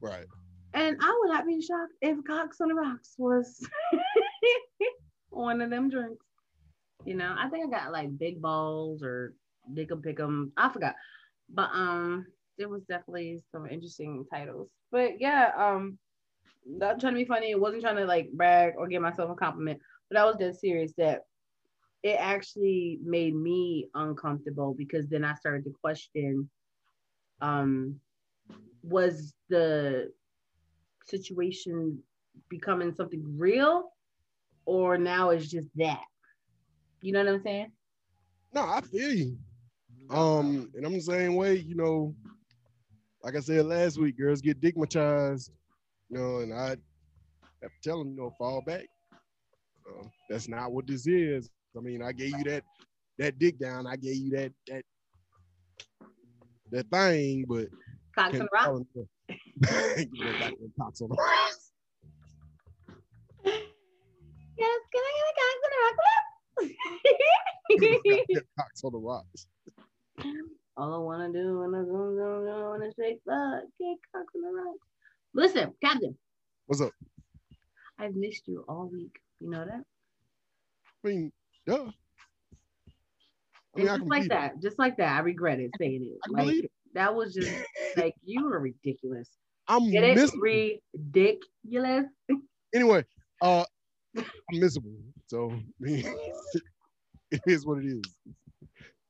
Right. 0.00 0.26
And 0.74 0.96
I 1.00 1.18
would 1.20 1.32
not 1.32 1.46
be 1.46 1.62
shocked 1.62 1.92
if 2.02 2.18
Cox 2.24 2.60
on 2.60 2.68
the 2.68 2.74
Rocks 2.74 3.14
was 3.18 3.64
one 5.30 5.60
of 5.60 5.70
them 5.70 5.90
drinks. 5.90 6.26
You 7.04 7.14
know, 7.14 7.34
I 7.38 7.48
think 7.48 7.66
I 7.66 7.78
got 7.78 7.92
like 7.92 8.18
big 8.18 8.42
balls 8.42 9.02
or 9.04 9.32
dick 9.74 9.92
'em 9.92 10.02
pick 10.02 10.18
'em. 10.18 10.52
I 10.56 10.70
forgot. 10.70 10.96
But 11.48 11.70
um 11.72 12.26
there 12.58 12.68
was 12.68 12.82
definitely 12.84 13.44
some 13.52 13.66
interesting 13.66 14.24
titles. 14.28 14.70
But 14.90 15.20
yeah, 15.20 15.52
um 15.56 15.98
not 16.66 17.00
trying 17.00 17.14
to 17.14 17.18
be 17.18 17.24
funny, 17.24 17.50
it 17.50 17.60
wasn't 17.60 17.82
trying 17.82 17.96
to 17.96 18.04
like 18.04 18.30
brag 18.32 18.74
or 18.76 18.88
give 18.88 19.02
myself 19.02 19.30
a 19.30 19.34
compliment, 19.34 19.80
but 20.10 20.18
I 20.18 20.24
was 20.24 20.36
dead 20.36 20.56
serious 20.56 20.92
that 20.98 21.22
it 22.02 22.16
actually 22.20 22.98
made 23.02 23.34
me 23.34 23.88
uncomfortable 23.94 24.74
because 24.76 25.08
then 25.08 25.24
I 25.24 25.34
started 25.34 25.64
to 25.64 25.74
question 25.82 26.48
um 27.40 28.00
was 28.82 29.34
the 29.48 30.10
situation 31.06 31.98
becoming 32.48 32.92
something 32.94 33.22
real 33.36 33.90
or 34.66 34.96
now 34.98 35.30
it's 35.30 35.48
just 35.48 35.68
that 35.76 36.02
you 37.00 37.12
know 37.12 37.24
what 37.24 37.34
i'm 37.34 37.40
saying 37.40 37.70
No, 38.52 38.62
I 38.62 38.80
feel 38.80 39.12
you. 39.12 39.38
Um, 40.10 40.70
and 40.74 40.86
I'm 40.86 40.92
the 40.92 41.00
same 41.00 41.34
way, 41.34 41.56
you 41.56 41.74
know, 41.74 42.14
like 43.22 43.36
I 43.36 43.40
said 43.40 43.66
last 43.66 43.98
week, 43.98 44.16
girls 44.18 44.40
get 44.40 44.60
digmatized, 44.60 45.50
you 46.10 46.18
know, 46.18 46.38
and 46.38 46.52
I 46.52 46.68
have 46.70 46.78
to 47.70 47.80
tell 47.82 47.98
them, 47.98 48.10
you 48.10 48.16
know, 48.16 48.34
fall 48.38 48.62
back. 48.66 48.86
Uh, 49.88 50.06
that's 50.28 50.48
not 50.48 50.72
what 50.72 50.86
this 50.86 51.06
is. 51.06 51.48
I 51.76 51.80
mean, 51.80 52.02
I 52.02 52.12
gave 52.12 52.30
you 52.36 52.44
that 52.44 52.64
that 53.18 53.38
dick 53.38 53.58
down, 53.58 53.86
I 53.86 53.96
gave 53.96 54.16
you 54.16 54.30
that 54.30 54.52
that 54.68 54.84
that 56.72 56.90
thing, 56.90 57.44
but 57.48 57.66
Cox 58.14 58.38
and 58.38 58.48
rock. 58.52 58.64
tell 58.64 58.76
'em 58.76 58.86
to- 58.94 59.08
You 60.12 60.24
know, 60.24 60.38
got 60.38 60.52
cocks 60.78 61.00
on 61.00 61.08
the 61.08 61.14
rocks. 61.16 61.72
yes 64.58 64.80
can 64.92 65.02
i 65.04 65.12
get 65.16 65.28
a 65.28 65.34
Cox 65.38 65.60
and 68.32 68.36
rock 68.36 68.46
cocks 68.58 68.84
on 68.84 68.92
the 68.92 68.98
rocks. 68.98 69.46
all 70.76 70.94
i 70.94 70.98
want 70.98 71.32
to 71.32 71.38
do 71.38 71.58
when 71.60 71.74
i 71.74 71.82
go 71.84 72.70
want 72.70 72.82
to 72.82 72.90
shake 73.00 73.20
the 73.26 73.62
get 73.78 73.96
Cox 74.14 74.26
on 74.34 74.42
the 74.42 74.48
rock 74.48 74.76
listen 75.36 75.72
captain 75.82 76.16
What's 76.66 76.80
up? 76.80 76.90
i've 77.98 78.14
missed 78.14 78.48
you 78.48 78.64
all 78.68 78.88
week 78.92 79.18
you 79.40 79.50
know 79.50 79.64
that 79.64 79.82
I 81.04 81.08
mean, 81.08 81.32
duh. 81.66 81.74
I 83.76 83.78
mean, 83.78 83.86
just 83.86 84.00
like 84.00 84.08
believe 84.08 84.24
it. 84.24 84.28
that, 84.30 84.60
just 84.60 84.76
like 84.78 84.96
that, 84.96 85.12
I 85.14 85.20
regretted 85.20 85.70
saying 85.78 86.02
it. 86.02 86.18
I 86.36 86.42
Like 86.42 86.64
it. 86.64 86.70
that 86.94 87.14
was 87.14 87.32
just 87.32 87.52
like 87.96 88.14
you 88.24 88.44
were 88.46 88.58
ridiculous. 88.58 89.28
I'm 89.68 89.88
Get 89.88 90.02
it? 90.02 90.30
Ridiculous. 90.40 92.06
Anyway, 92.74 93.04
uh, 93.40 93.64
I'm 94.16 94.24
miserable. 94.50 94.96
So 95.28 95.52
it 95.80 97.40
is 97.46 97.64
what 97.64 97.78
it 97.78 97.86
is. 97.86 98.02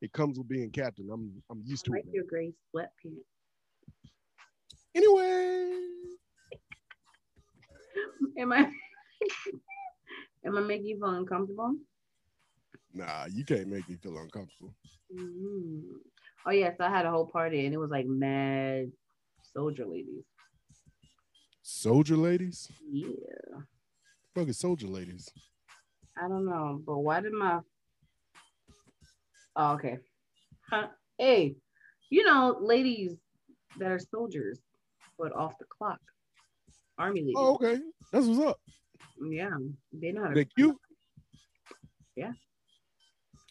It 0.03 0.13
comes 0.13 0.37
with 0.37 0.49
being 0.49 0.71
captain. 0.71 1.09
I'm 1.11 1.33
I'm 1.51 1.63
used 1.65 1.87
to 1.87 1.93
Like 1.93 2.05
it. 2.05 2.13
your 2.13 2.25
gray 2.25 2.53
sweatpants. 2.75 3.25
Anyway, 4.97 6.17
Am 8.39 8.53
I? 8.53 8.71
Am 10.47 10.57
I 10.57 10.61
making 10.61 10.87
you 10.87 10.97
feel 10.99 11.11
uncomfortable? 11.11 11.77
nah, 12.95 13.27
you 13.31 13.45
can't 13.45 13.69
make 13.69 13.89
me 13.89 13.97
feel 13.97 14.17
uncomfortable. 14.17 14.75
Mhm. 15.15 15.83
Oh 16.47 16.51
yes, 16.51 16.77
I 16.81 16.89
had 16.89 17.05
a 17.07 17.11
whole 17.11 17.27
party 17.27 17.65
and 17.67 17.75
it 17.75 17.79
was 17.79 17.91
like 17.91 18.07
mad 18.07 18.91
soldier 19.43 19.85
ladies. 19.87 20.25
Soldier 21.63 22.17
ladies, 22.17 22.69
Yeah, 22.91 23.61
fucking 24.35 24.53
soldier 24.53 24.87
ladies. 24.87 25.29
I 26.17 26.29
don't 26.29 26.47
know, 26.47 26.81
but 26.87 26.99
why 26.99 27.21
did 27.21 27.33
my? 27.33 27.61
Oh, 29.57 29.73
okay. 29.75 29.99
Huh? 30.71 30.89
Hey, 31.19 31.57
you 32.11 32.25
know, 32.25 32.57
ladies 32.61 33.17
that 33.79 33.91
are 33.91 33.99
soldiers, 33.99 34.61
but 35.19 35.35
off 35.35 35.59
the 35.59 35.65
clock. 35.67 36.01
Army 36.99 37.21
ladies. 37.21 37.35
Oh, 37.37 37.55
okay, 37.57 37.79
that's 38.13 38.27
what's 38.27 38.41
up. 38.41 38.59
Yeah, 39.29 39.51
they 39.93 40.13
know 40.13 40.23
how 40.23 40.29
to. 40.29 40.35
They 40.35 40.45
cute. 40.47 40.77
Yeah. 42.15 42.33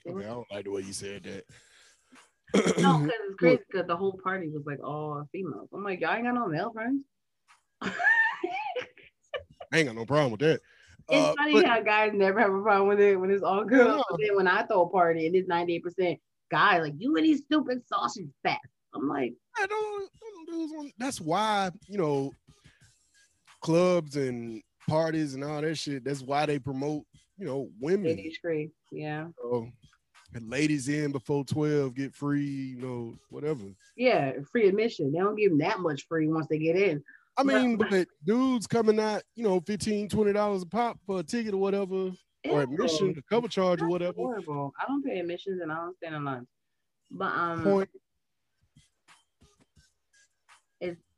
Okay, 0.07 0.25
I 0.25 0.29
don't 0.29 0.47
like 0.51 0.65
the 0.65 0.71
way 0.71 0.81
you 0.81 0.93
said 0.93 1.23
that. 1.23 1.45
No, 2.81 2.99
because 2.99 3.09
it's 3.29 3.35
crazy 3.37 3.59
because 3.69 3.87
the 3.87 3.95
whole 3.97 4.19
party 4.23 4.49
was 4.49 4.63
like 4.65 4.79
all 4.83 5.27
females. 5.31 5.69
I'm 5.73 5.83
like, 5.83 5.99
y'all 6.01 6.13
ain't 6.15 6.25
got 6.25 6.33
no 6.35 6.47
male 6.47 6.71
friends. 6.71 7.03
I 7.81 7.91
ain't 9.73 9.87
got 9.87 9.95
no 9.95 10.05
problem 10.05 10.31
with 10.31 10.41
that. 10.41 10.61
It's 11.09 11.27
Uh, 11.27 11.33
funny 11.37 11.53
but- 11.53 11.65
how 11.65 11.81
guys 11.81 12.11
never 12.13 12.39
have 12.39 12.53
a 12.53 12.61
problem 12.61 12.87
with 12.87 12.99
it 12.99 13.15
when 13.19 13.29
it's 13.31 13.43
all 13.43 13.63
girls. 13.65 13.97
Yeah. 13.97 14.03
But 14.09 14.19
then 14.25 14.35
when 14.35 14.47
I 14.47 14.63
throw 14.63 14.83
a 14.83 14.89
party 14.89 15.27
and 15.27 15.35
it's 15.35 15.47
98% 15.49 16.19
guys, 16.49 16.81
like 16.81 16.93
you 16.97 17.15
and 17.15 17.25
these 17.25 17.41
stupid 17.43 17.81
sausage 17.87 18.27
fat. 18.43 18.59
I'm 18.95 19.07
like, 19.07 19.33
I 19.57 19.65
don't, 19.65 20.09
I 20.23 20.31
don't 20.35 20.45
do 20.47 20.67
this 20.67 20.77
one. 20.77 20.91
That's 20.97 21.21
why 21.21 21.71
you 21.87 21.97
know 21.97 22.31
clubs 23.61 24.15
and 24.15 24.61
parties 24.87 25.33
and 25.33 25.43
all 25.43 25.61
that 25.61 25.75
shit. 25.75 26.03
That's 26.03 26.21
why 26.21 26.45
they 26.45 26.59
promote 26.59 27.03
you 27.37 27.45
know 27.45 27.69
women. 27.79 28.15
ladies 28.15 28.37
free. 28.41 28.71
Yeah. 28.91 29.27
So, 29.41 29.67
and 30.33 30.49
ladies 30.49 30.89
in 30.89 31.11
before 31.11 31.43
twelve 31.45 31.95
get 31.95 32.13
free. 32.13 32.45
You 32.45 32.81
know 32.81 33.17
whatever. 33.29 33.63
Yeah, 33.95 34.33
free 34.51 34.67
admission. 34.67 35.11
They 35.11 35.19
don't 35.19 35.35
give 35.35 35.51
them 35.51 35.59
that 35.59 35.79
much 35.79 36.05
free 36.07 36.27
once 36.27 36.47
they 36.47 36.57
get 36.57 36.75
in. 36.75 37.03
I 37.37 37.43
mean, 37.43 37.75
but 37.75 38.07
dudes 38.23 38.65
coming 38.65 38.99
out, 38.99 39.21
you 39.35 39.43
know, 39.43 39.59
15 39.59 40.07
dollars 40.33 40.61
a 40.61 40.65
pop 40.65 40.97
for 41.05 41.19
a 41.19 41.23
ticket 41.23 41.53
or 41.53 41.57
whatever, 41.57 42.11
or 42.49 42.61
admission, 42.61 43.13
a 43.17 43.21
cover 43.33 43.49
charge 43.49 43.81
or 43.81 43.89
whatever. 43.89 44.13
Horrible. 44.15 44.73
I 44.79 44.85
don't 44.87 45.03
pay 45.03 45.19
admissions 45.19 45.61
and 45.61 45.71
I 45.71 45.75
don't 45.75 45.97
stand 45.97 46.15
in 46.15 46.23
line. 46.23 46.47
But 47.11 47.33
um 47.33 47.63
Point. 47.63 47.89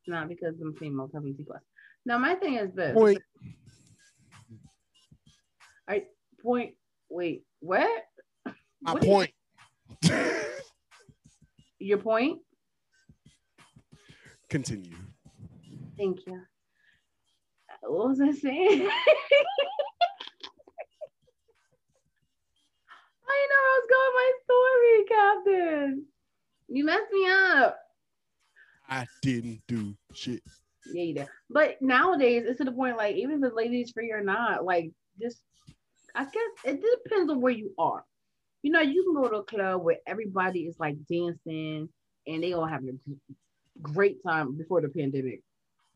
Not 0.08 0.30
because 0.30 0.56
I'm 0.62 0.76
female 0.76 1.08
coming 1.08 1.36
to 1.38 1.44
plus. 1.44 1.62
Now 2.06 2.18
my 2.18 2.36
thing 2.36 2.56
is 2.56 2.74
this. 2.74 2.94
Point. 2.94 3.22
I 5.88 6.04
point 6.42 6.74
wait, 7.10 7.44
what? 7.60 8.04
My 8.82 8.94
What 8.94 9.04
point. 9.04 9.32
Your 11.80 12.00
point? 12.00 12.40
Continue. 14.50 14.96
Thank 15.98 16.26
you. 16.26 16.34
Uh, 16.34 17.92
what 17.92 18.10
was 18.10 18.22
I 18.22 18.32
saying? 18.32 18.90
I 23.30 23.48
know 23.50 23.60
where 23.64 23.72
I 23.74 23.80
was 23.80 23.88
going 23.90 24.14
with 24.14 24.20
my 24.24 24.32
story, 24.44 24.96
Captain. 25.10 26.06
You 26.70 26.86
messed 26.86 27.12
me 27.12 27.28
up. 27.28 27.78
I 28.90 29.06
didn't 29.22 29.62
do 29.68 29.96
shit. 30.14 30.42
Yeah, 30.92 31.04
you 31.04 31.14
did. 31.16 31.28
But 31.50 31.82
nowadays, 31.82 32.44
it's 32.48 32.60
to 32.60 32.66
the 32.66 32.72
point 32.72 32.98
like 32.98 33.16
even 33.16 33.36
if 33.36 33.42
the 33.42 33.56
ladies 33.56 33.92
free 33.92 34.12
or 34.12 34.22
not, 34.22 34.64
like 34.64 34.92
just 35.22 35.42
I 36.16 36.24
guess 36.24 36.34
it 36.66 36.84
depends 37.04 37.32
on 37.32 37.42
where 37.42 37.54
you 37.54 37.74
are. 37.78 38.04
You 38.64 38.72
know, 38.72 38.82
you 38.82 39.04
can 39.04 39.22
go 39.22 39.30
to 39.30 39.38
a 39.38 39.44
club 39.44 39.84
where 39.84 39.98
everybody 40.08 40.62
is 40.62 40.80
like 40.80 40.96
dancing 41.10 41.90
and 42.26 42.44
they 42.44 42.54
all 42.54 42.66
having 42.66 43.00
a 43.08 43.82
great 43.82 44.24
time 44.24 44.58
before 44.58 44.82
the 44.82 44.90
pandemic. 44.90 45.42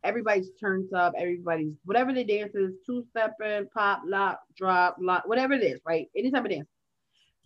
Everybody's 0.04 0.50
turned 0.60 0.94
up, 0.94 1.14
everybody's 1.18 1.74
whatever 1.86 2.14
the 2.14 2.24
dance 2.24 2.56
is, 2.56 2.74
two 2.86 3.04
stepping, 3.10 3.68
pop, 3.74 4.02
lock, 4.06 4.40
drop, 4.56 4.98
lock, 5.00 5.28
whatever 5.28 5.54
it 5.54 5.64
is, 5.64 5.80
right? 5.86 6.08
Any 6.16 6.32
type 6.32 6.46
of 6.46 6.52
dance. 6.52 6.68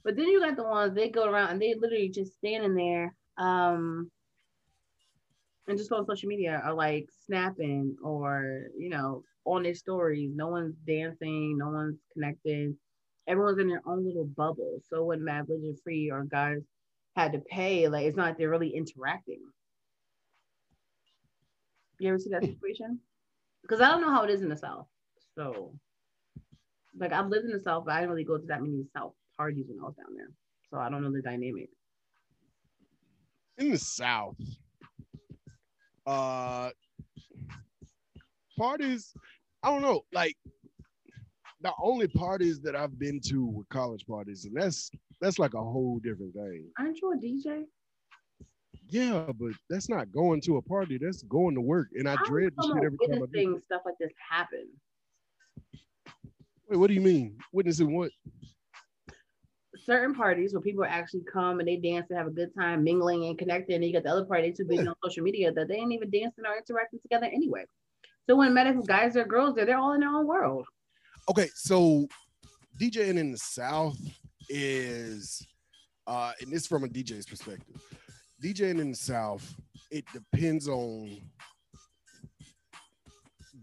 But 0.04 0.16
then 0.16 0.28
you 0.28 0.40
got 0.40 0.56
the 0.56 0.64
ones 0.64 0.94
they 0.94 1.10
go 1.10 1.30
around 1.30 1.52
and 1.52 1.62
they 1.62 1.74
literally 1.74 2.10
just 2.10 2.36
standing 2.36 2.76
there, 2.76 3.16
um, 3.38 4.12
and 5.68 5.78
just 5.78 5.92
on 5.92 6.06
social 6.06 6.30
media 6.30 6.62
are 6.64 6.74
like 6.74 7.08
snapping 7.26 7.96
or 8.04 8.68
you 8.78 8.90
know 8.90 9.24
on 9.46 9.64
their 9.64 9.76
stories. 9.76 10.32
No 10.36 10.48
one's 10.48 10.76
dancing, 10.88 11.58
no 11.58 11.70
one's 11.70 12.00
connecting. 12.14 12.78
Everyone's 13.28 13.60
in 13.60 13.68
their 13.68 13.82
own 13.86 14.06
little 14.06 14.26
bubble. 14.26 14.80
So 14.88 15.06
when 15.06 15.24
Mad 15.24 15.46
Legend 15.48 15.78
Free 15.84 16.12
or 16.12 16.24
guys 16.26 16.62
had 17.16 17.32
to 17.34 17.40
pay, 17.40 17.88
like 17.88 18.06
it's 18.06 18.18
not 18.18 18.28
like 18.28 18.38
they're 18.38 18.50
really 18.50 18.76
interacting. 18.76 19.42
You 22.00 22.10
ever 22.10 22.20
see 22.20 22.30
that 22.30 22.44
hmm. 22.44 22.52
situation? 22.52 23.00
Because 23.62 23.82
I 23.82 23.90
don't 23.90 24.02
know 24.02 24.12
how 24.12 24.24
it 24.24 24.30
is 24.30 24.42
in 24.42 24.50
the 24.50 24.58
South. 24.58 24.88
So 25.36 25.74
like 26.98 27.14
I've 27.14 27.28
lived 27.28 27.46
in 27.46 27.52
the 27.52 27.62
South, 27.64 27.86
but 27.86 27.94
I 27.94 28.00
didn't 28.00 28.12
really 28.12 28.24
go 28.24 28.38
to 28.38 28.46
that 28.48 28.62
many 28.62 28.84
South 28.96 29.14
parties 29.38 29.66
when 29.68 29.80
I 29.80 29.86
was 29.86 29.96
down 29.96 30.16
there. 30.16 30.30
So 30.70 30.78
I 30.78 30.90
don't 30.90 31.04
know 31.04 31.12
the 31.12 31.22
dynamic. 31.22 31.70
in 33.58 33.72
the 33.72 33.78
South, 33.78 34.36
uh, 36.06 36.70
parties, 38.58 39.14
I 39.64 39.70
don't 39.70 39.82
know, 39.82 40.02
like 40.14 40.36
the 41.62 41.72
only 41.82 42.08
parties 42.08 42.60
that 42.62 42.76
I've 42.76 42.98
been 43.00 43.20
to 43.22 43.48
were 43.48 43.64
college 43.70 44.06
parties, 44.06 44.46
and 44.46 44.56
that's 44.56 44.92
that's 45.22 45.40
like 45.40 45.54
a 45.54 45.64
whole 45.64 46.00
different 46.04 46.34
thing. 46.34 46.66
Aren't 46.78 47.00
you 47.02 47.14
a 47.14 47.18
DJ? 47.18 47.66
Yeah, 48.88 49.32
but 49.40 49.54
that's 49.70 49.90
not 49.90 50.12
going 50.12 50.42
to 50.42 50.58
a 50.58 50.62
party. 50.62 51.00
That's 51.02 51.24
going 51.24 51.56
to 51.56 51.62
work, 51.62 51.88
and 51.96 52.08
I 52.08 52.16
How 52.16 52.26
dread 52.26 52.54
come 52.60 52.74
shit 52.74 52.84
every 52.84 52.98
time 53.08 53.24
I 53.24 53.26
do. 53.32 53.62
stuff 53.64 53.82
like 53.86 53.96
this 54.00 54.12
happen? 54.30 54.68
Wait, 56.70 56.78
what 56.78 56.88
do 56.88 56.94
you 56.94 57.02
mean? 57.02 57.38
Witnessing 57.52 57.96
what? 57.96 58.12
Certain 59.86 60.16
parties 60.16 60.54
where 60.54 60.62
people 60.62 60.84
actually 60.84 61.24
come 61.32 61.60
and 61.60 61.68
they 61.68 61.78
dance 61.78 62.08
and 62.10 62.18
have 62.18 62.28
a 62.28 62.32
good 62.32 62.54
time 62.58 62.84
mingling 62.84 63.26
and 63.26 63.38
connecting, 63.38 63.76
and 63.76 63.86
you 63.86 63.94
got 63.94 64.04
the 64.04 64.10
other 64.10 64.26
party 64.26 64.52
too 64.52 64.66
busy 64.66 64.88
on 64.88 64.96
social 65.04 65.24
media 65.24 65.52
that 65.52 65.68
they 65.68 65.76
ain't 65.76 65.94
even 65.94 66.10
dancing 66.10 66.46
or 66.46 66.58
interacting 66.58 67.00
together 67.02 67.28
anyway. 67.28 67.64
So 68.28 68.36
when 68.36 68.54
medical 68.54 68.82
guys 68.82 69.16
or 69.16 69.26
girls 69.26 69.56
there, 69.56 69.66
they're 69.66 69.78
all 69.78 69.94
in 69.94 70.00
their 70.00 70.10
own 70.10 70.26
world. 70.26 70.66
Okay, 71.30 71.50
so 71.54 72.08
DJing 72.80 73.18
in 73.18 73.32
the 73.32 73.38
South 73.38 73.98
is, 74.50 75.46
uh, 76.08 76.32
and 76.42 76.52
this 76.52 76.66
from 76.66 76.84
a 76.84 76.88
DJ's 76.88 77.28
perspective. 77.28 77.82
DJing 78.44 78.80
in 78.80 78.90
the 78.92 78.98
South, 78.98 79.56
it 79.92 80.06
depends 80.12 80.68
on 80.68 81.22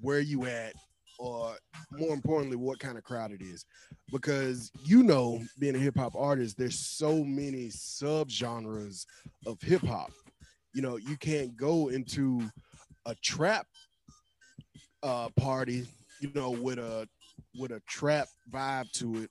where 0.00 0.20
you 0.20 0.46
at, 0.46 0.74
or 1.22 1.56
more 1.92 2.12
importantly, 2.12 2.56
what 2.56 2.80
kind 2.80 2.98
of 2.98 3.04
crowd 3.04 3.30
it 3.30 3.40
is. 3.40 3.64
Because 4.10 4.72
you 4.84 5.04
know, 5.04 5.40
being 5.58 5.76
a 5.76 5.78
hip 5.78 5.96
hop 5.96 6.14
artist, 6.16 6.58
there's 6.58 6.78
so 6.78 7.22
many 7.22 7.68
subgenres 7.68 9.06
of 9.46 9.60
hip 9.62 9.82
hop. 9.82 10.10
You 10.74 10.82
know, 10.82 10.96
you 10.96 11.16
can't 11.16 11.56
go 11.56 11.88
into 11.88 12.42
a 13.06 13.14
trap 13.22 13.66
uh 15.04 15.28
party, 15.38 15.86
you 16.20 16.30
know, 16.34 16.50
with 16.50 16.78
a 16.78 17.08
with 17.56 17.70
a 17.70 17.80
trap 17.88 18.26
vibe 18.52 18.90
to 18.92 19.22
it, 19.22 19.30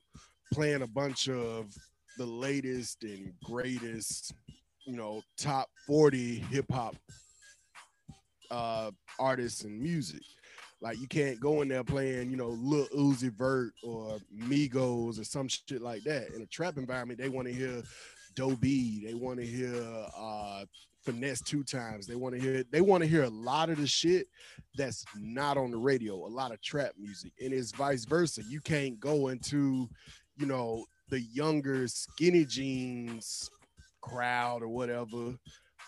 playing 0.53 0.83
a 0.83 0.87
bunch 0.87 1.27
of 1.27 1.73
the 2.17 2.25
latest 2.25 3.03
and 3.03 3.33
greatest, 3.43 4.33
you 4.85 4.95
know, 4.95 5.21
top 5.37 5.67
40 5.87 6.39
hip 6.39 6.65
hop 6.71 6.95
uh 8.49 8.91
artists 9.19 9.65
and 9.65 9.77
music. 9.77 10.21
Like 10.81 10.99
you 10.99 11.07
can't 11.07 11.39
go 11.39 11.61
in 11.61 11.67
there 11.67 11.83
playing, 11.83 12.31
you 12.31 12.37
know, 12.37 12.57
Lil 12.59 12.87
Uzi 12.95 13.31
Vert 13.31 13.73
or 13.83 14.17
Migos 14.35 15.19
or 15.19 15.23
some 15.23 15.47
shit 15.47 15.81
like 15.81 16.03
that. 16.03 16.33
In 16.35 16.41
a 16.41 16.47
trap 16.47 16.77
environment, 16.77 17.19
they 17.19 17.29
want 17.29 17.47
to 17.47 17.53
hear 17.53 17.83
Dobie, 18.35 19.03
they 19.05 19.13
want 19.13 19.39
to 19.39 19.45
hear 19.45 19.73
uh 20.17 20.65
Finesse2Tymes. 21.05 22.05
They 22.05 22.15
want 22.15 22.35
to 22.35 22.41
hear 22.41 22.63
they 22.71 22.81
want 22.81 23.03
to 23.03 23.09
hear 23.09 23.23
a 23.23 23.29
lot 23.29 23.69
of 23.69 23.77
the 23.77 23.87
shit 23.87 24.27
that's 24.75 25.05
not 25.15 25.57
on 25.57 25.71
the 25.71 25.77
radio, 25.77 26.15
a 26.15 26.27
lot 26.27 26.51
of 26.51 26.61
trap 26.61 26.91
music. 26.97 27.31
And 27.41 27.53
it's 27.53 27.71
vice 27.71 28.05
versa. 28.05 28.41
You 28.47 28.61
can't 28.61 28.99
go 28.99 29.27
into, 29.27 29.89
you 30.37 30.45
know, 30.45 30.85
the 31.09 31.21
younger 31.21 31.87
skinny 31.87 32.45
jeans 32.45 33.49
crowd 34.01 34.63
or 34.63 34.69
whatever 34.69 35.35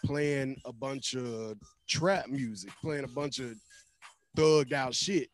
playing 0.03 0.59
a 0.65 0.73
bunch 0.73 1.15
of 1.15 1.57
trap 1.87 2.27
music, 2.27 2.71
playing 2.81 3.05
a 3.05 3.07
bunch 3.07 3.39
of 3.39 3.55
thugged 4.35 4.73
out 4.73 4.93
shit. 4.93 5.29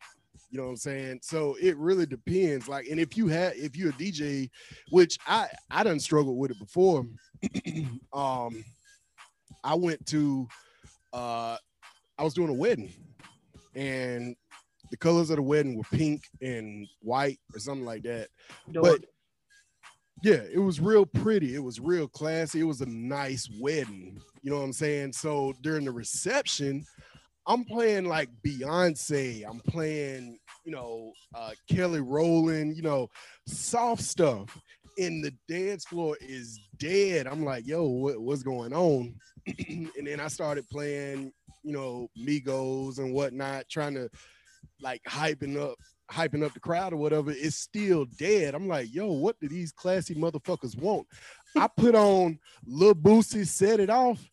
You 0.50 0.58
know 0.58 0.64
what 0.64 0.70
I'm 0.70 0.76
saying? 0.76 1.20
So 1.22 1.56
it 1.60 1.76
really 1.76 2.06
depends. 2.06 2.68
Like, 2.68 2.88
and 2.88 2.98
if 2.98 3.16
you 3.16 3.28
have 3.28 3.52
if 3.54 3.76
you're 3.76 3.90
a 3.90 3.94
DJ, 3.94 4.50
which 4.90 5.18
I 5.26 5.48
I 5.70 5.84
done 5.84 6.00
struggled 6.00 6.38
with 6.38 6.50
it 6.50 6.58
before. 6.58 7.06
um 8.12 8.64
I 9.62 9.74
went 9.74 10.04
to 10.06 10.48
uh 11.12 11.56
I 12.18 12.24
was 12.24 12.34
doing 12.34 12.50
a 12.50 12.54
wedding 12.54 12.92
and 13.74 14.36
the 14.90 14.96
colors 14.96 15.30
of 15.30 15.36
the 15.36 15.42
wedding 15.42 15.76
were 15.76 15.84
pink 15.92 16.24
and 16.42 16.86
white 17.00 17.38
or 17.54 17.60
something 17.60 17.84
like 17.84 18.02
that. 18.02 18.28
But 18.68 19.04
yeah, 20.22 20.42
it 20.52 20.58
was 20.58 20.80
real 20.80 21.06
pretty. 21.06 21.54
It 21.54 21.62
was 21.62 21.80
real 21.80 22.08
classy. 22.08 22.60
It 22.60 22.64
was 22.64 22.80
a 22.80 22.86
nice 22.86 23.48
wedding. 23.60 24.20
You 24.42 24.50
know 24.50 24.58
what 24.58 24.64
I'm 24.64 24.72
saying? 24.72 25.12
So 25.12 25.54
during 25.62 25.84
the 25.84 25.92
reception, 25.92 26.84
I'm 27.50 27.64
playing 27.64 28.04
like 28.04 28.28
Beyonce. 28.46 29.44
I'm 29.44 29.58
playing, 29.58 30.38
you 30.64 30.70
know, 30.70 31.12
uh, 31.34 31.50
Kelly 31.68 32.00
Rowland, 32.00 32.76
you 32.76 32.82
know, 32.82 33.10
soft 33.44 34.02
stuff. 34.02 34.56
And 34.98 35.24
the 35.24 35.34
dance 35.48 35.84
floor 35.84 36.16
is 36.20 36.60
dead. 36.76 37.26
I'm 37.26 37.44
like, 37.44 37.66
yo, 37.66 37.86
what, 37.86 38.20
what's 38.20 38.44
going 38.44 38.72
on? 38.72 39.16
and 39.68 40.06
then 40.06 40.20
I 40.20 40.28
started 40.28 40.68
playing, 40.68 41.32
you 41.64 41.72
know, 41.72 42.08
Migos 42.16 42.98
and 42.98 43.12
whatnot, 43.12 43.68
trying 43.68 43.94
to 43.94 44.08
like 44.80 45.02
hyping 45.02 45.60
up, 45.60 45.74
hyping 46.08 46.44
up 46.44 46.54
the 46.54 46.60
crowd 46.60 46.92
or 46.92 46.98
whatever. 46.98 47.32
It's 47.32 47.56
still 47.56 48.04
dead. 48.16 48.54
I'm 48.54 48.68
like, 48.68 48.94
yo, 48.94 49.10
what 49.10 49.40
do 49.40 49.48
these 49.48 49.72
classy 49.72 50.14
motherfuckers 50.14 50.80
want? 50.80 51.08
I 51.56 51.66
put 51.66 51.96
on 51.96 52.38
Lil 52.64 52.94
Boosie, 52.94 53.44
set 53.44 53.80
it 53.80 53.90
off, 53.90 54.24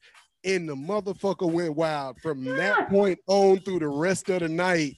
and 0.47 0.67
the 0.67 0.75
motherfucker 0.75 1.51
went 1.51 1.75
wild. 1.75 2.19
From 2.21 2.43
that 2.45 2.89
point 2.89 3.19
on 3.27 3.59
through 3.59 3.79
the 3.79 3.87
rest 3.87 4.29
of 4.29 4.39
the 4.39 4.47
night, 4.47 4.95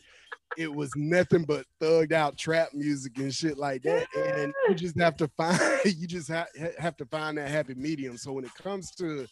it 0.57 0.73
was 0.73 0.91
nothing 0.95 1.43
but 1.43 1.65
thugged 1.81 2.11
out 2.11 2.37
trap 2.37 2.69
music 2.73 3.17
and 3.17 3.33
shit 3.33 3.57
like 3.57 3.81
that. 3.83 4.07
And 4.15 4.53
you 4.67 4.75
just 4.75 4.99
have 4.99 5.17
to 5.17 5.27
find, 5.37 5.59
you 5.85 6.07
just 6.07 6.29
ha- 6.31 6.45
have 6.77 6.95
to 6.97 7.05
find 7.05 7.37
that 7.37 7.49
happy 7.49 7.73
medium. 7.73 8.15
So 8.17 8.31
when 8.33 8.45
it 8.45 8.53
comes 8.55 8.91
to 8.95 9.25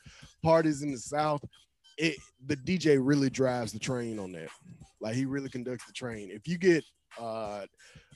parties 0.44 0.82
in 0.82 0.92
the 0.92 0.98
South, 0.98 1.44
it 1.98 2.16
the 2.46 2.58
DJ 2.58 3.00
really 3.02 3.30
drives 3.30 3.72
the 3.72 3.80
train 3.80 4.20
on 4.20 4.32
that. 4.34 4.50
Like 5.00 5.16
he 5.16 5.26
really 5.26 5.50
conducts 5.50 5.86
the 5.86 5.94
train. 5.94 6.30
If 6.32 6.48
you 6.48 6.58
get 6.58 6.84
uh, 7.20 7.66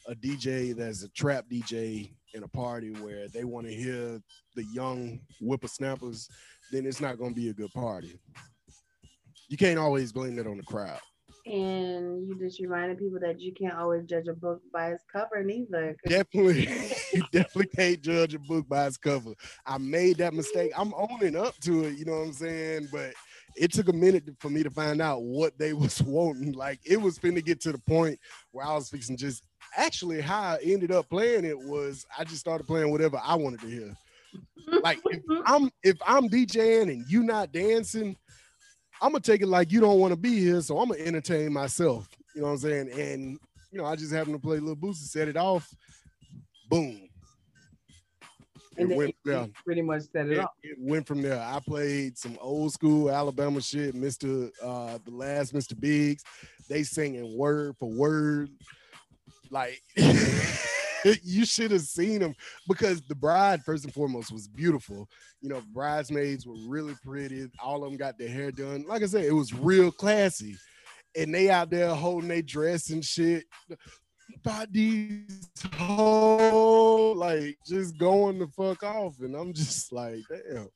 a 0.07 0.15
DJ 0.15 0.75
that's 0.75 1.03
a 1.03 1.09
trap 1.09 1.45
DJ 1.51 2.11
in 2.33 2.43
a 2.43 2.47
party 2.47 2.91
where 2.91 3.27
they 3.27 3.43
want 3.43 3.67
to 3.67 3.73
hear 3.73 4.21
the 4.55 4.63
young 4.73 5.19
whippersnappers, 5.39 6.29
then 6.72 6.86
it's 6.86 7.01
not 7.01 7.17
going 7.17 7.34
to 7.34 7.39
be 7.39 7.49
a 7.49 7.53
good 7.53 7.72
party. 7.74 8.19
You 9.49 9.57
can't 9.57 9.80
always 9.80 10.11
blame 10.11 10.39
it 10.39 10.47
on 10.47 10.57
the 10.57 10.63
crowd. 10.63 10.99
And 11.45 12.28
you 12.28 12.38
just 12.39 12.59
reminded 12.59 12.99
people 12.99 13.19
that 13.19 13.41
you 13.41 13.51
can't 13.53 13.74
always 13.74 14.05
judge 14.05 14.28
a 14.28 14.34
book 14.34 14.61
by 14.72 14.91
its 14.91 15.03
cover 15.11 15.43
neither. 15.43 15.97
Definitely, 16.07 16.67
you 17.13 17.24
definitely 17.32 17.67
can't 17.76 18.01
judge 18.01 18.36
a 18.36 18.39
book 18.39 18.69
by 18.69 18.86
its 18.86 18.97
cover. 18.97 19.34
I 19.65 19.78
made 19.80 20.17
that 20.17 20.34
mistake. 20.34 20.72
I'm 20.78 20.93
owning 20.93 21.36
up 21.36 21.57
to 21.61 21.86
it. 21.86 21.97
You 21.97 22.05
know 22.05 22.19
what 22.19 22.28
I'm 22.28 22.34
saying? 22.34 22.89
But 22.91 23.13
it 23.55 23.74
took 23.74 23.89
a 23.89 23.93
minute 23.93 24.24
for 24.39 24.49
me 24.49 24.63
to 24.63 24.69
find 24.69 25.01
out 25.01 25.24
what 25.24 25.57
they 25.57 25.74
was 25.74 26.01
wanting. 26.01 26.53
Like 26.53 26.80
it 26.86 27.01
was 27.01 27.17
finna 27.17 27.43
get 27.43 27.59
to 27.61 27.72
the 27.72 27.80
point 27.80 28.19
where 28.51 28.65
I 28.65 28.76
was 28.76 28.89
fixing 28.89 29.17
just 29.17 29.43
actually 29.76 30.22
how 30.22 30.41
I 30.41 30.59
ended 30.63 30.91
up 30.91 31.09
playing 31.09 31.45
it 31.45 31.57
was 31.57 32.05
I 32.17 32.24
just 32.24 32.39
started 32.39 32.67
playing 32.67 32.91
whatever 32.91 33.19
I 33.24 33.36
wanted 33.36 33.61
to 33.61 33.67
hear. 33.67 33.95
Like 34.84 34.99
if 35.05 35.21
I'm 35.45 35.69
if 35.84 35.97
I'm 36.05 36.29
DJing 36.29 36.84
and 36.91 37.05
you 37.09 37.23
not 37.23 37.51
dancing, 37.51 38.15
I'm 39.01 39.11
gonna 39.11 39.21
take 39.21 39.41
it 39.41 39.47
like 39.47 39.71
you 39.71 39.79
don't 39.82 39.99
want 39.99 40.11
to 40.11 40.17
be 40.19 40.39
here, 40.39 40.61
so 40.61 40.79
I'm 40.79 40.89
gonna 40.89 41.01
entertain 41.01 41.51
myself. 41.51 42.07
You 42.36 42.41
know 42.41 42.47
what 42.47 42.53
I'm 42.53 42.59
saying? 42.59 42.91
And 42.91 43.39
you 43.71 43.77
know, 43.79 43.86
I 43.86 43.95
just 43.95 44.13
happened 44.13 44.36
to 44.36 44.39
play 44.41 44.59
Lil 44.59 44.75
Boosie, 44.75 44.95
set 45.07 45.27
it 45.27 45.38
off, 45.38 45.67
boom. 46.69 47.07
It 48.77 48.84
And 48.84 48.91
then 48.91 48.97
went 48.97 49.09
it- 49.09 49.15
there. 49.25 49.49
pretty 49.65 49.82
much 49.82 50.03
set 50.13 50.27
it 50.27 50.34
It, 50.34 50.39
off. 50.39 50.51
it 50.63 50.77
went 50.79 51.05
from 51.05 51.21
there. 51.21 51.39
I 51.41 51.59
played 51.59 52.17
some 52.17 52.38
old 52.39 52.71
school 52.71 53.11
Alabama 53.11 53.61
shit, 53.61 53.93
Mr. 53.95 54.49
Uh, 54.63 54.97
the 55.03 55.11
last 55.11 55.53
Mr. 55.53 55.77
Biggs. 55.77 56.23
They 56.69 56.84
singing 56.84 57.38
word 57.38 57.75
for 57.77 57.89
word. 57.89 58.49
Like 59.49 59.82
you 61.23 61.45
should 61.45 61.71
have 61.71 61.81
seen 61.81 62.19
them 62.19 62.33
because 62.67 63.01
the 63.01 63.15
bride, 63.15 63.63
first 63.63 63.85
and 63.85 63.93
foremost, 63.93 64.31
was 64.31 64.47
beautiful. 64.47 65.07
You 65.41 65.49
know, 65.49 65.61
bridesmaids 65.73 66.45
were 66.45 66.55
really 66.67 66.95
pretty. 67.03 67.47
All 67.63 67.83
of 67.83 67.89
them 67.89 67.97
got 67.97 68.17
their 68.17 68.29
hair 68.29 68.51
done. 68.51 68.85
Like 68.87 69.03
I 69.03 69.07
said, 69.07 69.25
it 69.25 69.33
was 69.33 69.53
real 69.53 69.91
classy. 69.91 70.55
And 71.15 71.33
they 71.33 71.49
out 71.49 71.69
there 71.69 71.93
holding 71.93 72.29
their 72.29 72.41
dress 72.41 72.89
and 72.89 73.03
shit. 73.03 73.43
Bodies 74.43 75.49
whole, 75.75 77.15
like 77.15 77.57
just 77.67 77.97
going 77.97 78.39
the 78.39 78.47
fuck 78.47 78.83
off. 78.83 79.19
And 79.19 79.35
I'm 79.35 79.53
just 79.53 79.91
like, 79.91 80.21
damn. 80.29 80.69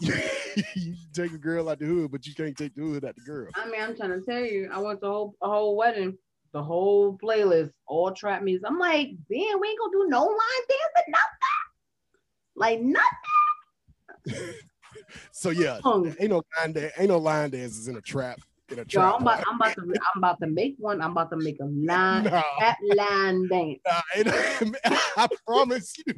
you 0.00 0.94
take 1.12 1.32
a 1.32 1.38
girl 1.38 1.68
out 1.68 1.78
the 1.78 1.86
hood, 1.86 2.10
but 2.10 2.26
you 2.26 2.34
can't 2.34 2.56
take 2.56 2.74
the 2.74 2.82
hood 2.82 3.04
out 3.04 3.14
the 3.16 3.22
girl. 3.22 3.48
I 3.54 3.68
mean, 3.68 3.80
I'm 3.80 3.96
trying 3.96 4.10
to 4.10 4.20
tell 4.20 4.40
you, 4.40 4.68
I 4.72 4.78
went 4.78 5.00
to 5.00 5.06
whole 5.06 5.34
a 5.40 5.48
whole 5.48 5.76
wedding, 5.76 6.18
the 6.54 6.62
whole 6.62 7.18
playlist, 7.18 7.72
all 7.86 8.12
trap 8.12 8.42
music. 8.42 8.64
I'm 8.66 8.78
like, 8.78 9.08
damn, 9.28 9.60
we 9.60 9.68
ain't 9.68 9.78
gonna 9.78 9.92
do 9.92 10.06
no 10.08 10.22
line 10.24 10.64
dancing, 10.68 11.12
nothing. 11.12 11.66
Like 12.56 12.80
nothing. 12.80 14.54
So 15.32 15.50
yeah, 15.50 15.80
ain't 16.18 16.30
no 16.30 16.42
line 16.58 16.72
dan- 16.72 16.90
ain't 16.96 17.08
no 17.08 17.18
line 17.18 17.50
dances 17.50 17.88
in 17.88 17.96
a 17.96 18.00
trap 18.00 18.38
in 18.70 18.78
a 18.78 18.82
Yo, 18.82 18.84
trap. 19.00 19.14
I'm 19.16 19.22
about, 19.22 19.40
I'm 19.46 19.56
about 19.56 19.74
to 19.74 19.82
I'm 19.82 20.18
about 20.18 20.40
to 20.40 20.46
make 20.46 20.76
one. 20.78 21.02
I'm 21.02 21.10
about 21.10 21.30
to 21.30 21.36
make 21.36 21.58
a 21.60 21.64
line 21.64 22.24
No. 22.24 22.42
trap 22.58 22.78
line 22.96 23.48
dance. 23.48 23.80
Nah, 23.86 24.00
I 25.16 25.28
promise 25.46 25.94
you. 26.06 26.14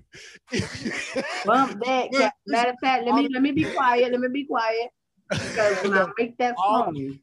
Bump 1.44 1.82
that. 1.84 2.32
Matter 2.46 2.70
of 2.70 2.76
fact, 2.80 3.06
let 3.06 3.14
me 3.14 3.28
let 3.32 3.42
me 3.42 3.52
be 3.52 3.64
quiet. 3.64 4.12
Let 4.12 4.20
me 4.20 4.28
be 4.28 4.44
quiet. 4.44 4.90
Because 5.30 5.82
when 5.82 5.94
I 5.94 6.06
make 6.18 6.36
that 6.38 6.56
song, 6.56 7.18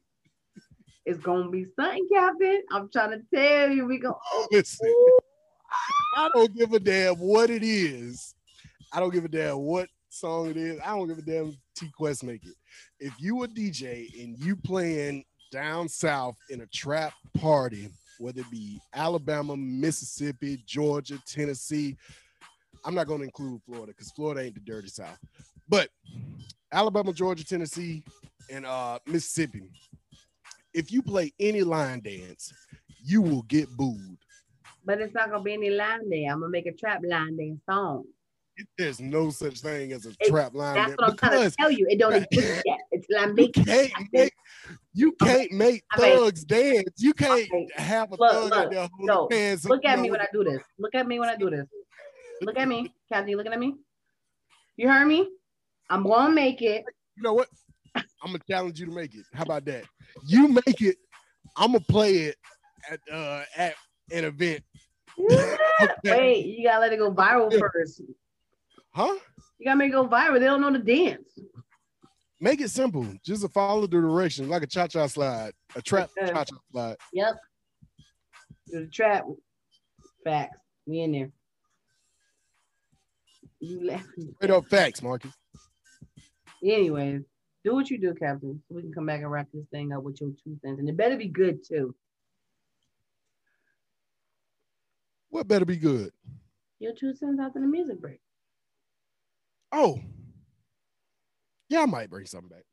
it's 1.06 1.20
gonna 1.20 1.50
be 1.50 1.66
something, 1.78 2.06
Captain. 2.12 2.62
I'm 2.72 2.88
trying 2.90 3.10
to 3.10 3.22
tell 3.34 3.70
you, 3.70 3.86
we 3.86 3.98
go. 3.98 4.18
Listen, 4.52 4.92
I 6.16 6.28
don't 6.34 6.54
give 6.56 6.72
a 6.72 6.80
damn 6.80 7.14
what 7.16 7.50
it 7.50 7.62
is. 7.62 8.34
I 8.92 9.00
don't 9.00 9.12
give 9.12 9.24
a 9.24 9.28
damn 9.28 9.58
what 9.58 9.88
song 10.08 10.48
it 10.48 10.56
is. 10.56 10.80
I 10.84 10.96
don't 10.96 11.08
give 11.08 11.18
a 11.18 11.22
damn 11.22 11.56
T 11.76 11.90
Quest 11.96 12.24
make 12.24 12.44
it. 12.44 12.54
If 13.00 13.12
you 13.18 13.42
a 13.42 13.48
DJ 13.48 14.22
and 14.22 14.38
you 14.38 14.56
playing 14.56 15.24
down 15.50 15.88
south 15.88 16.36
in 16.50 16.60
a 16.60 16.66
trap 16.66 17.12
party, 17.38 17.88
whether 18.18 18.40
it 18.40 18.50
be 18.50 18.80
Alabama, 18.94 19.56
Mississippi, 19.56 20.62
Georgia, 20.66 21.18
Tennessee, 21.26 21.96
I'm 22.84 22.94
not 22.94 23.06
going 23.06 23.20
to 23.20 23.24
include 23.24 23.60
Florida 23.66 23.92
because 23.92 24.12
Florida 24.12 24.42
ain't 24.42 24.54
the 24.54 24.60
dirty 24.60 24.88
south, 24.88 25.18
but 25.68 25.88
Alabama, 26.72 27.12
Georgia, 27.12 27.44
Tennessee, 27.44 28.04
and 28.50 28.66
uh, 28.66 28.98
Mississippi. 29.06 29.70
If 30.74 30.90
you 30.92 31.02
play 31.02 31.32
any 31.38 31.62
line 31.62 32.00
dance, 32.00 32.52
you 33.02 33.22
will 33.22 33.42
get 33.42 33.68
booed. 33.70 34.18
But 34.84 35.00
it's 35.00 35.14
not 35.14 35.30
gonna 35.30 35.42
be 35.42 35.54
any 35.54 35.70
line 35.70 36.10
dance. 36.10 36.32
I'm 36.32 36.40
gonna 36.40 36.50
make 36.50 36.66
a 36.66 36.72
trap 36.72 37.00
line 37.08 37.36
dance 37.36 37.60
song. 37.68 38.04
There's 38.78 39.00
no 39.00 39.30
such 39.30 39.60
thing 39.60 39.92
as 39.92 40.06
a 40.06 40.10
It- 40.10 40.28
trap 40.28 40.54
line 40.54 40.74
dance. 40.76 40.90
That's 40.90 41.00
dance 41.00 41.20
what 41.20 41.22
I'm 41.24 41.30
trying 41.30 41.50
to 41.50 41.56
tell 41.56 41.70
you. 41.70 41.86
It 41.88 41.98
don't 41.98 42.12
exist 42.32 42.62
yet. 42.66 42.78
It's 42.90 43.06
like 43.10 43.28
you 43.28 43.34
making 43.34 43.64
can't 43.64 43.92
make 44.12 44.32
you 44.92 45.12
can't 45.12 45.52
make 45.52 45.84
Okay. 45.96 46.16
thugs 46.16 46.44
dance. 46.44 46.90
You 46.98 47.14
can't 47.14 47.48
have 47.76 48.12
a 48.12 48.16
Look, 48.16 48.32
thug 48.32 48.52
out 48.52 48.58
look, 48.58 48.70
there 48.72 48.88
holding 48.92 49.06
no. 49.06 49.28
hands. 49.30 49.64
Look 49.64 49.84
at 49.84 49.98
me 50.00 50.10
when 50.10 50.20
I 50.20 50.26
do 50.32 50.44
this. 50.44 50.62
Look 50.78 50.94
at 50.94 51.06
me 51.06 51.18
when 51.20 51.28
I 51.28 51.36
do 51.36 51.50
this. 51.50 51.66
Look 52.42 52.56
at 52.58 52.66
me, 52.68 52.92
Kathy. 53.10 53.30
You 53.30 53.36
looking 53.36 53.52
at 53.52 53.58
me? 53.58 53.74
You 54.76 54.88
heard 54.88 55.06
me? 55.06 55.28
I'm 55.90 56.02
gonna 56.04 56.32
make 56.34 56.62
it. 56.62 56.84
You 57.16 57.22
know 57.22 57.34
what? 57.34 57.48
I'm 58.24 58.30
gonna 58.32 58.42
challenge 58.48 58.80
you 58.80 58.86
to 58.86 58.92
make 58.92 59.14
it. 59.14 59.26
How 59.34 59.42
about 59.42 59.66
that? 59.66 59.84
You 60.26 60.48
make 60.48 60.80
it. 60.80 60.96
I'm 61.56 61.72
gonna 61.72 61.84
play 61.84 62.16
it 62.16 62.36
at 62.90 63.00
uh 63.12 63.42
at 63.56 63.74
an 64.10 64.24
event. 64.24 64.62
Wait, 66.04 66.46
you 66.46 66.64
gotta 66.66 66.80
let 66.80 66.92
it 66.92 66.98
go 66.98 67.12
viral 67.12 67.56
first. 67.58 68.00
Huh? 68.94 69.14
You 69.58 69.66
gotta 69.66 69.76
make 69.76 69.90
it 69.90 69.92
go 69.92 70.08
viral. 70.08 70.38
They 70.40 70.46
don't 70.46 70.62
know 70.62 70.72
the 70.72 70.78
dance. 70.78 71.38
Make 72.40 72.60
it 72.62 72.70
simple. 72.70 73.06
Just 73.24 73.48
follow 73.52 73.82
the 73.82 73.88
directions, 73.88 74.48
like 74.48 74.62
a 74.62 74.66
cha-cha 74.66 75.06
slide, 75.06 75.52
a 75.76 75.82
trap 75.82 76.10
Okay. 76.18 76.32
cha-cha 76.32 76.56
slide. 76.72 76.96
Yep. 77.12 77.36
Do 78.72 78.80
the 78.80 78.86
trap. 78.86 79.24
Facts. 80.24 80.56
We 80.86 81.00
in 81.00 81.12
there. 81.12 81.30
You 83.60 83.86
laughing. 83.86 84.34
Straight 84.36 84.50
up 84.50 84.66
facts, 84.66 85.02
Marcus. 85.02 85.32
Anyways, 86.62 87.22
do 87.64 87.74
what 87.74 87.90
you 87.90 87.98
do, 87.98 88.14
Captain. 88.14 88.62
So 88.68 88.74
we 88.74 88.82
can 88.82 88.92
come 88.92 89.06
back 89.06 89.20
and 89.20 89.30
wrap 89.30 89.48
this 89.52 89.64
thing 89.70 89.92
up 89.92 90.02
with 90.02 90.20
your 90.20 90.30
two 90.30 90.56
cents. 90.62 90.78
And 90.78 90.88
it 90.88 90.96
better 90.96 91.16
be 91.16 91.28
good 91.28 91.66
too. 91.66 91.94
What 95.30 95.48
better 95.48 95.64
be 95.64 95.76
good? 95.76 96.12
Your 96.78 96.92
two 96.92 97.14
cents 97.14 97.40
after 97.40 97.60
the 97.60 97.66
music 97.66 98.00
break. 98.00 98.20
Oh, 99.72 99.98
yeah, 101.68 101.82
I 101.82 101.86
might 101.86 102.10
bring 102.10 102.26
something 102.26 102.50
back. 102.50 102.64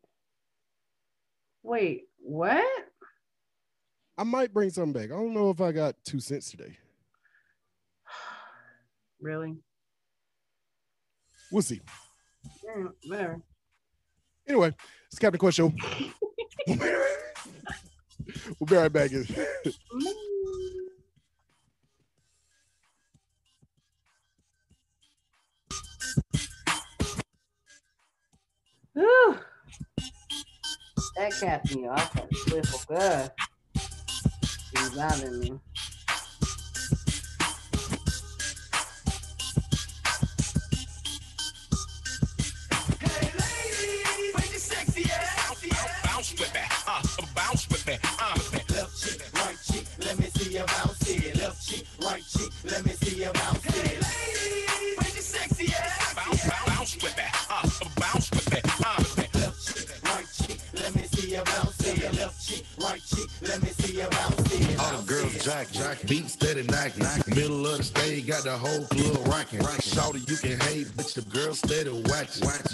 Wait, 1.64 2.04
what? 2.20 2.64
I 4.18 4.24
might 4.24 4.54
bring 4.54 4.70
something 4.70 4.94
back. 4.94 5.12
I 5.12 5.20
don't 5.20 5.34
know 5.34 5.50
if 5.50 5.62
I 5.62 5.72
got 5.72 5.96
two 6.04 6.20
cents 6.20 6.52
today. 6.52 6.78
Really? 9.22 9.56
We'll 11.52 11.62
see. 11.62 11.80
Mm, 12.66 12.90
yeah, 13.04 13.10
whatever. 13.12 13.42
Anyway, 14.48 14.74
it's 15.08 15.20
Captain 15.20 15.40
Quest 15.40 15.58
Show. 15.58 15.72
we'll 16.68 16.78
be 18.66 18.76
right 18.76 18.92
back. 18.92 19.12
Whew. 28.94 29.38
That 31.18 31.32
cat 31.40 31.74
me 31.74 31.88
off. 31.88 32.18
I 32.18 32.28
swear 32.48 32.64
for 32.64 32.94
God. 32.94 33.32
He's 34.74 34.90
bothering 34.92 35.40
me. 35.40 35.60
Me, 47.18 47.24
uh, 47.24 47.28
bounce 47.36 47.70
with 47.70 47.88
me, 47.88 47.98
uh. 48.04 48.36
Left 48.74 49.02
cheek, 49.02 49.22
right 49.36 49.58
cheek, 49.64 49.86
let 50.00 50.20
me 50.20 50.26
see 50.26 50.54
you 50.54 50.64
bounce 50.66 51.10
it. 51.10 51.36
Left 51.38 51.68
cheek, 51.68 51.86
right 52.02 52.24
cheek, 52.24 52.52
let 52.66 52.86
me 52.86 52.92
see 52.94 53.24
you 53.24 53.32
bounce 53.34 53.66
it. 53.66 54.02
Bounce, 56.16 56.48
bounce, 56.48 56.66
bounce 56.68 56.96
with 57.02 57.18
me, 57.18 57.24
uh, 57.50 57.70
bounce 58.00 58.30
with 58.32 58.52
me, 58.54 58.60
uh. 58.86 59.04
Left 59.40 59.58
cheek, 59.66 59.90
right 60.04 60.28
cheek, 60.34 60.60
let 60.74 60.96
me 60.96 61.04
see 61.04 61.32
you 61.32 61.44
bounce 61.44 61.88
it. 61.88 62.14
Left 62.18 62.48
cheek, 62.48 62.66
right 62.80 63.02
cheek, 63.02 63.30
let 63.42 63.62
me 63.64 63.70
see 63.70 63.98
you 63.98 64.08
bounce 64.10 64.54
it. 64.54 64.80
All 64.80 64.98
the 64.98 65.08
girls 65.08 65.44
jack, 65.44 65.72
jack, 65.72 65.98
beat 66.08 66.30
steady 66.30 66.64
knock, 66.64 66.98
knock. 66.98 67.28
Middle 67.28 67.68
of 67.68 67.78
the 67.78 67.84
stage, 67.84 68.28
got 68.28 68.44
the 68.44 68.58
whole 68.58 68.86
club 68.86 69.28
rocking. 69.28 69.60
Shawty, 69.82 70.28
you 70.30 70.38
can 70.38 70.60
hate, 70.68 70.88
bitch, 70.98 71.14
the 71.16 71.22
girl 71.30 71.54
steady 71.54 71.90
watching. 71.90 72.48
Bitch, 72.48 72.71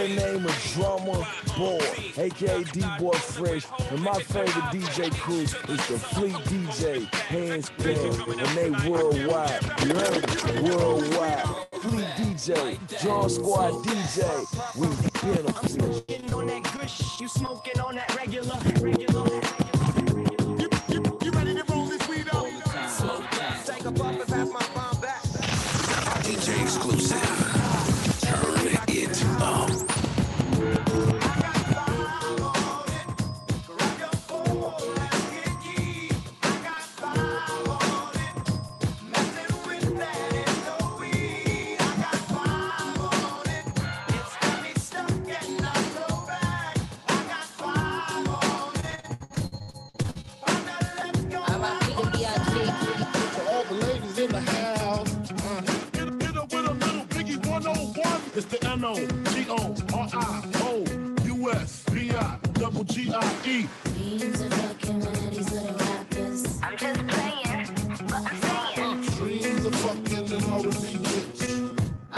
the 0.00 0.14
name 0.14 0.46
of 0.46 0.72
Drummer 0.72 1.26
Boy, 1.58 1.78
aka 2.16 2.64
D-Boy 2.64 3.12
Fresh, 3.12 3.66
and 3.90 4.02
my 4.02 4.18
favorite 4.22 4.64
DJ 4.72 5.10
crew 5.12 5.42
is 5.42 5.52
the 5.88 5.98
Fleet 5.98 6.34
DJ, 6.48 7.12
hands 7.14 7.70
down, 7.78 8.38
and 8.38 8.48
they 8.56 8.70
worldwide. 8.88 9.62
You 9.84 9.94
heard 9.94 10.62
me? 10.62 10.70
Worldwide. 10.70 11.44
Fleet 11.82 12.06
DJ, 12.16 13.02
John 13.02 13.28
Squad 13.28 13.72
DJ, 13.84 14.49
N-O, 58.80 58.94
G-O-R-I-O, 59.34 60.84
U-S, 61.26 61.84
B-I, 61.92 62.38
double 62.54 62.82
G-I-E. 62.84 63.68
I'm 66.62 66.76
just 66.78 67.06
playing. 67.08 67.66
Dreams 69.18 69.64
of 69.66 69.74
fucking 69.74 70.32
and 70.32 70.44
R&B 70.44 70.96
bitch. 70.96 71.40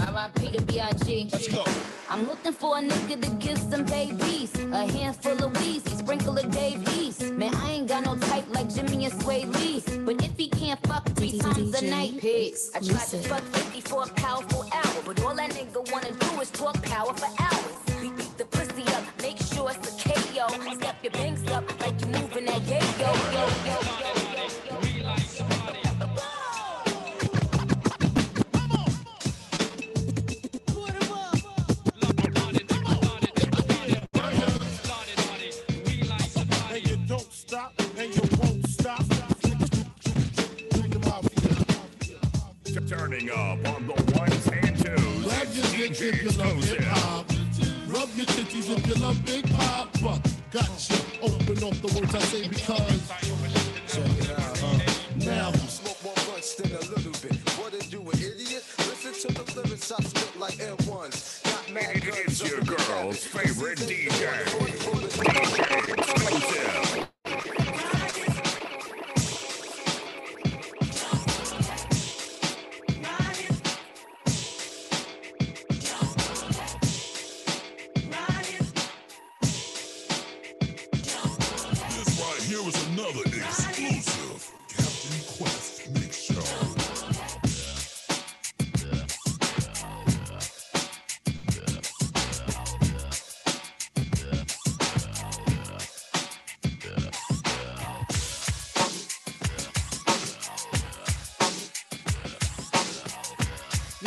R.I.P. 0.07 0.53
to 0.53 0.63
B.I.G. 0.63 1.29
Let's 1.33 1.49
go. 1.49 1.65
I'm 2.09 2.29
looking 2.29 2.53
for 2.53 2.79
a 2.79 2.81
nigga 2.81 3.21
to 3.23 3.31
give 3.45 3.59
some 3.59 3.85
babies. 3.85 4.55
A 4.57 4.87
handful 4.87 5.33
of 5.45 5.53
Weezy, 5.55 5.99
sprinkle 5.99 6.39
of 6.39 6.49
Dave 6.53 6.87
East. 6.97 7.23
Man, 7.33 7.53
I 7.57 7.73
ain't 7.73 7.89
got 7.89 8.05
no 8.05 8.17
type 8.17 8.45
like 8.51 8.73
Jimmy 8.73 9.07
and 9.07 9.15
Swae 9.15 9.53
Lee. 9.57 9.83
But 10.05 10.23
if 10.25 10.37
he 10.37 10.49
can't 10.49 10.79
fuck 10.87 11.09
three 11.17 11.39
times 11.39 11.83
a 11.83 11.87
night, 11.87 12.19
pigs. 12.21 12.71
I 12.73 12.79
tried 12.79 13.09
to 13.09 13.19
fuck 13.29 13.43
50 13.43 13.81
for 13.81 14.05
a 14.05 14.07
powerful 14.07 14.62
drug 16.63 16.81
power 16.85 17.13
for 17.15 17.43
hours. 17.43 17.72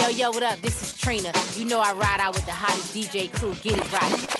Yo, 0.06 0.12
yo, 0.12 0.30
what 0.30 0.44
up? 0.44 0.62
This 0.62 0.84
is 0.84 1.02
Trina. 1.02 1.32
You 1.56 1.66
know 1.66 1.80
I 1.80 1.92
ride 1.94 2.20
out 2.20 2.36
with 2.36 2.46
the 2.46 2.52
hottest 2.52 2.94
DJ 2.94 3.34
crew. 3.34 3.56
Get 3.64 3.80
it 3.80 3.92
right. 3.92 4.35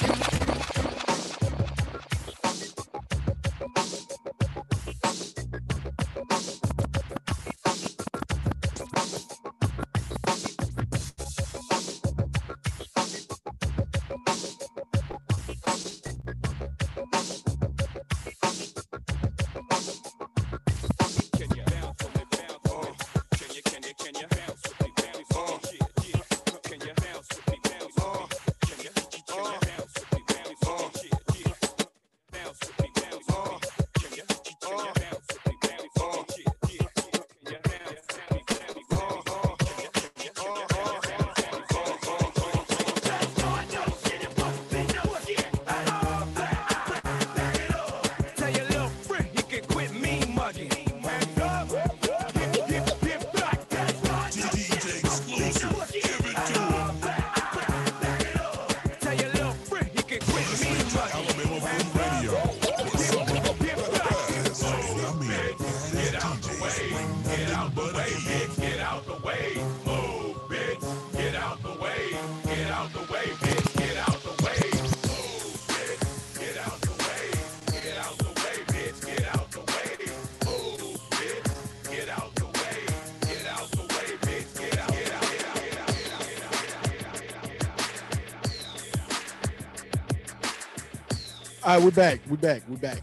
Right, 91.76 91.84
we're 91.84 91.92
back. 91.92 92.22
We're 92.30 92.38
back. 92.38 92.64
We're 92.70 92.78
back. 92.78 93.02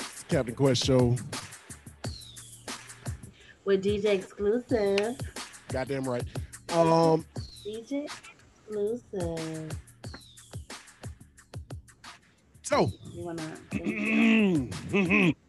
It's 0.00 0.24
Captain 0.24 0.54
Quest 0.54 0.84
Show. 0.84 1.16
With 3.64 3.82
DJ 3.84 4.06
exclusive. 4.06 5.16
Goddamn 5.68 6.04
right. 6.04 6.24
Um, 6.70 7.24
DJ 7.64 8.06
exclusive. 8.66 9.70
so. 12.62 12.90
You 13.12 13.24
wanna? 13.24 15.32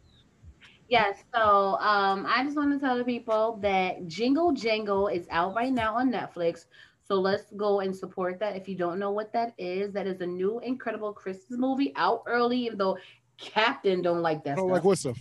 Yes, 0.86 1.24
so 1.34 1.78
um, 1.80 2.26
I 2.28 2.44
just 2.44 2.56
want 2.56 2.70
to 2.72 2.78
tell 2.78 2.96
the 2.96 3.04
people 3.04 3.58
that 3.62 4.06
Jingle 4.06 4.52
Jangle 4.52 5.08
is 5.08 5.26
out 5.30 5.54
right 5.54 5.72
now 5.72 5.96
on 5.96 6.12
Netflix. 6.12 6.66
So 7.06 7.16
let's 7.20 7.50
go 7.56 7.80
and 7.80 7.94
support 7.94 8.40
that. 8.40 8.56
If 8.56 8.66
you 8.68 8.76
don't 8.76 8.98
know 8.98 9.10
what 9.10 9.32
that 9.34 9.52
is, 9.58 9.92
that 9.92 10.06
is 10.06 10.20
a 10.22 10.26
new 10.26 10.58
incredible 10.60 11.12
Christmas 11.12 11.58
movie 11.58 11.92
out 11.96 12.22
early, 12.26 12.58
even 12.64 12.78
though 12.78 12.96
Captain 13.38 14.00
don't 14.00 14.22
like 14.22 14.42
that 14.44 14.52
I 14.52 14.54
don't 14.56 14.68
stuff. 14.68 14.74
like 14.76 14.84
what 14.84 14.98
stuff? 14.98 15.18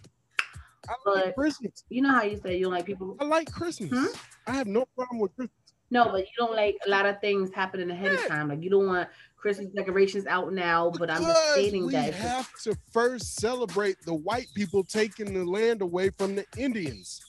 but 1.05 1.33
Christmas. 1.35 1.83
you 1.89 2.01
know 2.01 2.11
how 2.11 2.23
you 2.23 2.37
say 2.37 2.55
you 2.57 2.63
don't 2.63 2.73
like 2.73 2.85
people. 2.85 3.17
I 3.19 3.25
like 3.25 3.51
Christmas. 3.51 3.89
Hmm? 3.91 4.05
I 4.47 4.51
have 4.55 4.67
no 4.67 4.85
problem 4.95 5.19
with 5.19 5.35
Christmas. 5.35 5.51
No, 5.91 6.05
but 6.05 6.21
you 6.21 6.31
don't 6.37 6.55
like 6.55 6.77
a 6.87 6.89
lot 6.89 7.05
of 7.05 7.19
things 7.21 7.53
happening 7.53 7.91
ahead 7.91 8.13
of 8.13 8.25
time. 8.27 8.47
Like 8.49 8.61
you 8.63 8.69
don't 8.69 8.87
want 8.87 9.09
Christmas 9.37 9.67
decorations 9.75 10.25
out 10.25 10.51
now. 10.53 10.89
But 10.97 11.09
I'm 11.11 11.21
just 11.21 11.27
Because 11.27 11.51
stating 11.53 11.85
we 11.85 11.91
that 11.93 12.09
if- 12.09 12.15
have 12.15 12.49
to 12.63 12.75
first 12.91 13.35
celebrate 13.35 13.97
the 14.05 14.13
white 14.13 14.47
people 14.55 14.83
taking 14.83 15.33
the 15.33 15.45
land 15.45 15.81
away 15.81 16.09
from 16.11 16.35
the 16.35 16.45
Indians. 16.57 17.21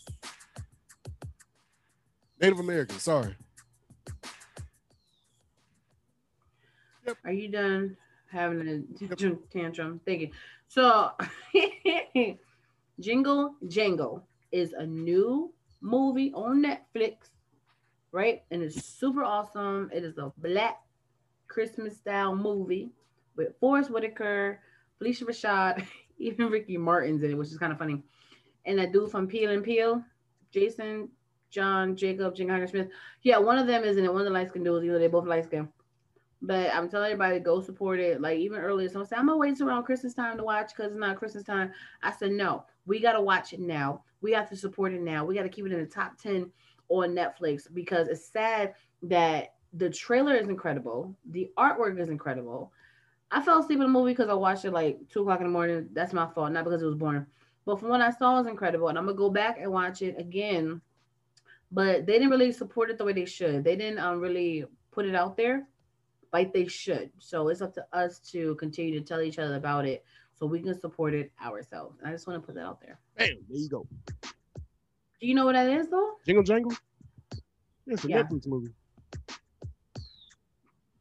Native 2.41 2.59
Americans, 2.61 3.03
sorry. 3.03 3.37
Are 7.25 7.33
you 7.33 7.49
done 7.49 7.97
having 8.31 8.69
a 8.69 8.99
tantrum? 8.99 9.39
tantrum? 9.53 10.01
Thank 10.05 10.21
you. 10.23 10.31
So, 10.69 11.13
Jingle 13.01 13.55
Jangle 13.69 14.27
is 14.53 14.73
a 14.73 14.87
new 14.87 15.53
movie 15.81 16.33
on 16.35 16.65
Netflix, 16.65 17.17
right? 18.13 18.43
And 18.51 18.63
it's 18.63 18.85
super 18.85 19.23
awesome. 19.23 19.91
It 19.93 20.05
is 20.05 20.19
a 20.19 20.33
black 20.39 20.81
Christmas 21.49 21.97
style 21.97 22.35
movie 22.35 22.91
with 23.37 23.59
Forest 23.61 23.91
Whitaker, 23.91 24.61
Phylicia 25.01 25.25
Rashad, 25.25 25.87
even 26.19 26.49
Ricky 26.49 26.77
Martin's 26.77 27.23
in 27.23 27.31
it, 27.31 27.35
which 27.35 27.49
is 27.49 27.59
kind 27.59 27.73
of 27.73 27.79
funny. 27.79 28.03
And 28.67 28.79
that 28.79 28.93
dude 28.93 29.11
from 29.11 29.27
Peel 29.27 29.51
and 29.51 29.63
Peel, 29.63 30.03
Jason 30.51 31.09
John 31.55 31.95
Jacob, 31.95 32.35
Jingle 32.35 32.67
Smith. 32.67 32.89
Yeah, 33.23 33.39
one 33.39 33.59
of 33.59 33.69
them 33.69 33.85
is 33.85 33.97
in 33.97 34.05
it. 34.05 34.13
One 34.13 34.23
of 34.23 34.27
the 34.27 34.33
light 34.33 34.49
skinned 34.49 34.65
dudes. 34.65 34.85
You 34.85 34.91
know, 34.93 34.99
they 34.99 35.07
both 35.07 35.27
light 35.27 35.45
skinned. 35.45 35.69
But 36.47 36.75
I'm 36.75 36.91
telling 36.91 37.11
everybody, 37.11 37.41
go 37.41 37.63
support 37.63 37.99
it. 37.99 38.21
Like 38.21 38.39
even 38.39 38.59
earlier, 38.59 38.87
someone 38.91 39.09
said, 39.09 39.19
I'm 39.19 39.27
gonna 39.27 39.39
wait 39.39 39.59
around 39.63 39.85
Christmas 39.85 40.13
time 40.13 40.37
to 40.37 40.45
watch 40.45 40.73
because 40.77 40.93
it's 40.93 41.01
not 41.01 41.17
Christmas 41.17 41.43
time. 41.43 41.73
I 42.03 42.13
said, 42.13 42.33
no, 42.33 42.67
we 42.85 43.01
gotta 43.01 43.21
watch 43.21 43.55
it 43.55 43.61
now. 43.61 44.03
We 44.21 44.33
have 44.33 44.51
to 44.51 44.57
support 44.57 44.93
it 44.93 45.01
now. 45.01 45.25
We 45.25 45.35
gotta 45.35 45.49
keep 45.49 45.65
it 45.65 45.73
in 45.73 45.81
the 45.81 45.87
top 45.87 46.19
10 46.19 46.51
on 46.91 47.15
Netflix 47.15 47.63
because 47.73 48.09
it's 48.09 48.27
sad 48.27 48.75
that 49.05 49.55
the 49.73 49.89
trailer 49.89 50.35
is 50.35 50.49
incredible, 50.49 51.17
the 51.31 51.51
artwork 51.57 51.99
is 51.99 52.11
incredible. 52.11 52.71
I 53.31 53.41
fell 53.41 53.61
asleep 53.61 53.79
in 53.79 53.85
the 53.85 53.89
movie 53.89 54.13
because 54.13 54.29
I 54.29 54.35
watched 54.35 54.67
it 54.67 54.73
like 54.73 54.99
two 55.09 55.23
o'clock 55.23 55.41
in 55.41 55.47
the 55.47 55.53
morning. 55.53 55.89
That's 55.95 56.13
my 56.13 56.27
fault, 56.27 56.53
not 56.53 56.65
because 56.65 56.83
it 56.83 56.87
was 56.87 56.95
boring. 56.95 57.25
But 57.65 57.81
from 57.81 57.89
what 57.89 58.03
I 58.03 58.11
saw, 58.11 58.37
it 58.37 58.41
was 58.41 58.47
incredible, 58.49 58.89
and 58.89 58.99
I'm 58.99 59.07
gonna 59.07 59.17
go 59.17 59.31
back 59.31 59.57
and 59.59 59.73
watch 59.73 60.03
it 60.03 60.17
again. 60.19 60.83
But 61.73 62.05
they 62.05 62.13
didn't 62.13 62.31
really 62.31 62.53
support 62.53 62.91
it 62.91 62.99
the 62.99 63.05
way 63.05 63.15
they 63.15 63.25
should. 63.25 63.65
They 63.65 63.77
didn't 63.77 63.99
um, 63.99 64.21
really 64.21 64.67
put 64.93 65.07
it 65.07 65.15
out 65.15 65.39
there 65.39 65.67
like 66.35 66.53
they 66.53 66.67
should. 66.67 67.13
So 67.21 67.47
it's 67.49 67.63
up 67.63 67.73
to 67.75 67.87
us 67.93 68.19
to 68.33 68.57
continue 68.57 68.99
to 68.99 69.07
tell 69.07 69.21
each 69.21 69.39
other 69.39 69.55
about 69.55 69.87
it 69.87 70.05
so 70.35 70.47
we 70.47 70.61
can 70.61 70.79
support 70.79 71.15
it 71.15 71.31
ourselves. 71.41 72.01
And 72.01 72.09
I 72.09 72.13
just 72.13 72.27
want 72.27 72.43
to 72.43 72.45
put 72.45 72.57
that 72.57 72.65
out 72.65 72.81
there. 72.81 72.99
Bam, 73.17 73.29
there 73.49 73.57
you 73.57 73.69
go. 73.69 73.87
Do 75.21 75.29
you 75.29 75.35
know 75.37 75.45
what 75.45 75.53
that 75.53 75.71
is 75.71 75.89
though? 75.89 76.15
Jingle 76.27 76.43
Jangle. 76.43 76.73
It's 77.87 78.05
a 78.05 78.09
Yeah. 78.09 78.25
Netflix 78.25 78.49
movie. 78.49 78.75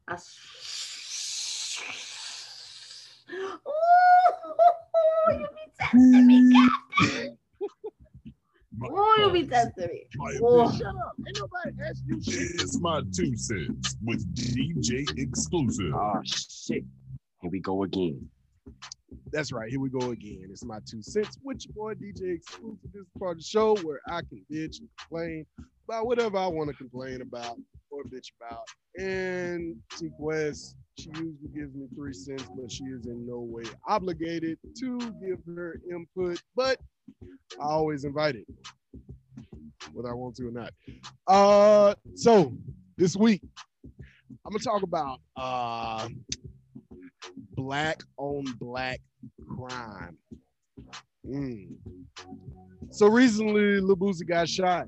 I... 0.07 0.13
Ooh, 3.67 5.39
you 5.39 5.47
be 5.47 5.71
testing 5.79 6.27
me, 6.27 6.69
Captain. 6.99 7.37
Oh, 8.81 9.15
you 9.19 9.43
be 9.43 9.47
testing 9.47 9.87
me. 9.87 10.05
Oh. 10.41 10.71
Shut 10.71 10.87
up. 10.87 11.15
Ain't 11.27 11.39
nobody 11.39 11.89
asked 11.89 12.03
you 12.07 12.21
shit. 12.21 12.61
It's 12.61 12.79
my 12.79 13.01
two 13.15 13.35
cents 13.35 13.95
with 14.03 14.25
DJ 14.35 15.07
exclusive. 15.17 15.93
Oh 15.93 16.21
shit. 16.25 16.83
Here 17.41 17.51
we 17.51 17.59
go 17.59 17.83
again. 17.83 18.29
That's 19.31 19.51
right. 19.51 19.69
Here 19.69 19.79
we 19.79 19.89
go 19.89 20.11
again. 20.11 20.47
It's 20.49 20.63
my 20.63 20.79
two 20.89 21.01
cents 21.01 21.37
with 21.43 21.65
your 21.65 21.73
boy 21.73 21.93
DJ 21.95 22.35
Exclusive. 22.35 22.79
This 22.93 23.01
is 23.01 23.07
part 23.19 23.33
of 23.33 23.37
the 23.39 23.43
show 23.43 23.75
where 23.77 23.99
I 24.07 24.21
can 24.21 24.45
bitch 24.51 24.79
and 24.79 24.89
complain 24.99 25.45
about 25.87 26.05
whatever 26.05 26.37
I 26.37 26.47
want 26.47 26.69
to 26.69 26.75
complain 26.75 27.21
about 27.21 27.57
or 27.89 28.03
bitch 28.03 28.31
about. 28.39 28.67
And 28.97 29.75
T 29.97 30.09
Quest, 30.19 30.75
she 30.97 31.09
usually 31.09 31.49
gives 31.53 31.73
me 31.75 31.87
three 31.95 32.13
cents, 32.13 32.47
but 32.55 32.71
she 32.71 32.85
is 32.85 33.05
in 33.07 33.27
no 33.27 33.39
way 33.39 33.63
obligated 33.87 34.57
to 34.79 34.99
give 34.99 35.39
her 35.55 35.79
input. 35.89 36.41
But 36.55 36.79
I 37.59 37.65
always 37.65 38.03
invite 38.03 38.35
it, 38.35 38.47
whether 39.93 40.09
I 40.09 40.13
want 40.13 40.35
to 40.37 40.47
or 40.47 40.51
not. 40.51 40.71
Uh, 41.27 41.95
so 42.15 42.53
this 42.97 43.15
week 43.15 43.41
I'm 44.45 44.51
gonna 44.51 44.63
talk 44.63 44.83
about 44.83 45.19
uh 45.35 46.07
black 47.55 48.01
on 48.17 48.43
black 48.59 48.99
crime. 49.47 50.17
Mm. 51.25 51.75
So 52.91 53.07
recently, 53.07 53.79
Lil 53.79 53.95
got 54.27 54.49
shot. 54.49 54.87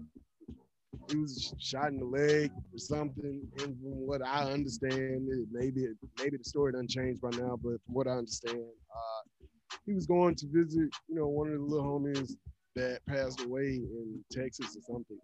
He 1.10 1.18
was 1.18 1.54
shot 1.60 1.90
in 1.90 2.00
the 2.00 2.06
leg 2.06 2.52
or 2.74 2.78
something. 2.78 3.42
And 3.60 3.78
from 3.80 4.08
what 4.08 4.22
I 4.26 4.52
understand, 4.52 5.28
maybe 5.52 5.88
maybe 6.18 6.38
the 6.38 6.44
story 6.44 6.74
doesn't 6.74 6.90
change 6.90 7.22
by 7.22 7.30
now, 7.32 7.58
but 7.62 7.78
from 7.86 7.94
what 7.94 8.08
I 8.08 8.12
understand, 8.12 8.60
uh, 8.60 9.46
he 9.86 9.94
was 9.94 10.06
going 10.06 10.36
to 10.36 10.48
visit, 10.48 10.90
you 11.08 11.16
know, 11.16 11.28
one 11.28 11.48
of 11.48 11.54
the 11.54 11.60
little 11.60 11.86
homies 11.86 12.36
that 12.76 13.00
passed 13.08 13.42
away 13.42 13.76
in 13.76 14.24
Texas 14.32 14.76
or 14.78 14.82
something. 14.82 15.18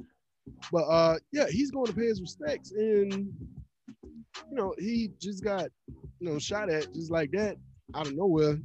But 0.72 0.84
uh, 0.84 1.18
yeah, 1.32 1.48
he's 1.50 1.72
going 1.72 1.88
to 1.88 1.94
pay 1.94 2.08
his 2.08 2.22
respects, 2.22 2.72
and 2.72 3.14
you 3.14 4.52
know, 4.52 4.74
he 4.80 5.12
just 5.20 5.44
got 5.44 5.68
you 6.20 6.30
know 6.30 6.40
shot 6.40 6.70
at 6.70 6.94
just 6.94 7.12
like 7.12 7.32
that 7.32 7.58
out 7.96 8.08
of 8.08 8.16
nowhere. 8.16 8.58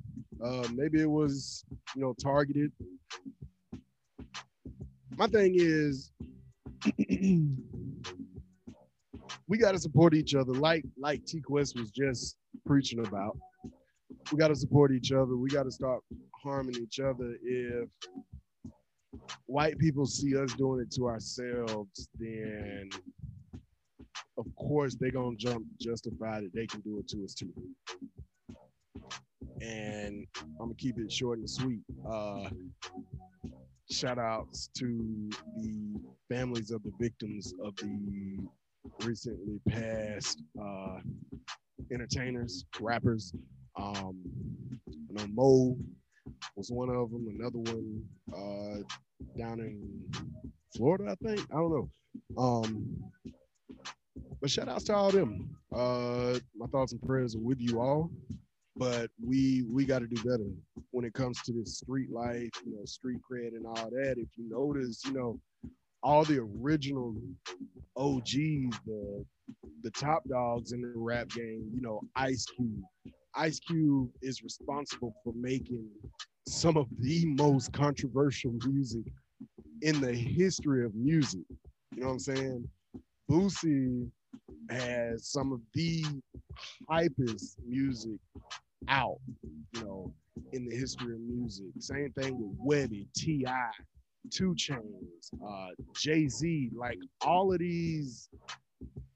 Uh, 0.45 0.66
maybe 0.74 1.01
it 1.01 1.11
was 1.11 1.64
you 1.95 2.03
know 2.03 2.14
targeted. 2.22 2.72
My 5.16 5.26
thing 5.26 5.55
is, 5.57 6.12
we 9.49 9.59
got 9.59 9.72
to 9.72 9.78
support 9.78 10.14
each 10.14 10.34
other, 10.34 10.53
like 10.55 10.84
like 10.99 11.24
T 11.24 11.41
Quest 11.41 11.78
was 11.78 11.91
just 11.91 12.37
preaching 12.64 13.05
about. 13.07 13.37
We 14.32 14.39
got 14.39 14.49
to 14.49 14.57
support 14.57 14.93
each 14.93 15.12
other. 15.12 15.37
We 15.37 15.49
got 15.49 15.64
to 15.64 15.70
stop 15.70 16.01
harming 16.43 16.76
each 16.76 17.01
other. 17.01 17.37
If 17.43 17.89
white 19.47 19.79
people 19.79 20.07
see 20.07 20.37
us 20.37 20.53
doing 20.55 20.81
it 20.81 20.91
to 20.93 21.07
ourselves, 21.07 22.09
then 22.18 22.89
of 24.39 24.47
course 24.57 24.97
they're 24.99 25.11
gonna 25.11 25.37
jump 25.37 25.64
justify 25.81 26.41
that 26.41 26.53
they 26.55 26.66
can 26.66 26.81
do 26.81 26.99
it 26.99 27.09
to 27.09 27.24
us 27.24 27.35
too. 27.35 27.53
And 29.61 30.27
I'm 30.61 30.68
gonna 30.68 30.74
keep 30.74 30.99
it 30.99 31.11
short 31.11 31.39
and 31.39 31.49
sweet. 31.49 31.81
Uh, 32.09 32.49
shout 33.91 34.18
outs 34.18 34.68
to 34.79 35.31
the 35.59 35.95
families 36.29 36.70
of 36.70 36.83
the 36.83 36.93
victims 37.01 37.55
of 37.64 37.74
the 37.77 38.39
recently 39.05 39.61
passed 39.68 40.43
uh, 40.61 40.99
entertainers, 41.93 42.64
rappers. 42.81 43.33
Um, 43.77 44.18
I 44.89 45.22
know 45.22 45.27
Mo 45.33 45.79
was 46.57 46.70
one 46.70 46.91
of 46.91 47.11
them. 47.11 47.27
Another 47.39 47.59
one 47.59 48.03
uh, 48.35 48.83
down 49.38 49.60
in 49.60 50.04
Florida, 50.76 51.10
I 51.10 51.26
think. 51.26 51.40
I 51.52 51.56
don't 51.56 51.70
know. 51.70 51.90
Um, 52.38 52.96
but 54.40 54.50
shout 54.50 54.68
outs 54.68 54.84
to 54.84 54.94
all 54.94 55.10
them. 55.10 55.56
Uh, 55.74 56.38
my 56.56 56.66
thoughts 56.66 56.92
and 56.92 57.02
prayers 57.02 57.34
are 57.34 57.40
with 57.40 57.60
you 57.60 57.80
all. 57.80 58.10
But 58.78 59.10
we 59.24 59.64
we 59.70 59.86
got 59.86 60.00
to 60.00 60.06
do 60.06 60.22
better 60.22 60.50
when 60.90 61.06
it 61.06 61.14
comes 61.14 61.40
to 61.42 61.52
this 61.52 61.78
street 61.78 62.10
life, 62.10 62.50
you 62.64 62.76
know, 62.76 62.84
street 62.84 63.20
cred 63.30 63.56
and 63.56 63.66
all 63.66 63.88
that. 63.90 64.16
If 64.18 64.28
you 64.36 64.50
notice, 64.50 65.02
you 65.06 65.14
know, 65.14 65.40
all 66.02 66.24
the 66.24 66.38
original 66.38 67.14
OGs, 67.96 68.78
the 68.84 69.24
the 69.82 69.90
top 69.92 70.24
dogs 70.28 70.72
in 70.72 70.82
the 70.82 70.92
rap 70.94 71.28
game, 71.30 71.70
you 71.74 71.80
know, 71.80 72.02
Ice 72.16 72.44
Cube. 72.44 72.82
Ice 73.34 73.60
Cube 73.60 74.10
is 74.20 74.42
responsible 74.42 75.14
for 75.24 75.32
making 75.34 75.88
some 76.47 76.76
of 76.76 76.86
the 77.01 77.26
most 77.26 77.72
controversial 77.72 78.53
music 78.66 79.05
in 79.82 80.01
the 80.01 80.12
history 80.12 80.84
of 80.84 80.94
music. 80.94 81.44
You 81.94 82.03
know 82.03 82.07
what 82.07 82.12
I'm 82.12 82.18
saying? 82.20 82.68
Boosie 83.30 84.09
has 84.70 85.26
some 85.26 85.53
of 85.53 85.61
the 85.74 86.05
hypest 86.90 87.57
music 87.66 88.18
out, 88.88 89.18
you 89.72 89.84
know, 89.84 90.12
in 90.53 90.68
the 90.68 90.76
history 90.76 91.14
of 91.14 91.20
music. 91.20 91.66
Same 91.78 92.12
thing 92.12 92.38
with 92.38 92.59
Webbie, 92.59 93.07
T.I., 93.14 93.70
2 94.30 94.55
Chainz, 94.55 95.30
uh, 95.47 95.68
Jay 95.94 96.28
Z, 96.28 96.70
like 96.74 96.99
all 97.22 97.53
of 97.53 97.61
these, 97.61 98.28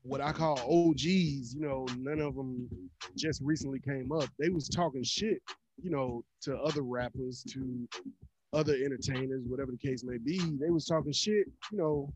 what 0.02 0.20
I 0.20 0.32
call 0.32 0.58
OGs, 0.58 1.54
you 1.54 1.60
know, 1.60 1.86
none 1.98 2.20
of 2.20 2.36
them 2.36 2.68
just 3.16 3.40
recently 3.42 3.80
came 3.80 4.12
up. 4.12 4.28
They 4.38 4.50
was 4.50 4.68
talking 4.68 5.02
shit, 5.02 5.42
you 5.82 5.90
know, 5.90 6.24
to 6.42 6.56
other 6.56 6.82
rappers, 6.82 7.44
to 7.52 7.88
other 8.52 8.74
entertainers, 8.74 9.44
whatever 9.46 9.70
the 9.70 9.88
case 9.88 10.04
may 10.04 10.18
be. 10.18 10.38
They 10.38 10.70
was 10.70 10.86
talking 10.86 11.12
shit, 11.12 11.46
you 11.70 11.78
know, 11.78 12.12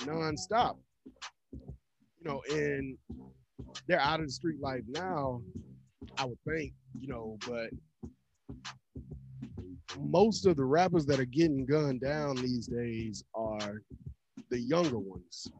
nonstop. 0.00 0.76
You 1.52 2.24
know, 2.24 2.42
and 2.50 2.96
they're 3.86 4.00
out 4.00 4.20
of 4.20 4.26
the 4.26 4.32
street 4.32 4.60
life 4.60 4.82
now, 4.88 5.42
I 6.18 6.24
would 6.24 6.38
think, 6.46 6.72
you 6.98 7.08
know, 7.08 7.38
but 7.48 7.70
most 10.00 10.46
of 10.46 10.56
the 10.56 10.64
rappers 10.64 11.06
that 11.06 11.20
are 11.20 11.24
getting 11.24 11.66
gunned 11.66 12.00
down 12.00 12.36
these 12.36 12.66
days 12.66 13.24
are 13.34 13.82
the 14.50 14.58
younger 14.58 14.98
ones. 14.98 15.50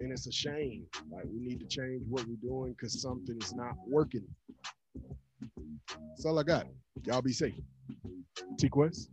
And 0.00 0.10
it's 0.12 0.26
a 0.26 0.32
shame. 0.32 0.84
Like 1.10 1.24
we 1.24 1.40
need 1.40 1.60
to 1.60 1.66
change 1.66 2.02
what 2.08 2.26
we're 2.26 2.36
doing 2.36 2.72
because 2.72 3.00
something 3.00 3.36
is 3.40 3.54
not 3.54 3.74
working. 3.86 4.24
That's 6.10 6.26
all 6.26 6.38
I 6.38 6.42
got. 6.42 6.66
Y'all 7.04 7.22
be 7.22 7.32
safe. 7.32 7.54
T 8.58 8.68
Quest. 8.68 9.10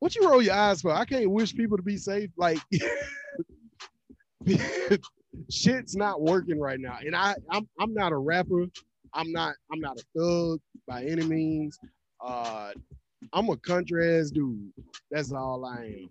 What 0.00 0.14
you 0.16 0.28
roll 0.28 0.42
your 0.42 0.54
eyes 0.54 0.82
for? 0.82 0.92
I 0.92 1.04
can't 1.04 1.30
wish 1.30 1.54
people 1.54 1.76
to 1.76 1.82
be 1.82 1.96
safe. 1.96 2.30
Like 2.36 2.58
shit's 5.50 5.96
not 5.96 6.20
working 6.22 6.60
right 6.60 6.80
now. 6.80 6.98
And 7.04 7.16
I 7.16 7.34
I'm 7.50 7.68
I'm 7.80 7.94
not 7.94 8.12
a 8.12 8.16
rapper. 8.18 8.66
I'm 9.14 9.32
not 9.32 9.54
I'm 9.72 9.80
not 9.80 9.98
a 9.98 10.04
thug 10.18 10.60
by 10.86 11.04
any 11.04 11.24
means. 11.24 11.78
Uh 12.24 12.72
I'm 13.32 13.48
a 13.50 13.56
country 13.56 14.18
ass 14.20 14.30
dude. 14.30 14.72
That's 15.10 15.32
all 15.32 15.64
I 15.64 15.84
am. 15.86 16.10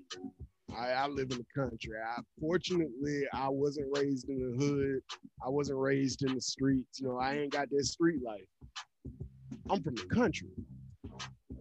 I, 0.77 0.89
I 0.89 1.07
live 1.07 1.31
in 1.31 1.37
the 1.37 1.45
country. 1.55 1.97
I 2.03 2.21
fortunately 2.39 3.23
I 3.33 3.49
wasn't 3.49 3.87
raised 3.95 4.29
in 4.29 4.39
the 4.39 4.65
hood. 4.65 5.01
I 5.45 5.49
wasn't 5.49 5.79
raised 5.79 6.23
in 6.23 6.33
the 6.35 6.41
streets. 6.41 6.99
You 6.99 7.09
know, 7.09 7.17
I 7.17 7.35
ain't 7.37 7.51
got 7.51 7.69
that 7.69 7.85
street 7.85 8.21
life. 8.23 8.45
I'm 9.69 9.81
from 9.81 9.95
the 9.95 10.05
country. 10.05 10.49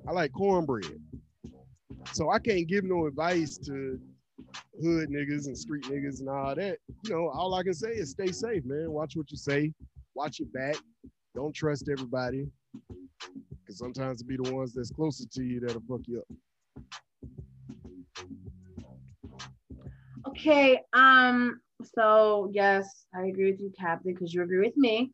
I 0.07 0.13
like 0.13 0.33
cornbread. 0.33 1.01
So 2.13 2.31
I 2.31 2.39
can't 2.39 2.67
give 2.67 2.85
no 2.85 3.07
advice 3.07 3.59
to 3.59 4.01
hood 4.83 5.11
niggas 5.11 5.47
and 5.47 5.57
street 5.57 5.85
niggas 5.85 6.21
and 6.21 6.29
all 6.29 6.55
that. 6.55 6.79
You 7.05 7.11
know, 7.15 7.29
all 7.29 7.55
I 7.55 7.63
can 7.63 7.75
say 7.75 7.91
is 7.91 8.11
stay 8.11 8.33
safe, 8.33 8.65
man. 8.65 8.91
Watch 8.91 9.17
what 9.17 9.31
you 9.31 9.37
say, 9.37 9.73
watch 10.15 10.41
your 10.41 10.49
back. 10.49 10.77
Don't 11.35 11.55
trust 11.55 11.89
everybody. 11.91 12.47
Cause 13.67 13.79
sometimes 13.79 14.21
it 14.21 14.27
be 14.27 14.37
the 14.37 14.53
ones 14.53 14.75
that's 14.75 14.91
closer 14.91 15.25
to 15.27 15.45
you 15.45 15.61
that'll 15.61 15.83
fuck 15.89 16.01
you 16.07 16.19
up. 16.19 16.37
Okay. 20.43 20.81
Um. 20.93 21.61
So 21.95 22.51
yes, 22.53 23.07
I 23.15 23.27
agree 23.27 23.53
with 23.53 23.61
you, 23.61 23.73
Captain, 23.79 24.13
because 24.13 24.35
you 24.35 24.43
agree 24.43 24.59
with 24.59 24.77
me. 24.77 25.13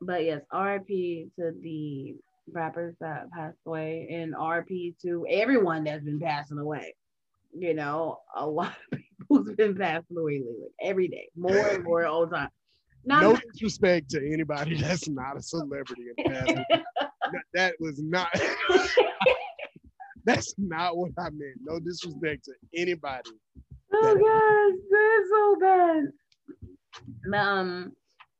But 0.00 0.24
yes, 0.24 0.40
RIP 0.50 0.88
to 1.36 1.52
the 1.60 2.16
rappers 2.50 2.94
that 3.00 3.30
passed 3.32 3.58
away, 3.66 4.08
and 4.10 4.34
RIP 4.34 4.96
to 5.02 5.26
everyone 5.28 5.84
that's 5.84 6.04
been 6.04 6.18
passing 6.18 6.56
away. 6.58 6.94
You 7.52 7.74
know, 7.74 8.20
a 8.34 8.46
lot 8.46 8.74
of 8.92 8.98
people's 9.18 9.54
been 9.56 9.76
passing 9.76 10.16
away 10.16 10.38
lately, 10.38 10.68
every 10.80 11.08
day, 11.08 11.28
more 11.36 11.68
and 11.68 11.84
more 11.84 12.06
all 12.06 12.26
the 12.26 12.36
time. 12.36 12.48
Not 13.04 13.20
no 13.20 13.38
disrespect 13.52 14.08
to 14.10 14.32
anybody 14.32 14.80
that's 14.80 15.06
not 15.06 15.36
a 15.36 15.42
celebrity 15.42 16.06
that 17.52 17.74
was 17.78 18.02
not 18.02 18.28
that's 20.24 20.54
not 20.56 20.96
what 20.96 21.10
I 21.18 21.24
meant. 21.24 21.58
No 21.62 21.78
disrespect 21.78 22.46
to 22.46 22.52
anybody. 22.74 23.32
Oh 23.98 24.14
gosh, 24.20 24.74
that's 24.90 25.28
so 25.30 25.56
bad. 27.32 27.40
Um, 27.40 27.92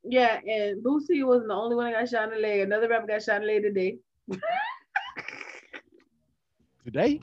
yeah, 0.03 0.39
and 0.45 0.83
Boosie 0.83 1.25
wasn't 1.25 1.47
the 1.49 1.53
only 1.55 1.75
one 1.75 1.91
that 1.91 1.99
got 1.99 2.09
shot 2.09 2.23
in 2.25 2.29
the 2.35 2.39
leg. 2.47 2.59
Another 2.61 2.87
rapper 2.89 3.07
got 3.07 3.23
shot 3.23 3.41
in 3.41 3.47
the 3.47 3.53
leg 3.53 3.63
today. 3.63 3.97
Today? 6.85 7.19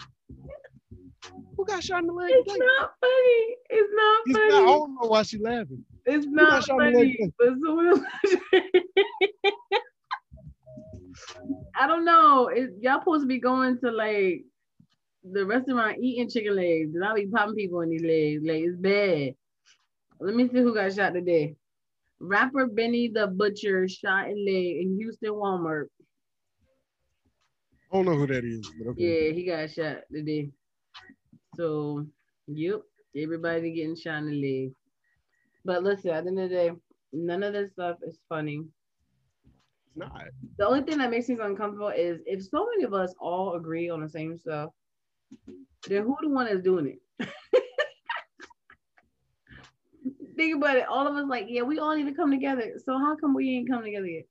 Who 1.56 1.64
got 1.66 1.82
shot 1.82 2.00
in 2.00 2.06
the 2.06 2.12
leg? 2.12 2.30
It's 2.32 2.46
today? 2.46 2.58
not 2.58 2.90
funny. 3.00 3.56
It's 3.70 3.92
not 3.94 4.20
It's 4.26 4.32
funny. 4.32 4.44
not, 4.44 4.68
I 4.68 4.72
don't 4.78 4.94
know 4.94 5.08
why 5.08 5.22
she 5.22 5.38
laughing. 5.38 5.84
It's 6.06 6.26
Who 6.38 6.46
not 6.46 6.64
shot 6.64 6.78
in 6.78 6.84
the 6.84 6.90
leg 6.98 7.08
funny. 7.08 7.16
today? 7.16 7.32
But 7.38 7.48
someone 7.64 8.06
I 11.76 11.86
don't 11.86 12.04
know. 12.04 12.48
It, 12.48 12.70
y'all 12.80 13.00
supposed 13.00 13.22
to 13.22 13.26
be 13.26 13.40
going 13.40 13.78
to 13.80 13.90
like 13.90 14.44
the 15.32 15.44
restaurant 15.46 15.98
eating 16.00 16.28
chicken 16.28 16.56
legs, 16.56 16.94
and 16.94 17.04
I'll 17.04 17.14
be 17.14 17.26
popping 17.26 17.54
people 17.54 17.80
in 17.80 17.90
these 17.90 18.02
legs. 18.02 18.42
Like 18.44 18.62
it's 18.62 18.76
bad. 18.76 19.34
Let 20.20 20.36
me 20.36 20.48
see 20.48 20.58
who 20.58 20.74
got 20.74 20.94
shot 20.94 21.14
today. 21.14 21.56
Rapper 22.20 22.66
Benny 22.66 23.08
the 23.08 23.26
Butcher 23.26 23.88
shot 23.88 24.28
in 24.28 24.44
leg 24.44 24.76
in 24.82 24.96
Houston 24.98 25.30
Walmart. 25.30 25.86
I 27.92 27.96
don't 27.96 28.06
know 28.06 28.16
who 28.16 28.26
that 28.26 28.44
is, 28.44 28.70
but 28.78 28.90
okay. 28.90 29.28
Yeah, 29.28 29.32
he 29.32 29.44
got 29.44 29.70
shot 29.70 29.98
today. 30.12 30.50
So, 31.56 32.06
yep, 32.46 32.80
everybody 33.16 33.72
getting 33.72 33.96
shot 33.96 34.18
in 34.18 34.26
the 34.26 34.42
leg. 34.42 34.72
But 35.64 35.82
listen, 35.82 36.10
at 36.10 36.24
the 36.24 36.30
end 36.30 36.40
of 36.40 36.50
the 36.50 36.54
day, 36.54 36.70
none 37.12 37.42
of 37.42 37.52
this 37.52 37.72
stuff 37.72 37.98
is 38.06 38.18
funny. 38.28 38.62
It's 39.86 39.96
not. 39.96 40.22
The 40.58 40.66
only 40.66 40.82
thing 40.82 40.98
that 40.98 41.10
makes 41.10 41.28
me 41.28 41.36
uncomfortable 41.40 41.88
is 41.88 42.20
if 42.26 42.42
so 42.42 42.66
many 42.70 42.84
of 42.84 42.92
us 42.92 43.14
all 43.20 43.54
agree 43.54 43.88
on 43.88 44.00
the 44.00 44.08
same 44.08 44.36
stuff, 44.36 44.70
then 45.88 46.02
who 46.04 46.16
the 46.22 46.28
one 46.28 46.46
that's 46.46 46.62
doing 46.62 46.98
it? 47.20 47.28
Think 50.36 50.56
about 50.56 50.76
it. 50.76 50.86
All 50.88 51.06
of 51.06 51.14
us 51.14 51.26
like, 51.28 51.46
yeah, 51.48 51.62
we 51.62 51.78
all 51.78 51.94
need 51.96 52.06
to 52.06 52.14
come 52.14 52.30
together. 52.30 52.74
So 52.84 52.98
how 52.98 53.16
come 53.16 53.34
we 53.34 53.50
ain't 53.50 53.68
come 53.70 53.82
together 53.82 54.06
yet? 54.06 54.24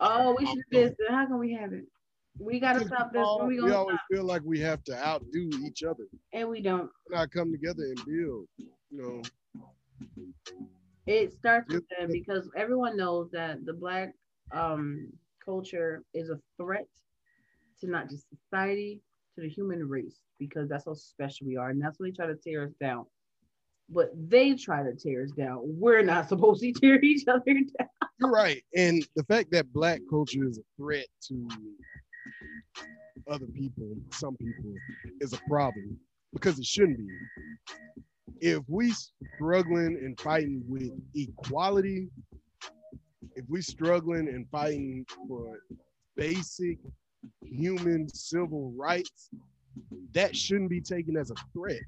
Oh, 0.00 0.36
we 0.38 0.46
should 0.46 0.62
do 0.70 0.80
this. 0.80 0.94
How 1.08 1.26
come 1.26 1.38
we 1.38 1.52
haven't? 1.52 1.88
We 2.38 2.60
gotta 2.60 2.86
stop 2.86 3.12
this. 3.12 3.26
When 3.36 3.48
we 3.48 3.60
We 3.60 3.72
always 3.72 3.96
stop? 3.96 4.06
feel 4.10 4.24
like 4.24 4.42
we 4.44 4.60
have 4.60 4.84
to 4.84 4.96
outdo 4.96 5.50
each 5.66 5.82
other. 5.82 6.04
And 6.32 6.48
we 6.48 6.62
don't. 6.62 6.88
Not 7.10 7.32
come 7.32 7.50
together 7.50 7.82
and 7.82 7.96
build. 8.06 8.46
You 8.90 8.92
know, 8.92 9.22
It 11.06 11.32
starts 11.32 11.68
with 11.68 11.84
them 11.88 12.10
because 12.12 12.48
everyone 12.54 12.96
knows 12.96 13.30
that 13.32 13.64
the 13.64 13.72
black 13.72 14.14
um, 14.52 15.12
culture 15.44 16.04
is 16.14 16.30
a 16.30 16.38
threat 16.56 16.86
to 17.80 17.88
not 17.88 18.08
just 18.08 18.28
society, 18.28 19.00
to 19.38 19.46
the 19.46 19.52
human 19.52 19.88
race, 19.88 20.18
because 20.38 20.68
that's 20.68 20.84
how 20.86 20.94
special 20.94 21.46
we 21.46 21.56
are. 21.56 21.70
And 21.70 21.80
that's 21.80 21.98
what 21.98 22.06
they 22.06 22.12
try 22.12 22.26
to 22.26 22.34
tear 22.34 22.64
us 22.64 22.72
down. 22.80 23.06
But 23.88 24.10
they 24.14 24.54
try 24.54 24.82
to 24.82 24.94
tear 24.94 25.22
us 25.22 25.30
down. 25.30 25.60
We're 25.62 26.02
not 26.02 26.28
supposed 26.28 26.60
to 26.62 26.72
tear 26.72 27.00
each 27.02 27.26
other 27.28 27.54
down. 27.54 27.88
You're 28.20 28.30
right. 28.30 28.62
And 28.74 29.06
the 29.16 29.24
fact 29.24 29.50
that 29.52 29.72
black 29.72 30.00
culture 30.10 30.44
is 30.44 30.58
a 30.58 30.62
threat 30.76 31.06
to 31.28 31.48
other 33.30 33.46
people, 33.46 33.94
some 34.12 34.36
people, 34.36 34.74
is 35.20 35.32
a 35.32 35.38
problem 35.48 35.98
because 36.32 36.58
it 36.58 36.66
shouldn't 36.66 36.98
be. 36.98 37.08
If 38.40 38.62
we 38.68 38.92
struggling 39.34 39.98
and 40.02 40.18
fighting 40.20 40.62
with 40.68 40.90
equality, 41.14 42.08
if 43.36 43.44
we 43.48 43.62
struggling 43.62 44.28
and 44.28 44.46
fighting 44.50 45.06
for 45.28 45.58
basic 46.16 46.78
human 47.48 48.08
civil 48.08 48.72
rights, 48.76 49.30
that 50.12 50.36
shouldn't 50.36 50.70
be 50.70 50.80
taken 50.80 51.16
as 51.16 51.30
a 51.30 51.34
threat. 51.52 51.80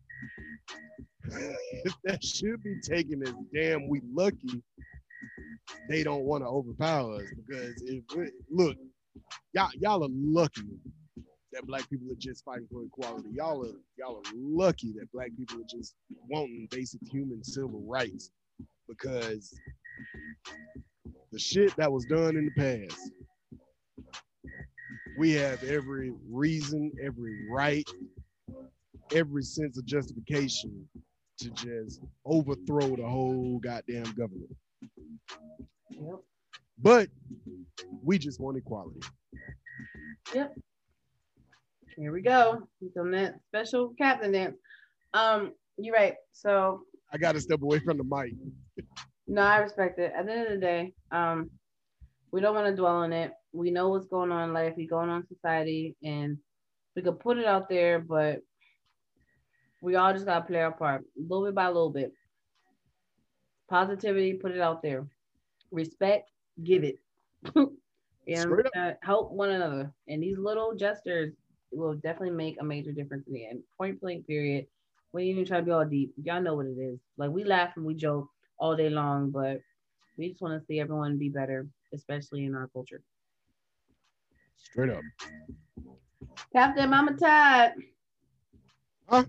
that 2.04 2.22
should 2.24 2.62
be 2.62 2.80
taken 2.80 3.22
as 3.22 3.34
damn 3.54 3.88
we 3.88 4.00
lucky 4.12 4.62
they 5.88 6.02
don't 6.02 6.24
want 6.24 6.42
to 6.42 6.48
overpower 6.48 7.16
us 7.16 7.28
because 7.36 7.82
if 7.86 8.04
look 8.50 8.76
y'all 9.52 9.70
y'all 9.78 10.04
are 10.04 10.10
lucky 10.10 10.62
that 11.52 11.66
black 11.66 11.88
people 11.90 12.10
are 12.10 12.18
just 12.18 12.44
fighting 12.44 12.66
for 12.70 12.84
equality 12.84 13.28
y'all 13.32 13.62
are 13.64 13.74
y'all 13.98 14.16
are 14.16 14.32
lucky 14.34 14.92
that 14.92 15.10
black 15.12 15.30
people 15.36 15.58
are 15.58 15.68
just 15.68 15.94
wanting 16.28 16.66
basic 16.70 17.00
human 17.10 17.42
civil 17.42 17.82
rights 17.86 18.30
because 18.88 19.54
the 21.32 21.38
shit 21.38 21.74
that 21.76 21.90
was 21.90 22.04
done 22.06 22.36
in 22.36 22.50
the 22.54 22.86
past 22.88 23.12
we 25.16 25.32
have 25.32 25.62
every 25.64 26.12
reason 26.30 26.92
every 27.02 27.46
right 27.50 27.88
every 29.14 29.42
sense 29.42 29.76
of 29.78 29.84
justification 29.84 30.88
to 31.38 31.50
just 31.50 32.00
overthrow 32.24 32.96
the 32.96 33.06
whole 33.06 33.58
goddamn 33.62 34.04
government 34.16 34.54
Yep. 35.90 36.20
but 36.78 37.08
we 38.02 38.18
just 38.18 38.40
want 38.40 38.56
equality 38.56 39.00
Yep. 40.34 40.54
Here 41.96 42.12
we 42.12 42.22
go. 42.22 42.62
On 42.98 43.10
that 43.10 43.34
special 43.48 43.92
captain 43.98 44.32
dance. 44.32 44.56
Um, 45.12 45.52
you're 45.76 45.94
right. 45.94 46.14
So 46.32 46.82
i 47.12 47.18
gotta 47.18 47.40
step 47.40 47.62
away 47.62 47.80
from 47.80 47.98
the 47.98 48.04
mic 48.04 48.34
No, 49.26 49.42
I 49.42 49.58
respect 49.58 49.98
it. 49.98 50.12
At 50.16 50.26
the 50.26 50.32
end 50.32 50.46
of 50.46 50.52
the 50.54 50.58
day, 50.60 50.94
um, 51.10 51.50
we 52.32 52.40
don't 52.40 52.54
want 52.54 52.68
to 52.68 52.76
dwell 52.76 52.96
on 52.96 53.12
it. 53.12 53.32
We 53.52 53.70
know 53.70 53.88
what's 53.88 54.06
going 54.06 54.32
on 54.32 54.48
in 54.48 54.54
life, 54.54 54.74
we 54.76 54.86
going 54.86 55.10
on 55.10 55.22
in 55.22 55.26
society, 55.26 55.96
and 56.02 56.38
we 56.94 57.02
could 57.02 57.20
put 57.20 57.38
it 57.38 57.46
out 57.46 57.68
there, 57.68 57.98
but 58.00 58.42
we 59.82 59.96
all 59.96 60.12
just 60.12 60.26
gotta 60.26 60.44
play 60.44 60.60
our 60.60 60.72
part, 60.72 61.04
little 61.16 61.44
bit 61.44 61.54
by 61.54 61.66
little 61.68 61.90
bit. 61.90 62.12
Positivity, 63.68 64.34
put 64.34 64.52
it 64.52 64.60
out 64.60 64.82
there. 64.82 65.06
Respect, 65.70 66.30
give 66.62 66.84
it. 66.84 66.96
you 67.54 67.70
know, 68.28 68.56
Straight 68.56 68.66
up. 68.66 68.72
uh, 68.76 68.92
help 69.02 69.32
one 69.32 69.50
another, 69.50 69.92
and 70.08 70.22
these 70.22 70.38
little 70.38 70.74
gestures 70.74 71.32
will 71.72 71.94
definitely 71.94 72.30
make 72.36 72.56
a 72.60 72.64
major 72.64 72.92
difference 72.92 73.26
in 73.26 73.34
the 73.34 73.46
end. 73.46 73.62
Point 73.78 74.00
blank, 74.00 74.26
period. 74.26 74.66
We 75.12 75.22
ain't 75.22 75.30
even 75.32 75.44
try 75.46 75.58
to 75.58 75.64
be 75.64 75.70
all 75.70 75.84
deep. 75.84 76.12
Y'all 76.22 76.40
know 76.42 76.54
what 76.54 76.66
it 76.66 76.78
is. 76.78 76.98
Like 77.16 77.30
we 77.30 77.44
laugh 77.44 77.76
and 77.76 77.84
we 77.86 77.94
joke 77.94 78.28
all 78.58 78.76
day 78.76 78.90
long, 78.90 79.30
but 79.30 79.60
we 80.16 80.28
just 80.28 80.42
want 80.42 80.60
to 80.60 80.66
see 80.66 80.80
everyone 80.80 81.18
be 81.18 81.28
better, 81.28 81.66
especially 81.94 82.44
in 82.44 82.54
our 82.54 82.68
culture. 82.68 83.02
Straight 84.62 84.90
up 84.90 85.02
Captain 86.52 86.90
Mama 86.90 87.16
Tad. 87.16 87.74
Huh? 89.08 89.24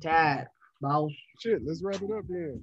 Tad, 0.00 0.48
boss. 0.80 1.10
shit 1.40 1.60
let's 1.64 1.82
wrap 1.82 2.02
it 2.02 2.10
up 2.10 2.24
then 2.28 2.60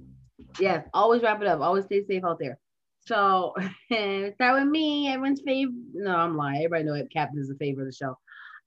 Yes, 0.58 0.86
always 0.94 1.22
wrap 1.22 1.40
it 1.40 1.48
up. 1.48 1.60
Always 1.60 1.84
stay 1.84 2.04
safe 2.04 2.24
out 2.24 2.38
there. 2.38 2.58
So 3.00 3.54
start 3.92 4.60
with 4.60 4.68
me, 4.68 5.08
everyone's 5.08 5.42
favorite. 5.44 5.74
No, 5.94 6.14
I'm 6.14 6.36
lying. 6.36 6.64
Everybody 6.64 6.84
know 6.84 6.94
it. 6.94 7.12
Captain 7.12 7.40
is 7.40 7.50
a 7.50 7.54
favorite 7.56 7.84
of 7.84 7.88
the 7.88 7.96
show. 7.96 8.18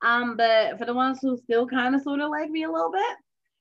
Um, 0.02 0.36
but 0.36 0.78
for 0.78 0.86
the 0.86 0.94
ones 0.94 1.20
who 1.22 1.38
still 1.38 1.68
kind 1.68 1.96
of 1.96 2.02
sort 2.02 2.20
of 2.20 2.30
like 2.30 2.50
me 2.50 2.64
a 2.64 2.72
little 2.72 2.92
bit, 2.92 3.18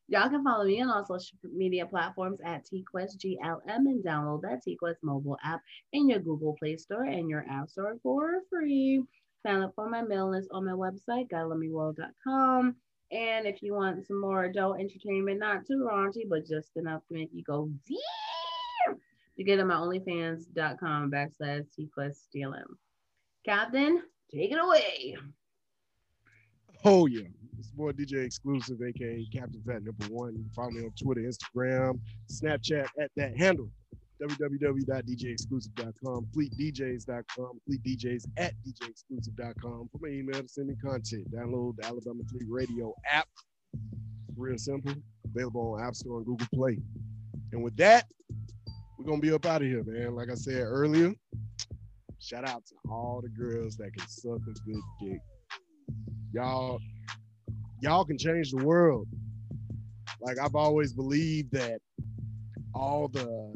y'all 0.08 0.28
can 0.28 0.42
follow 0.42 0.64
me 0.64 0.82
on 0.82 0.90
all 0.90 1.04
social 1.04 1.38
media 1.54 1.86
platforms 1.86 2.40
at 2.44 2.66
TQuestGLM 2.66 3.60
and 3.66 4.04
download 4.04 4.42
that 4.42 4.60
TQuest 4.66 4.96
mobile 5.02 5.38
app 5.44 5.60
in 5.92 6.08
your 6.08 6.18
Google 6.18 6.56
Play 6.58 6.76
Store 6.76 7.04
and 7.04 7.28
your 7.28 7.46
App 7.48 7.70
Store 7.70 7.96
for 8.02 8.40
free. 8.50 9.02
Sign 9.44 9.60
up 9.60 9.72
for 9.74 9.90
my 9.90 10.00
mailing 10.00 10.32
list 10.32 10.48
on 10.52 10.64
my 10.64 10.72
website, 10.72 11.28
godlovemeworld.com. 11.30 12.76
And 13.12 13.46
if 13.46 13.62
you 13.62 13.74
want 13.74 14.06
some 14.06 14.18
more 14.18 14.44
adult 14.44 14.80
entertainment, 14.80 15.38
not 15.38 15.66
too 15.66 15.86
raunchy, 15.90 16.26
but 16.26 16.46
just 16.46 16.70
enough 16.76 17.02
to 17.08 17.14
make 17.14 17.28
you 17.32 17.42
go, 17.44 17.70
damn, 17.86 18.96
you 19.36 19.44
get 19.44 19.60
on 19.60 19.66
my 19.66 19.74
onlyfans.com 19.74 21.10
backslash 21.10 21.66
TQuestGLM. 21.78 22.64
Captain, 23.44 24.02
take 24.32 24.50
it 24.50 24.58
away. 24.58 25.16
Oh 26.82 27.06
yeah. 27.06 27.28
It's 27.58 27.70
boy 27.70 27.92
DJ 27.92 28.24
Exclusive, 28.24 28.78
aka 28.82 29.26
Captain 29.30 29.62
Fat 29.66 29.84
Number 29.84 30.06
One. 30.06 30.44
Follow 30.56 30.70
me 30.70 30.84
on 30.84 30.92
Twitter, 31.00 31.20
Instagram, 31.20 32.00
Snapchat 32.32 32.88
at 32.98 33.10
that 33.16 33.36
handle. 33.36 33.68
www.djexclusive.com, 34.28 36.26
fleetdjs.com, 36.36 37.60
fleetdjs 37.68 38.24
at 38.36 38.54
djexclusive.com 38.66 39.88
for 39.92 39.98
my 40.00 40.08
email 40.08 40.42
to 40.42 40.48
send 40.48 40.68
me 40.68 40.74
content. 40.82 41.30
Download 41.32 41.76
the 41.76 41.86
Alabama 41.86 42.22
Fleet 42.30 42.46
Radio 42.48 42.94
app. 43.10 43.28
Real 44.36 44.58
simple. 44.58 44.94
Available 45.24 45.74
on 45.74 45.82
App 45.86 45.94
Store 45.94 46.18
and 46.18 46.26
Google 46.26 46.46
Play. 46.54 46.78
And 47.52 47.62
with 47.62 47.76
that, 47.76 48.06
we're 48.98 49.04
gonna 49.04 49.20
be 49.20 49.32
up 49.32 49.46
out 49.46 49.62
of 49.62 49.68
here, 49.68 49.84
man. 49.84 50.14
Like 50.14 50.30
I 50.30 50.34
said 50.34 50.62
earlier, 50.62 51.12
shout 52.18 52.48
out 52.48 52.64
to 52.66 52.74
all 52.90 53.20
the 53.22 53.28
girls 53.28 53.76
that 53.76 53.92
can 53.96 54.08
suck 54.08 54.40
a 54.48 54.52
good 54.66 54.80
dick. 55.00 55.20
Y'all, 56.32 56.80
y'all 57.80 58.04
can 58.04 58.18
change 58.18 58.50
the 58.50 58.64
world. 58.64 59.06
Like 60.20 60.38
I've 60.38 60.54
always 60.54 60.92
believed 60.92 61.52
that 61.52 61.80
all 62.74 63.08
the 63.08 63.52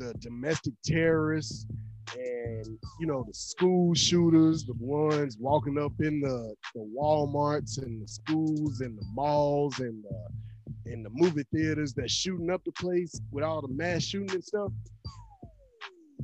the 0.00 0.14
domestic 0.14 0.72
terrorists 0.82 1.66
and 2.14 2.66
you 2.98 3.06
know 3.06 3.22
the 3.26 3.34
school 3.34 3.94
shooters, 3.94 4.64
the 4.64 4.74
ones 4.78 5.36
walking 5.38 5.78
up 5.78 5.92
in 6.00 6.20
the, 6.20 6.54
the 6.74 6.90
Walmarts 6.98 7.82
and 7.82 8.02
the 8.02 8.08
schools 8.08 8.80
and 8.80 8.98
the 8.98 9.04
malls 9.12 9.78
and 9.78 10.02
the 10.02 10.92
in 10.92 11.02
the 11.02 11.10
movie 11.12 11.44
theaters 11.54 11.92
that's 11.92 12.12
shooting 12.12 12.50
up 12.50 12.64
the 12.64 12.72
place 12.72 13.20
with 13.30 13.44
all 13.44 13.60
the 13.60 13.68
mass 13.68 14.02
shooting 14.02 14.30
and 14.32 14.42
stuff. 14.42 14.72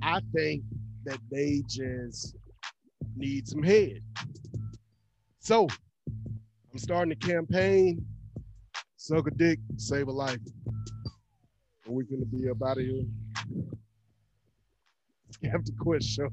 I 0.03 0.21
think 0.35 0.63
that 1.05 1.19
they 1.31 1.63
just 1.69 2.35
need 3.15 3.47
some 3.47 3.63
head. 3.63 4.01
So 5.39 5.69
I'm 6.73 6.79
starting 6.79 7.13
a 7.13 7.17
campaign. 7.17 8.05
Suck 8.97 9.27
a 9.27 9.31
dick, 9.31 9.59
save 9.77 10.09
a 10.09 10.13
life. 10.13 10.39
And 11.85 11.95
we're 11.95 12.05
gonna 12.05 12.25
be 12.25 12.49
up 12.49 12.63
out 12.67 12.79
of 12.79 12.85
here. 12.85 13.05
You 15.41 15.51
have 15.51 15.65
to 15.65 15.73
quit 15.79 16.03
show. 16.03 16.29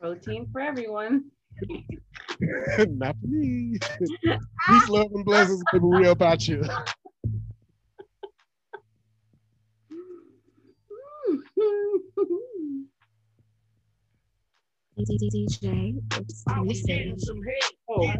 Protein 0.00 0.48
for 0.52 0.60
everyone. 0.60 1.30
Not 2.78 3.16
for 3.20 3.26
me. 3.26 3.78
Peace, 4.68 4.88
love, 4.88 5.10
and 5.14 5.24
blessings, 5.24 5.62
people. 5.72 5.90
We 5.90 6.06
up 6.06 6.20
out 6.22 6.46
you. 6.48 6.62
DJ, 14.98 16.00
it's 16.16 16.44
oh, 17.88 18.12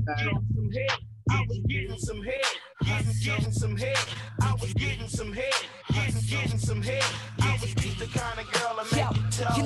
I 1.30 1.44
was 1.48 1.58
getting 1.66 1.98
some 1.98 2.22
head, 2.22 2.34
getting, 2.84 3.12
getting 3.24 3.52
some 3.52 3.76
head. 3.76 3.98
I 4.40 4.52
was 4.60 4.72
getting 4.74 5.08
some 5.08 5.32
head, 5.32 5.52
getting, 5.92 6.20
getting 6.28 6.58
some 6.58 6.82
head. 6.82 7.04
I 7.40 7.58
was 7.60 7.74
the 7.74 8.06
kind 8.18 8.40
of 8.40 8.52
girl 8.52 8.76
I 8.78 8.84
make 8.94 9.16
you 9.16 9.30
tell. 9.30 9.52